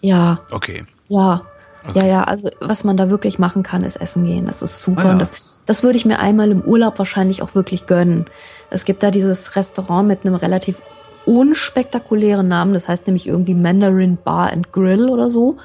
Ja. 0.00 0.40
Okay. 0.50 0.84
Ja. 1.08 1.42
Okay. 1.88 1.98
Ja, 1.98 2.06
ja, 2.06 2.24
also 2.24 2.48
was 2.60 2.84
man 2.84 2.96
da 2.96 3.10
wirklich 3.10 3.40
machen 3.40 3.64
kann, 3.64 3.82
ist 3.82 3.96
essen 3.96 4.24
gehen. 4.24 4.46
Das 4.46 4.62
ist 4.62 4.82
super. 4.82 5.00
Ah, 5.00 5.06
ja. 5.06 5.12
Und 5.12 5.18
das, 5.18 5.60
das 5.66 5.82
würde 5.82 5.96
ich 5.96 6.04
mir 6.04 6.20
einmal 6.20 6.50
im 6.50 6.62
Urlaub 6.62 6.98
wahrscheinlich 6.98 7.42
auch 7.42 7.56
wirklich 7.56 7.86
gönnen. 7.86 8.26
Es 8.70 8.84
gibt 8.84 9.02
da 9.02 9.10
dieses 9.10 9.56
Restaurant 9.56 10.06
mit 10.06 10.24
einem 10.24 10.36
relativ 10.36 10.80
unspektakulären 11.26 12.46
Namen. 12.46 12.72
Das 12.72 12.88
heißt 12.88 13.06
nämlich 13.06 13.26
irgendwie 13.26 13.54
Mandarin 13.54 14.16
Bar 14.22 14.52
and 14.52 14.72
Grill 14.72 15.08
oder 15.08 15.28
so. 15.28 15.56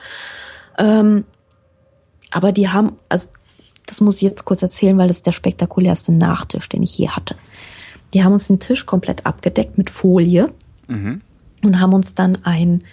Ähm, 0.79 1.25
aber 2.31 2.51
die 2.51 2.69
haben, 2.69 2.97
also 3.09 3.29
das 3.85 4.01
muss 4.01 4.17
ich 4.17 4.23
jetzt 4.23 4.45
kurz 4.45 4.61
erzählen, 4.61 4.97
weil 4.97 5.07
das 5.07 5.17
ist 5.17 5.25
der 5.27 5.31
spektakulärste 5.31 6.11
Nachtisch, 6.11 6.67
den 6.69 6.83
ich 6.83 6.97
je 6.97 7.09
hatte. 7.09 7.35
Die 8.13 8.23
haben 8.23 8.33
uns 8.33 8.47
den 8.47 8.59
Tisch 8.59 8.85
komplett 8.85 9.25
abgedeckt 9.25 9.77
mit 9.77 9.89
Folie 9.89 10.51
mhm. 10.87 11.21
und 11.63 11.79
haben 11.79 11.93
uns 11.93 12.15
dann 12.15 12.37
ein, 12.43 12.83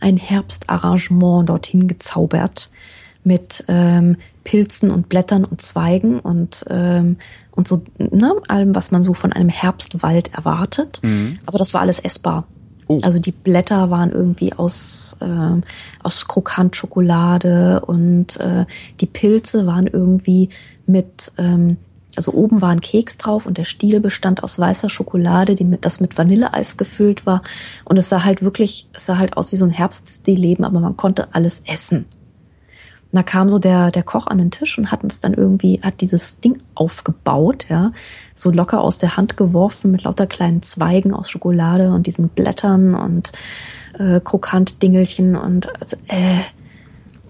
ein 0.00 0.16
Herbstarrangement 0.16 1.48
dorthin 1.48 1.88
gezaubert 1.88 2.70
mit 3.24 3.64
ähm, 3.68 4.16
Pilzen 4.44 4.90
und 4.90 5.08
Blättern 5.08 5.44
und 5.44 5.62
Zweigen 5.62 6.20
und 6.20 6.64
ähm, 6.68 7.16
und 7.50 7.68
so 7.68 7.82
ne, 7.98 8.34
allem, 8.48 8.74
was 8.74 8.90
man 8.90 9.02
so 9.02 9.14
von 9.14 9.32
einem 9.32 9.48
Herbstwald 9.48 10.34
erwartet. 10.34 11.00
Mhm. 11.02 11.38
Aber 11.46 11.56
das 11.56 11.72
war 11.72 11.80
alles 11.80 11.98
essbar. 11.98 12.46
Oh. 12.86 12.98
Also 13.02 13.18
die 13.18 13.32
Blätter 13.32 13.90
waren 13.90 14.12
irgendwie 14.12 14.52
aus 14.52 15.16
äh, 15.20 15.60
aus 16.02 16.28
Krokantschokolade 16.28 17.80
und 17.80 18.38
äh, 18.40 18.66
die 19.00 19.06
Pilze 19.06 19.66
waren 19.66 19.86
irgendwie 19.86 20.50
mit 20.86 21.32
ähm, 21.38 21.78
also 22.16 22.32
oben 22.32 22.62
war 22.62 22.70
ein 22.70 22.80
Keks 22.80 23.18
drauf 23.18 23.46
und 23.46 23.58
der 23.58 23.64
Stiel 23.64 24.00
bestand 24.00 24.42
aus 24.42 24.58
weißer 24.58 24.88
Schokolade, 24.88 25.54
die 25.54 25.64
mit, 25.64 25.84
das 25.84 26.00
mit 26.00 26.16
Vanilleeis 26.16 26.76
gefüllt 26.76 27.26
war. 27.26 27.42
Und 27.84 27.98
es 27.98 28.08
sah 28.08 28.24
halt 28.24 28.42
wirklich, 28.42 28.88
es 28.92 29.06
sah 29.06 29.18
halt 29.18 29.36
aus 29.36 29.52
wie 29.52 29.56
so 29.56 29.64
ein 29.64 29.70
Herbststillleben, 29.70 30.64
aber 30.64 30.80
man 30.80 30.96
konnte 30.96 31.28
alles 31.34 31.62
essen. 31.66 32.06
Und 33.14 33.18
da 33.18 33.22
kam 33.22 33.48
so 33.48 33.60
der, 33.60 33.92
der 33.92 34.02
Koch 34.02 34.26
an 34.26 34.38
den 34.38 34.50
Tisch 34.50 34.76
und 34.76 34.90
hat 34.90 35.04
uns 35.04 35.20
dann 35.20 35.34
irgendwie, 35.34 35.80
hat 35.82 36.00
dieses 36.00 36.40
Ding 36.40 36.58
aufgebaut, 36.74 37.66
ja, 37.68 37.92
so 38.34 38.50
locker 38.50 38.80
aus 38.80 38.98
der 38.98 39.16
Hand 39.16 39.36
geworfen 39.36 39.92
mit 39.92 40.02
lauter 40.02 40.26
kleinen 40.26 40.62
Zweigen 40.62 41.14
aus 41.14 41.30
Schokolade 41.30 41.92
und 41.92 42.08
diesen 42.08 42.28
Blättern 42.28 42.96
und 42.96 43.30
äh, 43.98 44.20
Krokantdingelchen 44.20 45.36
und 45.36 45.68
also, 45.80 45.96
äh, 46.08 46.40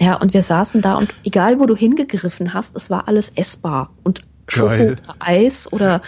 ja, 0.01 0.15
und 0.15 0.35
wir 0.35 0.43
saßen 0.43 0.81
da 0.81 0.97
und 0.97 1.13
egal 1.25 1.61
wo 1.61 1.67
du 1.67 1.77
hingegriffen 1.77 2.55
hast, 2.55 2.75
es 2.77 2.91
war 2.91 3.07
alles 3.07 3.33
essbar 3.37 3.91
und 4.03 4.23
Schoko 4.49 4.95
Eis 5.19 5.73
oder 5.73 6.03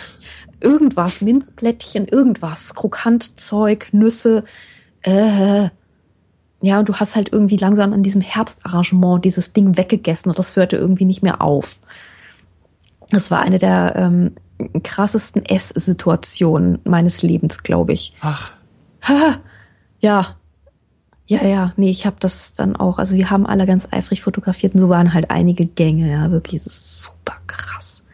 irgendwas, 0.60 1.20
Minzplättchen, 1.20 2.08
irgendwas, 2.08 2.74
Krokantzeug, 2.74 3.88
Nüsse, 3.92 4.44
äh, 5.02 5.68
ja, 6.62 6.78
und 6.78 6.88
du 6.88 6.94
hast 6.94 7.16
halt 7.16 7.32
irgendwie 7.32 7.56
langsam 7.56 7.92
an 7.92 8.02
diesem 8.02 8.20
Herbstarrangement 8.20 9.24
dieses 9.24 9.52
Ding 9.52 9.76
weggegessen 9.76 10.30
und 10.30 10.38
das 10.38 10.56
hörte 10.56 10.76
irgendwie 10.76 11.04
nicht 11.04 11.22
mehr 11.22 11.42
auf. 11.42 11.80
Das 13.10 13.30
war 13.30 13.40
eine 13.40 13.58
der 13.58 13.94
ähm, 13.94 14.32
krassesten 14.82 15.44
Esssituationen 15.44 16.80
meines 16.84 17.22
Lebens, 17.22 17.62
glaube 17.62 17.92
ich. 17.92 18.14
Ach. 18.20 18.52
Ja. 20.00 20.36
Ja, 21.26 21.42
ja, 21.42 21.72
nee, 21.76 21.90
ich 21.90 22.06
habe 22.06 22.16
das 22.20 22.52
dann 22.52 22.76
auch, 22.76 22.98
also 22.98 23.16
wir 23.16 23.30
haben 23.30 23.46
alle 23.46 23.66
ganz 23.66 23.88
eifrig 23.90 24.22
fotografiert 24.22 24.74
und 24.74 24.80
so 24.80 24.88
waren 24.90 25.14
halt 25.14 25.30
einige 25.30 25.66
Gänge, 25.66 26.08
ja, 26.08 26.30
wirklich, 26.30 26.62
das 26.62 26.72
ist 26.72 27.02
super 27.02 27.36
krass. 27.46 28.05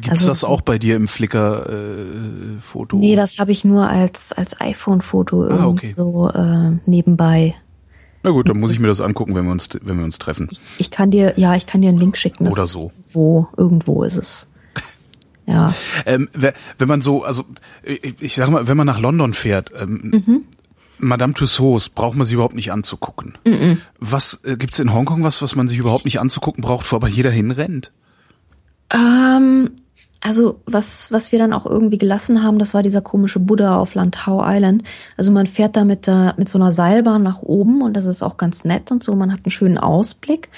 Gibt 0.00 0.14
es 0.14 0.28
also 0.28 0.28
das 0.28 0.44
auch 0.44 0.60
bei 0.60 0.78
dir 0.78 0.96
im 0.96 1.08
Flickr-Foto? 1.08 2.96
Äh, 2.96 3.00
nee, 3.00 3.16
das 3.16 3.38
habe 3.38 3.52
ich 3.52 3.64
nur 3.64 3.88
als, 3.88 4.32
als 4.32 4.60
iPhone-Foto 4.60 5.44
ah, 5.48 5.66
okay. 5.66 5.92
so 5.92 6.28
äh, 6.28 6.78
nebenbei. 6.86 7.54
Na 8.22 8.30
gut, 8.30 8.48
dann 8.48 8.58
muss 8.58 8.72
ich 8.72 8.80
mir 8.80 8.88
das 8.88 9.00
angucken, 9.00 9.34
wenn 9.34 9.44
wir 9.44 9.52
uns, 9.52 9.68
wenn 9.82 9.98
wir 9.98 10.04
uns 10.04 10.18
treffen. 10.18 10.48
Ich, 10.50 10.60
ich 10.78 10.90
kann 10.90 11.10
dir, 11.10 11.34
ja, 11.36 11.54
ich 11.54 11.66
kann 11.66 11.80
dir 11.80 11.88
einen 11.88 11.98
Link 11.98 12.16
schicken. 12.16 12.48
Oder 12.48 12.66
so. 12.66 12.92
Wo, 13.08 13.48
irgendwo 13.56 14.02
ist 14.02 14.16
es. 14.16 14.50
Ja. 15.48 15.72
ähm, 16.06 16.28
wenn 16.32 16.88
man 16.88 17.02
so, 17.02 17.22
also 17.22 17.44
ich, 17.84 18.20
ich 18.20 18.34
sag 18.34 18.50
mal, 18.50 18.66
wenn 18.66 18.76
man 18.76 18.84
nach 18.84 18.98
London 18.98 19.32
fährt, 19.32 19.70
ähm, 19.80 20.22
mhm. 20.26 20.44
Madame 20.98 21.34
Tussauds 21.34 21.88
braucht 21.88 22.16
man 22.16 22.26
sie 22.26 22.34
überhaupt 22.34 22.56
nicht 22.56 22.72
anzugucken. 22.72 23.38
Mhm. 23.46 23.78
Was 24.00 24.42
äh, 24.42 24.56
gibt's 24.56 24.80
in 24.80 24.92
Hongkong 24.92 25.22
was, 25.22 25.42
was 25.42 25.54
man 25.54 25.68
sich 25.68 25.78
überhaupt 25.78 26.04
nicht 26.04 26.18
anzugucken 26.18 26.62
braucht, 26.62 26.90
wo 26.90 26.96
aber 26.96 27.06
jeder 27.06 27.30
hinrennt? 27.30 27.92
Ähm, 28.92 29.70
also 30.26 30.60
was, 30.66 31.12
was 31.12 31.30
wir 31.30 31.38
dann 31.38 31.52
auch 31.52 31.66
irgendwie 31.66 31.98
gelassen 31.98 32.42
haben, 32.42 32.58
das 32.58 32.74
war 32.74 32.82
dieser 32.82 33.00
komische 33.00 33.38
Buddha 33.38 33.76
auf 33.76 33.94
Lantau 33.94 34.42
Island. 34.44 34.82
Also 35.16 35.30
man 35.30 35.46
fährt 35.46 35.76
da 35.76 35.84
mit, 35.84 36.08
der, 36.08 36.34
mit 36.36 36.48
so 36.48 36.58
einer 36.58 36.72
Seilbahn 36.72 37.22
nach 37.22 37.42
oben 37.42 37.80
und 37.80 37.94
das 37.96 38.06
ist 38.06 38.22
auch 38.22 38.36
ganz 38.36 38.64
nett 38.64 38.90
und 38.90 39.04
so. 39.04 39.14
Man 39.14 39.30
hat 39.30 39.40
einen 39.44 39.52
schönen 39.52 39.78
Ausblick 39.78 40.48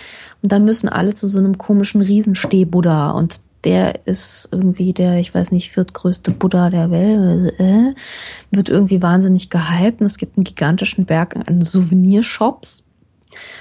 und 0.43 0.53
dann 0.53 0.65
müssen 0.65 0.89
alle 0.89 1.13
zu 1.13 1.29
so 1.29 1.39
einem 1.39 1.59
komischen 1.59 2.01
Riesensteh-Buddha 2.01 3.11
und 3.11 3.43
der 3.65 4.07
ist 4.07 4.49
irgendwie 4.53 4.95
der, 4.95 5.19
ich 5.19 5.35
weiß 5.35 5.53
nicht, 5.53 5.71
viertgrößte 5.71 6.31
Buddha 6.31 6.71
der 6.71 6.91
Welt, 6.91 7.61
äh, 7.61 7.95
wird 8.51 8.71
irgendwie 8.71 9.03
wahnsinnig 9.03 9.51
gehypt 9.51 10.01
und 10.01 10.07
es 10.07 10.17
gibt 10.17 10.39
einen 10.39 10.45
gigantischen 10.45 11.05
Berg 11.05 11.37
an 11.37 11.61
Souvenirshops 11.61 12.85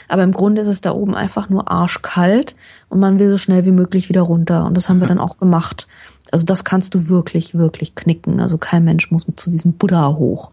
aber 0.07 0.23
im 0.23 0.31
Grunde 0.31 0.61
ist 0.61 0.67
es 0.67 0.81
da 0.81 0.91
oben 0.91 1.15
einfach 1.15 1.49
nur 1.49 1.69
arschkalt 1.69 2.55
und 2.89 2.99
man 2.99 3.19
will 3.19 3.29
so 3.29 3.37
schnell 3.37 3.65
wie 3.65 3.71
möglich 3.71 4.09
wieder 4.09 4.21
runter. 4.21 4.65
Und 4.65 4.75
das 4.75 4.89
haben 4.89 4.99
wir 4.99 5.07
dann 5.07 5.19
auch 5.19 5.37
gemacht. 5.37 5.87
Also 6.31 6.45
das 6.45 6.63
kannst 6.63 6.93
du 6.93 7.07
wirklich, 7.07 7.53
wirklich 7.53 7.95
knicken. 7.95 8.41
Also 8.41 8.57
kein 8.57 8.83
Mensch 8.83 9.11
muss 9.11 9.27
mit 9.27 9.39
zu 9.39 9.49
diesem 9.49 9.73
Buddha 9.73 10.15
hoch. 10.15 10.51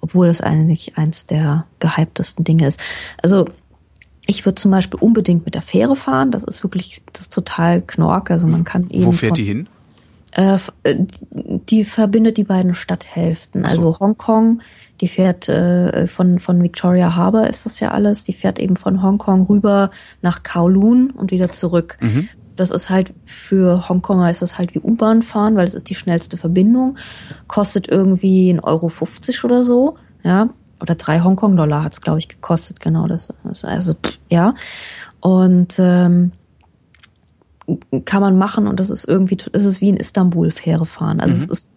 Obwohl 0.00 0.26
das 0.26 0.40
eigentlich 0.40 0.98
eins 0.98 1.26
der 1.26 1.66
gehyptesten 1.78 2.44
Dinge 2.44 2.66
ist. 2.66 2.80
Also 3.22 3.46
ich 4.26 4.44
würde 4.44 4.56
zum 4.56 4.70
Beispiel 4.70 5.00
unbedingt 5.00 5.44
mit 5.44 5.54
der 5.54 5.62
Fähre 5.62 5.96
fahren. 5.96 6.30
Das 6.30 6.44
ist 6.44 6.62
wirklich, 6.62 7.02
das 7.12 7.22
ist 7.22 7.32
total 7.32 7.82
knork. 7.82 8.30
Also 8.30 8.46
man 8.46 8.64
kann 8.64 8.88
eben. 8.90 9.06
Wo 9.06 9.12
fährt 9.12 9.36
die 9.36 9.44
hin? 9.44 9.68
Äh, 10.32 10.58
äh, 10.82 10.96
die 11.68 11.84
verbindet 11.84 12.36
die 12.36 12.44
beiden 12.44 12.74
Stadthälften. 12.74 13.62
So. 13.62 13.68
Also 13.68 14.00
Hongkong 14.00 14.62
die 15.00 15.08
fährt 15.08 15.48
äh, 15.48 16.06
von, 16.06 16.38
von 16.38 16.62
Victoria 16.62 17.16
Harbour 17.16 17.48
ist 17.48 17.66
das 17.66 17.80
ja 17.80 17.90
alles. 17.90 18.24
Die 18.24 18.32
fährt 18.32 18.58
eben 18.58 18.76
von 18.76 19.02
Hongkong 19.02 19.46
rüber 19.46 19.90
nach 20.22 20.42
Kowloon 20.42 21.10
und 21.10 21.30
wieder 21.30 21.50
zurück. 21.50 21.96
Mhm. 22.00 22.28
Das 22.56 22.70
ist 22.70 22.88
halt 22.88 23.12
für 23.24 23.88
Hongkonger 23.88 24.30
ist 24.30 24.42
es 24.42 24.58
halt 24.58 24.74
wie 24.74 24.78
U-Bahn 24.78 25.22
fahren, 25.22 25.56
weil 25.56 25.66
es 25.66 25.74
ist 25.74 25.90
die 25.90 25.96
schnellste 25.96 26.36
Verbindung. 26.36 26.96
Kostet 27.48 27.88
irgendwie 27.88 28.52
1,50 28.52 28.62
Euro 28.62 29.46
oder 29.46 29.62
so, 29.64 29.96
ja. 30.22 30.48
Oder 30.80 30.94
drei 30.94 31.20
Hongkong-Dollar 31.20 31.82
hat 31.82 31.94
es, 31.94 32.00
glaube 32.00 32.18
ich, 32.18 32.28
gekostet, 32.28 32.78
genau 32.78 33.06
das. 33.06 33.32
Also, 33.62 33.94
pff, 33.94 34.20
ja. 34.28 34.54
Und 35.20 35.76
ähm, 35.78 36.32
kann 38.04 38.20
man 38.20 38.36
machen 38.36 38.66
und 38.66 38.78
das 38.78 38.90
ist 38.90 39.08
irgendwie, 39.08 39.38
es 39.52 39.64
ist 39.64 39.80
wie 39.80 39.88
in 39.88 39.96
Istanbul 39.96 40.50
Fähre 40.50 40.86
fahren. 40.86 41.20
Also 41.20 41.34
mhm. 41.34 41.42
es 41.42 41.48
ist 41.48 41.76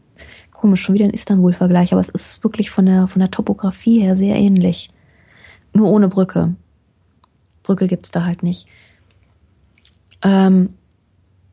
komisch, 0.58 0.82
schon 0.82 0.96
wieder 0.96 1.06
ein 1.06 1.12
Istanbul-Vergleich, 1.12 1.94
aber 1.94 2.02
es 2.02 2.10
ist 2.10 2.44
wirklich 2.44 2.70
von 2.72 2.86
der, 2.86 3.08
von 3.08 3.20
der 3.20 3.32
Topografie 3.32 4.02
her 4.02 4.16
sehr 4.16 4.36
ähnlich. 4.36 4.90
Nur 5.74 5.90
ohne 5.90 6.08
Brücke. 6.08 6.56
Brücke 7.64 7.88
gibt's 7.88 8.12
da 8.12 8.26
halt 8.26 8.44
nicht. 8.44 8.68
Ähm, 10.24 10.70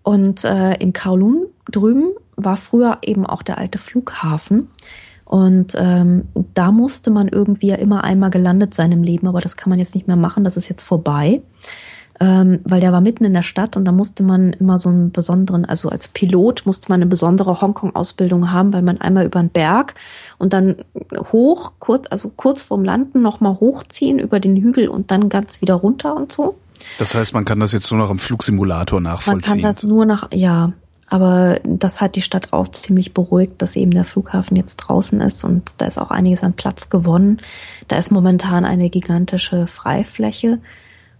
und 0.02 0.44
äh, 0.44 0.74
in 0.74 0.92
Kowloon 0.92 1.46
drüben 1.70 2.12
war 2.36 2.56
früher 2.56 2.98
eben 3.02 3.26
auch 3.26 3.42
der 3.42 3.58
alte 3.58 3.78
Flughafen. 3.78 4.68
Und 5.24 5.74
ähm, 5.78 6.28
da 6.54 6.72
musste 6.72 7.10
man 7.10 7.28
irgendwie 7.28 7.68
ja 7.68 7.76
immer 7.76 8.04
einmal 8.04 8.30
gelandet 8.30 8.74
sein 8.74 8.92
im 8.92 9.02
Leben, 9.02 9.26
aber 9.26 9.40
das 9.40 9.56
kann 9.56 9.70
man 9.70 9.78
jetzt 9.78 9.94
nicht 9.94 10.06
mehr 10.06 10.16
machen, 10.16 10.44
das 10.44 10.56
ist 10.56 10.68
jetzt 10.68 10.82
vorbei 10.82 11.42
ähm, 12.20 12.60
weil 12.64 12.80
der 12.80 12.92
war 12.92 13.00
mitten 13.00 13.24
in 13.24 13.34
der 13.34 13.42
Stadt 13.42 13.76
und 13.76 13.84
da 13.84 13.92
musste 13.92 14.22
man 14.22 14.52
immer 14.52 14.78
so 14.78 14.88
einen 14.88 15.10
besonderen, 15.10 15.64
also 15.64 15.88
als 15.88 16.08
Pilot 16.08 16.62
musste 16.64 16.88
man 16.88 16.98
eine 16.98 17.06
besondere 17.06 17.60
Hongkong-Ausbildung 17.60 18.52
haben, 18.52 18.72
weil 18.72 18.82
man 18.82 19.00
einmal 19.00 19.26
über 19.26 19.40
den 19.40 19.50
Berg 19.50 19.94
und 20.38 20.52
dann 20.52 20.76
hoch, 21.32 21.74
kurz, 21.80 22.06
also 22.10 22.30
kurz 22.34 22.62
vorm 22.62 22.84
Landen 22.84 23.20
nochmal 23.20 23.58
hochziehen 23.58 24.18
über 24.18 24.38
den 24.38 24.56
Hügel 24.56 24.88
und 24.88 25.10
dann 25.10 25.28
ganz 25.28 25.60
wieder 25.60 25.74
runter 25.74 26.14
und 26.14 26.30
so. 26.30 26.56
Das 26.98 27.14
heißt, 27.14 27.34
man 27.34 27.44
kann 27.44 27.60
das 27.60 27.72
jetzt 27.72 27.90
nur 27.90 27.98
noch 27.98 28.10
im 28.10 28.18
Flugsimulator 28.18 29.00
nachvollziehen. 29.00 29.50
Man 29.50 29.62
kann 29.62 29.62
das 29.62 29.82
nur 29.82 30.06
nach, 30.06 30.28
ja, 30.32 30.72
aber 31.08 31.58
das 31.64 32.00
hat 32.00 32.14
die 32.14 32.22
Stadt 32.22 32.52
auch 32.52 32.68
ziemlich 32.68 33.12
beruhigt, 33.12 33.60
dass 33.60 33.74
eben 33.76 33.90
der 33.90 34.04
Flughafen 34.04 34.56
jetzt 34.56 34.76
draußen 34.76 35.20
ist 35.20 35.44
und 35.44 35.80
da 35.80 35.86
ist 35.86 35.98
auch 35.98 36.10
einiges 36.10 36.44
an 36.44 36.52
Platz 36.52 36.90
gewonnen. 36.90 37.40
Da 37.88 37.96
ist 37.96 38.10
momentan 38.10 38.64
eine 38.64 38.88
gigantische 38.88 39.66
Freifläche 39.66 40.60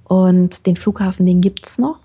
und 0.05 0.67
den 0.67 0.77
Flughafen, 0.77 1.27
den 1.27 1.41
gibt's 1.41 1.79
noch. 1.79 1.99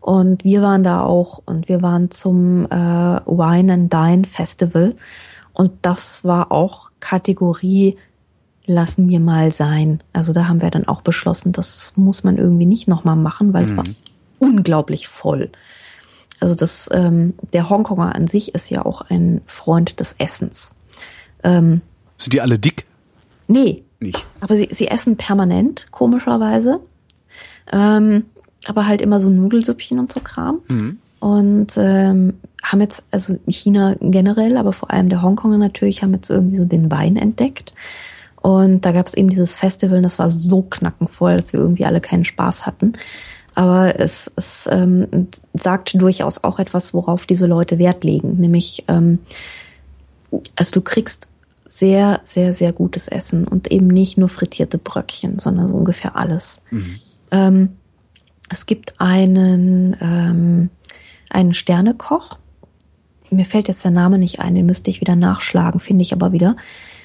Und 0.00 0.44
wir 0.44 0.62
waren 0.62 0.82
da 0.82 1.02
auch 1.02 1.42
und 1.44 1.68
wir 1.68 1.82
waren 1.82 2.10
zum 2.10 2.64
äh, 2.66 2.68
Wine 2.70 3.72
and 3.72 3.92
Dine 3.92 4.24
Festival. 4.24 4.94
Und 5.52 5.72
das 5.82 6.24
war 6.24 6.52
auch 6.52 6.90
Kategorie, 7.00 7.96
lassen 8.64 9.08
wir 9.08 9.20
mal 9.20 9.50
sein. 9.50 10.02
Also 10.12 10.32
da 10.32 10.48
haben 10.48 10.62
wir 10.62 10.70
dann 10.70 10.88
auch 10.88 11.02
beschlossen, 11.02 11.52
das 11.52 11.92
muss 11.96 12.24
man 12.24 12.38
irgendwie 12.38 12.66
nicht 12.66 12.88
nochmal 12.88 13.16
machen, 13.16 13.52
weil 13.52 13.62
mhm. 13.62 13.68
es 13.68 13.76
war 13.76 13.84
unglaublich 14.38 15.08
voll. 15.08 15.50
Also 16.40 16.54
das, 16.54 16.88
ähm, 16.92 17.34
der 17.52 17.68
Hongkonger 17.68 18.14
an 18.14 18.26
sich 18.26 18.54
ist 18.54 18.70
ja 18.70 18.84
auch 18.86 19.02
ein 19.02 19.42
Freund 19.44 20.00
des 20.00 20.14
Essens. 20.18 20.74
Ähm, 21.42 21.82
Sind 22.16 22.32
die 22.32 22.40
alle 22.40 22.58
dick? 22.58 22.86
Nee. 23.46 23.84
Nicht. 23.98 24.24
Aber 24.40 24.56
sie, 24.56 24.68
sie 24.72 24.88
essen 24.88 25.18
permanent, 25.18 25.88
komischerweise. 25.90 26.80
Ähm, 27.72 28.24
aber 28.66 28.86
halt 28.86 29.00
immer 29.00 29.20
so 29.20 29.30
Nudelsüppchen 29.30 29.98
und 29.98 30.12
so 30.12 30.20
Kram. 30.20 30.60
Mhm. 30.70 30.98
Und 31.20 31.76
ähm, 31.76 32.34
haben 32.62 32.80
jetzt, 32.80 33.04
also 33.10 33.38
China 33.46 33.94
generell, 34.00 34.56
aber 34.56 34.72
vor 34.72 34.90
allem 34.90 35.08
der 35.08 35.22
Hongkonger 35.22 35.58
natürlich, 35.58 36.02
haben 36.02 36.14
jetzt 36.14 36.30
irgendwie 36.30 36.56
so 36.56 36.64
den 36.64 36.90
Wein 36.90 37.16
entdeckt. 37.16 37.74
Und 38.42 38.86
da 38.86 38.92
gab 38.92 39.06
es 39.06 39.14
eben 39.14 39.28
dieses 39.28 39.54
Festival, 39.54 40.00
das 40.02 40.18
war 40.18 40.30
so 40.30 40.62
knackenvoll, 40.62 41.36
dass 41.36 41.52
wir 41.52 41.60
irgendwie 41.60 41.84
alle 41.84 42.00
keinen 42.00 42.24
Spaß 42.24 42.64
hatten. 42.66 42.94
Aber 43.54 43.98
es, 43.98 44.32
es 44.36 44.68
ähm, 44.70 45.28
sagt 45.52 46.00
durchaus 46.00 46.42
auch 46.44 46.58
etwas, 46.58 46.94
worauf 46.94 47.26
diese 47.26 47.46
Leute 47.46 47.78
Wert 47.78 48.04
legen. 48.04 48.36
Nämlich, 48.38 48.84
ähm, 48.88 49.18
also 50.56 50.72
du 50.72 50.80
kriegst 50.80 51.28
sehr, 51.66 52.20
sehr, 52.24 52.52
sehr 52.52 52.72
gutes 52.72 53.08
Essen 53.08 53.46
und 53.46 53.70
eben 53.70 53.86
nicht 53.86 54.16
nur 54.16 54.28
frittierte 54.28 54.78
Bröckchen, 54.78 55.38
sondern 55.38 55.68
so 55.68 55.74
ungefähr 55.74 56.16
alles. 56.16 56.62
Mhm. 56.70 56.96
Ähm, 57.30 57.76
es 58.48 58.66
gibt 58.66 59.00
einen, 59.00 59.96
ähm, 60.00 60.70
einen 61.30 61.54
Sternekoch. 61.54 62.38
Mir 63.30 63.44
fällt 63.44 63.68
jetzt 63.68 63.84
der 63.84 63.92
Name 63.92 64.18
nicht 64.18 64.40
ein, 64.40 64.54
den 64.54 64.66
müsste 64.66 64.90
ich 64.90 65.00
wieder 65.00 65.14
nachschlagen, 65.14 65.78
finde 65.78 66.02
ich 66.02 66.12
aber 66.12 66.32
wieder. 66.32 66.56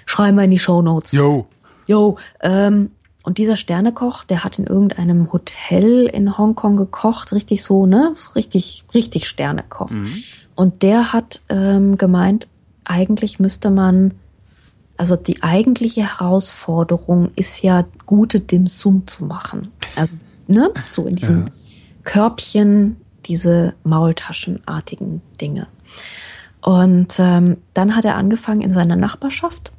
Schreiben 0.05 0.37
wir 0.37 0.43
in 0.43 0.51
die 0.51 0.59
Show 0.59 0.81
Notes. 0.81 1.11
Yo. 1.11 1.47
Yo. 1.87 2.17
Ähm, 2.41 2.91
und 3.23 3.37
dieser 3.39 3.57
Sternekoch, 3.57 4.23
der 4.23 4.43
hat 4.43 4.59
in 4.59 4.67
irgendeinem 4.67 5.31
Hotel 5.33 6.05
in 6.05 6.37
Hongkong 6.37 6.77
gekocht, 6.77 7.33
richtig 7.33 7.63
so, 7.63 7.85
ne? 7.85 8.13
Richtig, 8.35 8.85
richtig 8.93 9.27
Sternekoch. 9.27 9.89
Mhm. 9.89 10.23
Und 10.55 10.83
der 10.83 11.11
hat 11.11 11.41
ähm, 11.49 11.97
gemeint, 11.97 12.47
eigentlich 12.85 13.39
müsste 13.39 13.71
man 13.71 14.13
also 14.97 15.15
die 15.15 15.43
eigentliche 15.43 16.19
Herausforderung 16.19 17.31
ist 17.35 17.61
ja, 17.61 17.85
gute 18.05 18.39
Dim 18.39 18.67
Sum 18.67 19.07
zu 19.07 19.25
machen. 19.25 19.71
Also, 19.95 20.17
ne, 20.47 20.71
so 20.89 21.05
in 21.05 21.15
diesem 21.15 21.47
ja. 21.47 21.53
Körbchen, 22.03 22.97
diese 23.25 23.73
Maultaschenartigen 23.83 25.21
Dinge. 25.41 25.67
Und 26.61 27.15
ähm, 27.19 27.57
dann 27.73 27.95
hat 27.95 28.05
er 28.05 28.15
angefangen 28.15 28.61
in 28.61 28.71
seiner 28.71 28.95
Nachbarschaft, 28.95 29.73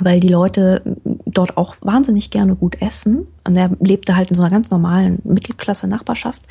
weil 0.00 0.20
die 0.20 0.28
Leute 0.28 0.96
dort 1.26 1.56
auch 1.56 1.76
wahnsinnig 1.80 2.30
gerne 2.30 2.56
gut 2.56 2.80
essen. 2.82 3.26
Und 3.44 3.56
er 3.56 3.70
lebte 3.80 4.16
halt 4.16 4.30
in 4.30 4.36
so 4.36 4.42
einer 4.42 4.50
ganz 4.50 4.70
normalen 4.70 5.20
Mittelklasse-Nachbarschaft. 5.24 6.42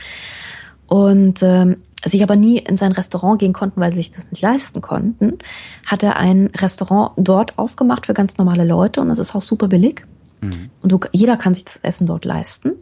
Und 0.87 1.41
ähm, 1.43 1.77
sich 2.05 2.23
aber 2.23 2.35
nie 2.35 2.59
in 2.59 2.77
sein 2.77 2.91
Restaurant 2.91 3.39
gehen 3.39 3.53
konnten, 3.53 3.81
weil 3.81 3.91
sie 3.91 3.97
sich 3.97 4.11
das 4.11 4.31
nicht 4.31 4.41
leisten 4.41 4.81
konnten, 4.81 5.39
hat 5.85 6.03
er 6.03 6.17
ein 6.17 6.51
Restaurant 6.55 7.11
dort 7.17 7.57
aufgemacht 7.57 8.05
für 8.05 8.13
ganz 8.13 8.37
normale 8.37 8.63
Leute 8.63 9.01
und 9.01 9.09
es 9.09 9.19
ist 9.19 9.35
auch 9.35 9.41
super 9.41 9.67
billig. 9.67 10.05
Mhm. 10.41 10.69
Und 10.81 10.91
du, 10.91 10.99
jeder 11.11 11.37
kann 11.37 11.53
sich 11.53 11.65
das 11.65 11.77
Essen 11.77 12.07
dort 12.07 12.25
leisten. 12.25 12.73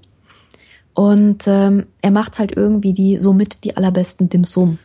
Und 0.93 1.47
ähm, 1.47 1.87
er 2.01 2.11
macht 2.11 2.37
halt 2.37 2.55
irgendwie 2.55 2.93
die 2.93 3.17
somit 3.17 3.63
die 3.63 3.75
allerbesten 3.75 4.29
Dim 4.29 4.43
Sum. 4.43 4.77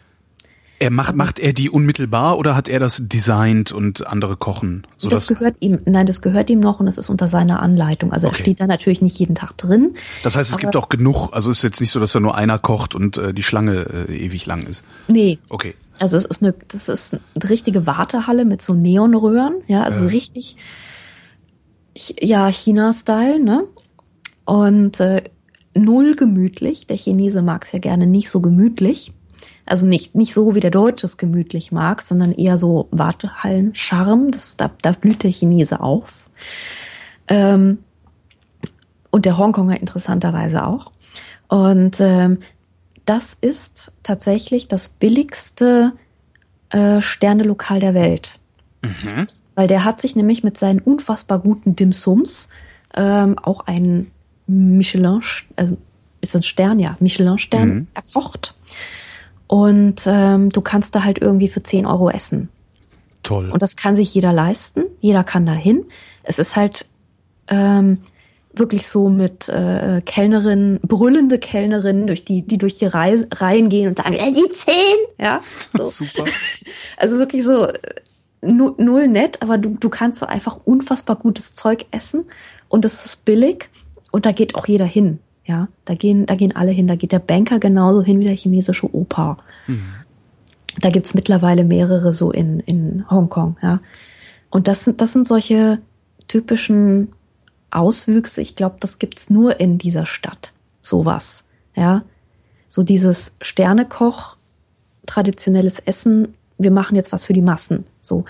Er 0.80 0.90
macht, 0.90 1.16
macht 1.16 1.38
er 1.40 1.52
die 1.52 1.70
unmittelbar 1.70 2.38
oder 2.38 2.54
hat 2.54 2.68
er 2.68 2.78
das 2.78 3.02
designt 3.04 3.72
und 3.72 4.06
andere 4.06 4.36
kochen? 4.36 4.86
das 5.02 5.26
gehört 5.26 5.56
ihm, 5.58 5.80
nein, 5.86 6.06
das 6.06 6.22
gehört 6.22 6.50
ihm 6.50 6.60
noch 6.60 6.78
und 6.78 6.86
es 6.86 6.98
ist 6.98 7.08
unter 7.08 7.26
seiner 7.26 7.60
Anleitung. 7.60 8.12
Also 8.12 8.28
okay. 8.28 8.36
er 8.36 8.40
steht 8.40 8.60
da 8.60 8.66
natürlich 8.66 9.02
nicht 9.02 9.18
jeden 9.18 9.34
Tag 9.34 9.56
drin. 9.56 9.94
Das 10.22 10.36
heißt, 10.36 10.50
es 10.50 10.56
gibt 10.58 10.76
auch 10.76 10.88
genug, 10.88 11.30
also 11.32 11.50
es 11.50 11.58
ist 11.58 11.62
jetzt 11.64 11.80
nicht 11.80 11.90
so, 11.90 11.98
dass 11.98 12.12
da 12.12 12.20
nur 12.20 12.36
einer 12.36 12.58
kocht 12.60 12.94
und 12.94 13.18
äh, 13.18 13.34
die 13.34 13.42
Schlange 13.42 14.06
äh, 14.08 14.24
ewig 14.24 14.46
lang 14.46 14.66
ist. 14.66 14.84
Nee. 15.08 15.38
Okay. 15.48 15.74
Also 15.98 16.16
es 16.16 16.24
ist 16.24 16.42
eine, 16.42 16.54
das 16.68 16.88
ist 16.88 17.14
eine 17.14 17.50
richtige 17.50 17.86
Wartehalle 17.86 18.44
mit 18.44 18.62
so 18.62 18.72
Neonröhren, 18.72 19.56
ja, 19.66 19.82
also 19.82 20.02
äh. 20.02 20.06
richtig, 20.06 20.56
ja, 22.20 22.46
China-Style, 22.46 23.42
ne? 23.42 23.64
Und 24.44 25.00
äh, 25.00 25.24
null 25.74 26.14
gemütlich. 26.14 26.86
Der 26.86 26.96
Chinese 26.96 27.42
mag 27.42 27.64
es 27.64 27.72
ja 27.72 27.78
gerne 27.78 28.06
nicht 28.06 28.30
so 28.30 28.40
gemütlich. 28.40 29.12
Also 29.68 29.86
nicht, 29.86 30.14
nicht 30.14 30.32
so, 30.32 30.54
wie 30.54 30.60
der 30.60 30.70
Deutsche 30.70 31.06
es 31.06 31.16
gemütlich 31.16 31.72
mag, 31.72 32.00
sondern 32.00 32.32
eher 32.32 32.58
so 32.58 32.88
Wartehallen-Charme. 32.90 34.30
Das, 34.30 34.56
da, 34.56 34.70
da 34.82 34.92
blüht 34.92 35.22
der 35.22 35.30
Chinese 35.30 35.80
auf. 35.80 36.28
Ähm, 37.28 37.78
und 39.10 39.26
der 39.26 39.38
Hongkonger 39.38 39.80
interessanterweise 39.80 40.66
auch. 40.66 40.90
Und 41.48 42.00
ähm, 42.00 42.38
das 43.04 43.34
ist 43.34 43.92
tatsächlich 44.02 44.68
das 44.68 44.88
billigste 44.88 45.92
äh, 46.70 47.00
Sternelokal 47.00 47.80
der 47.80 47.94
Welt. 47.94 48.38
Mhm. 48.82 49.26
Weil 49.54 49.66
der 49.66 49.84
hat 49.84 49.98
sich 50.00 50.14
nämlich 50.14 50.44
mit 50.44 50.56
seinen 50.58 50.80
unfassbar 50.80 51.38
guten 51.38 51.74
Dim 51.74 51.92
Sums 51.92 52.50
ähm, 52.94 53.38
auch 53.38 53.66
einen 53.66 54.10
Michelin, 54.46 55.20
also 55.56 55.76
ist 56.20 56.36
ein 56.36 56.42
Stern, 56.42 56.78
ja, 56.78 56.96
Michelin-Stern 57.00 57.68
mhm. 57.68 57.86
erkocht. 57.94 58.57
Und 59.48 60.02
ähm, 60.06 60.50
du 60.50 60.60
kannst 60.60 60.94
da 60.94 61.04
halt 61.04 61.18
irgendwie 61.18 61.48
für 61.48 61.62
10 61.62 61.86
Euro 61.86 62.10
essen. 62.10 62.50
Toll. 63.22 63.50
Und 63.50 63.62
das 63.62 63.76
kann 63.76 63.96
sich 63.96 64.14
jeder 64.14 64.32
leisten. 64.32 64.84
Jeder 65.00 65.24
kann 65.24 65.46
da 65.46 65.52
hin. 65.52 65.84
Es 66.22 66.38
ist 66.38 66.54
halt 66.54 66.86
ähm, 67.48 68.02
wirklich 68.52 68.86
so 68.88 69.08
mit 69.08 69.48
äh, 69.48 70.02
Kellnerinnen, 70.04 70.80
brüllende 70.82 71.38
Kellnerinnen, 71.38 72.06
durch 72.06 72.24
die, 72.24 72.42
die 72.42 72.58
durch 72.58 72.74
die 72.74 72.86
Reise, 72.86 73.26
Reihen 73.34 73.68
gehen 73.68 73.88
und 73.88 73.98
sagen, 73.98 74.14
äh, 74.14 74.32
die 74.32 74.48
zehn, 74.50 74.74
ja. 75.18 75.40
So. 75.76 75.84
Super. 76.04 76.24
Also 76.96 77.18
wirklich 77.18 77.44
so 77.44 77.66
äh, 77.66 77.78
null 78.42 79.08
nett, 79.08 79.40
aber 79.40 79.56
du, 79.56 79.76
du 79.78 79.88
kannst 79.88 80.20
so 80.20 80.26
einfach 80.26 80.58
unfassbar 80.64 81.16
gutes 81.16 81.54
Zeug 81.54 81.86
essen 81.90 82.24
und 82.68 82.84
es 82.84 83.04
ist 83.04 83.24
billig 83.24 83.70
und 84.10 84.26
da 84.26 84.32
geht 84.32 84.54
auch 84.54 84.66
jeder 84.66 84.84
hin. 84.84 85.20
Ja, 85.48 85.66
da 85.86 85.94
gehen, 85.94 86.26
da 86.26 86.34
gehen 86.34 86.54
alle 86.54 86.72
hin. 86.72 86.86
Da 86.86 86.94
geht 86.94 87.10
der 87.10 87.20
Banker 87.20 87.58
genauso 87.58 88.02
hin 88.02 88.20
wie 88.20 88.24
der 88.24 88.36
chinesische 88.36 88.94
Opa. 88.94 89.38
Mhm. 89.66 89.94
Da 90.78 90.90
gibt's 90.90 91.14
mittlerweile 91.14 91.64
mehrere 91.64 92.12
so 92.12 92.30
in, 92.30 92.60
in 92.60 93.10
Hongkong, 93.10 93.56
ja. 93.62 93.80
Und 94.50 94.68
das 94.68 94.84
sind, 94.84 95.00
das 95.00 95.12
sind 95.12 95.26
solche 95.26 95.78
typischen 96.28 97.08
Auswüchse. 97.70 98.42
Ich 98.42 98.56
glaube, 98.56 98.76
das 98.80 98.98
gibt's 98.98 99.30
nur 99.30 99.58
in 99.58 99.78
dieser 99.78 100.04
Stadt. 100.04 100.52
Sowas, 100.82 101.48
ja. 101.74 102.02
so 102.68 102.82
dieses 102.82 103.36
Sternekoch, 103.40 104.36
traditionelles 105.06 105.78
Essen, 105.78 106.34
wir 106.58 106.70
machen 106.70 106.94
jetzt 106.94 107.12
was 107.12 107.26
für 107.26 107.32
die 107.32 107.42
Massen. 107.42 107.84
So. 108.00 108.24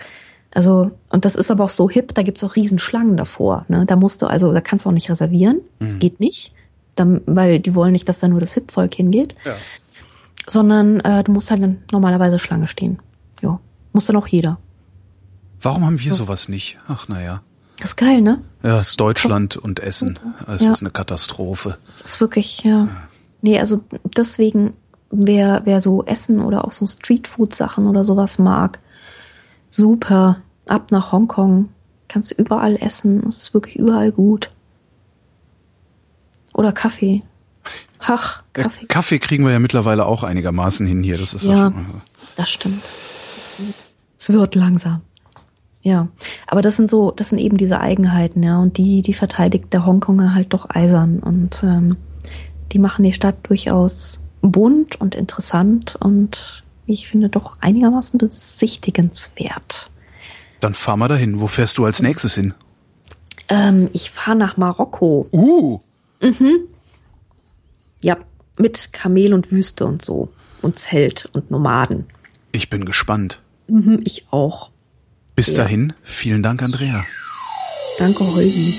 Also, 0.53 0.93
und 1.11 1.25
das 1.25 1.35
ist 1.35 1.51
aber 1.51 1.65
auch 1.65 1.69
so 1.69 1.91
hip, 1.91 2.15
da 2.15 2.23
gibt's 2.23 2.43
auch 2.45 2.57
Riesenschlangen 2.57 3.17
davor. 3.17 3.65
Ne? 3.69 3.85
Da 3.87 3.97
musst 3.97 4.23
du, 4.23 4.27
also, 4.27 4.53
da 4.53 4.61
kannst 4.61 4.85
du 4.85 4.89
auch 4.89 4.95
nicht 4.95 5.11
reservieren. 5.11 5.61
Das 5.81 5.95
mhm. 5.95 5.99
geht 5.99 6.21
nicht. 6.21 6.53
Dann, 6.99 7.21
weil 7.27 7.61
die 7.61 7.75
wollen 7.75 7.93
nicht, 7.93 8.09
dass 8.09 8.19
da 8.19 8.29
nur 8.29 8.41
das 8.41 8.55
Hip-Volk 8.55 8.95
hingeht. 8.95 9.35
Ja. 9.45 9.55
Sondern 10.47 11.01
äh, 11.01 11.23
du 11.23 11.33
musst 11.33 11.51
halt 11.51 11.93
normalerweise 11.93 12.39
Schlange 12.39 12.67
stehen. 12.67 13.01
Ja. 13.43 13.61
Muss 13.93 14.07
dann 14.07 14.17
auch 14.17 14.27
jeder. 14.27 14.59
Warum 15.61 15.85
haben 15.85 16.01
wir 16.01 16.15
sowas 16.15 16.49
nicht? 16.49 16.79
Ach, 16.89 17.09
naja. 17.09 17.43
Das 17.81 17.91
ist 17.91 17.97
geil, 17.97 18.23
ne? 18.23 18.43
Ja, 18.63 18.71
das 18.71 18.91
ist 18.91 19.01
Deutschland 19.01 19.57
und 19.57 19.81
Essen. 19.81 20.19
Es 20.49 20.65
ja. 20.65 20.73
ist 20.73 20.81
eine 20.81 20.91
Katastrophe. 20.91 21.79
Es 21.87 22.01
ist 22.01 22.21
wirklich, 22.21 22.65
ja. 22.65 22.89
Nee, 23.41 23.59
also 23.61 23.83
deswegen, 24.17 24.73
wer, 25.11 25.63
wer 25.65 25.81
so 25.81 26.05
Essen 26.05 26.41
oder 26.41 26.65
auch 26.65 26.73
so 26.73 26.87
Streetfood-Sachen 26.87 27.87
oder 27.87 28.03
sowas 28.03 28.39
mag, 28.39 28.81
super. 29.71 30.41
Ab 30.67 30.91
nach 30.91 31.13
Hongkong. 31.13 31.71
Kannst 32.09 32.31
du 32.31 32.35
überall 32.35 32.77
essen. 32.77 33.25
Es 33.29 33.39
ist 33.39 33.55
wirklich 33.55 33.77
überall 33.77 34.13
gut. 34.13 34.51
Oder 36.59 36.73
Kaffee. 36.73 37.23
Ach, 38.01 38.43
Kaffee. 38.53 38.81
Ja, 38.81 38.87
Kaffee 38.89 39.21
kriegen 39.21 39.45
wir 39.45 39.53
ja 39.53 39.61
mittlerweile 39.61 40.07
auch 40.07 40.25
einigermaßen 40.25 40.85
hin 40.89 41.05
hier. 41.05 41.17
Das 41.17 41.33
ist 41.33 41.45
ja, 41.45 41.73
das 42.35 42.51
stimmt. 42.51 42.83
Das 43.37 43.61
wird, 43.61 43.91
es 44.19 44.33
wird 44.33 44.55
langsam. 44.57 45.03
Ja, 45.83 46.09
aber 46.49 46.61
das 46.61 46.77
sind 46.77 46.91
so, 46.91 47.13
das 47.13 47.29
sind 47.29 47.39
eben 47.39 47.59
diese 47.59 47.79
Eigenheiten, 47.79 48.43
ja, 48.43 48.59
und 48.59 48.77
die, 48.77 49.03
die 49.03 49.15
verteidigt 49.15 49.73
der 49.73 49.87
Hongkonger 49.87 50.35
halt 50.35 50.53
doch 50.53 50.69
eisern 50.69 51.21
und 51.21 51.63
ähm, 51.63 51.97
die 52.73 52.81
machen 52.81 53.05
die 53.05 53.13
Stadt 53.13 53.37
durchaus 53.45 54.21
bunt 54.43 55.01
und 55.01 55.15
interessant 55.15 55.95
und 56.01 56.65
wie 56.87 56.95
ich 56.95 57.07
finde 57.07 57.29
doch 57.29 57.59
einigermaßen 57.61 58.19
besichtigenswert. 58.19 59.93
Dann 60.59 60.75
fahr 60.75 60.97
mal 60.97 61.07
dahin. 61.07 61.41
Wo 61.41 61.47
fährst 61.47 61.79
du 61.79 61.85
als 61.85 62.03
nächstes 62.03 62.35
hin? 62.35 62.53
Ähm, 63.49 63.89
ich 63.93 64.11
fahre 64.11 64.37
nach 64.37 64.57
Marokko. 64.57 65.29
Uh. 65.31 65.79
Mhm. 66.21 66.61
Ja, 68.03 68.17
mit 68.59 68.93
Kamel 68.93 69.35
und 69.35 69.51
Wüste 69.53 69.87
und 69.87 70.05
so. 70.05 70.33
Und 70.63 70.79
Zelt 70.79 71.29
und 71.33 71.51
Nomaden. 71.51 72.07
Ich 72.53 72.71
bin 72.71 72.85
gespannt. 72.85 73.41
Mhm, 73.69 74.01
ich 74.05 74.27
auch. 74.31 74.71
Bis 75.37 75.49
ja. 75.49 75.59
dahin, 75.59 75.93
vielen 76.03 76.43
Dank, 76.43 76.63
Andrea. 76.63 77.05
Danke, 77.99 78.25
Holgi. 78.25 78.75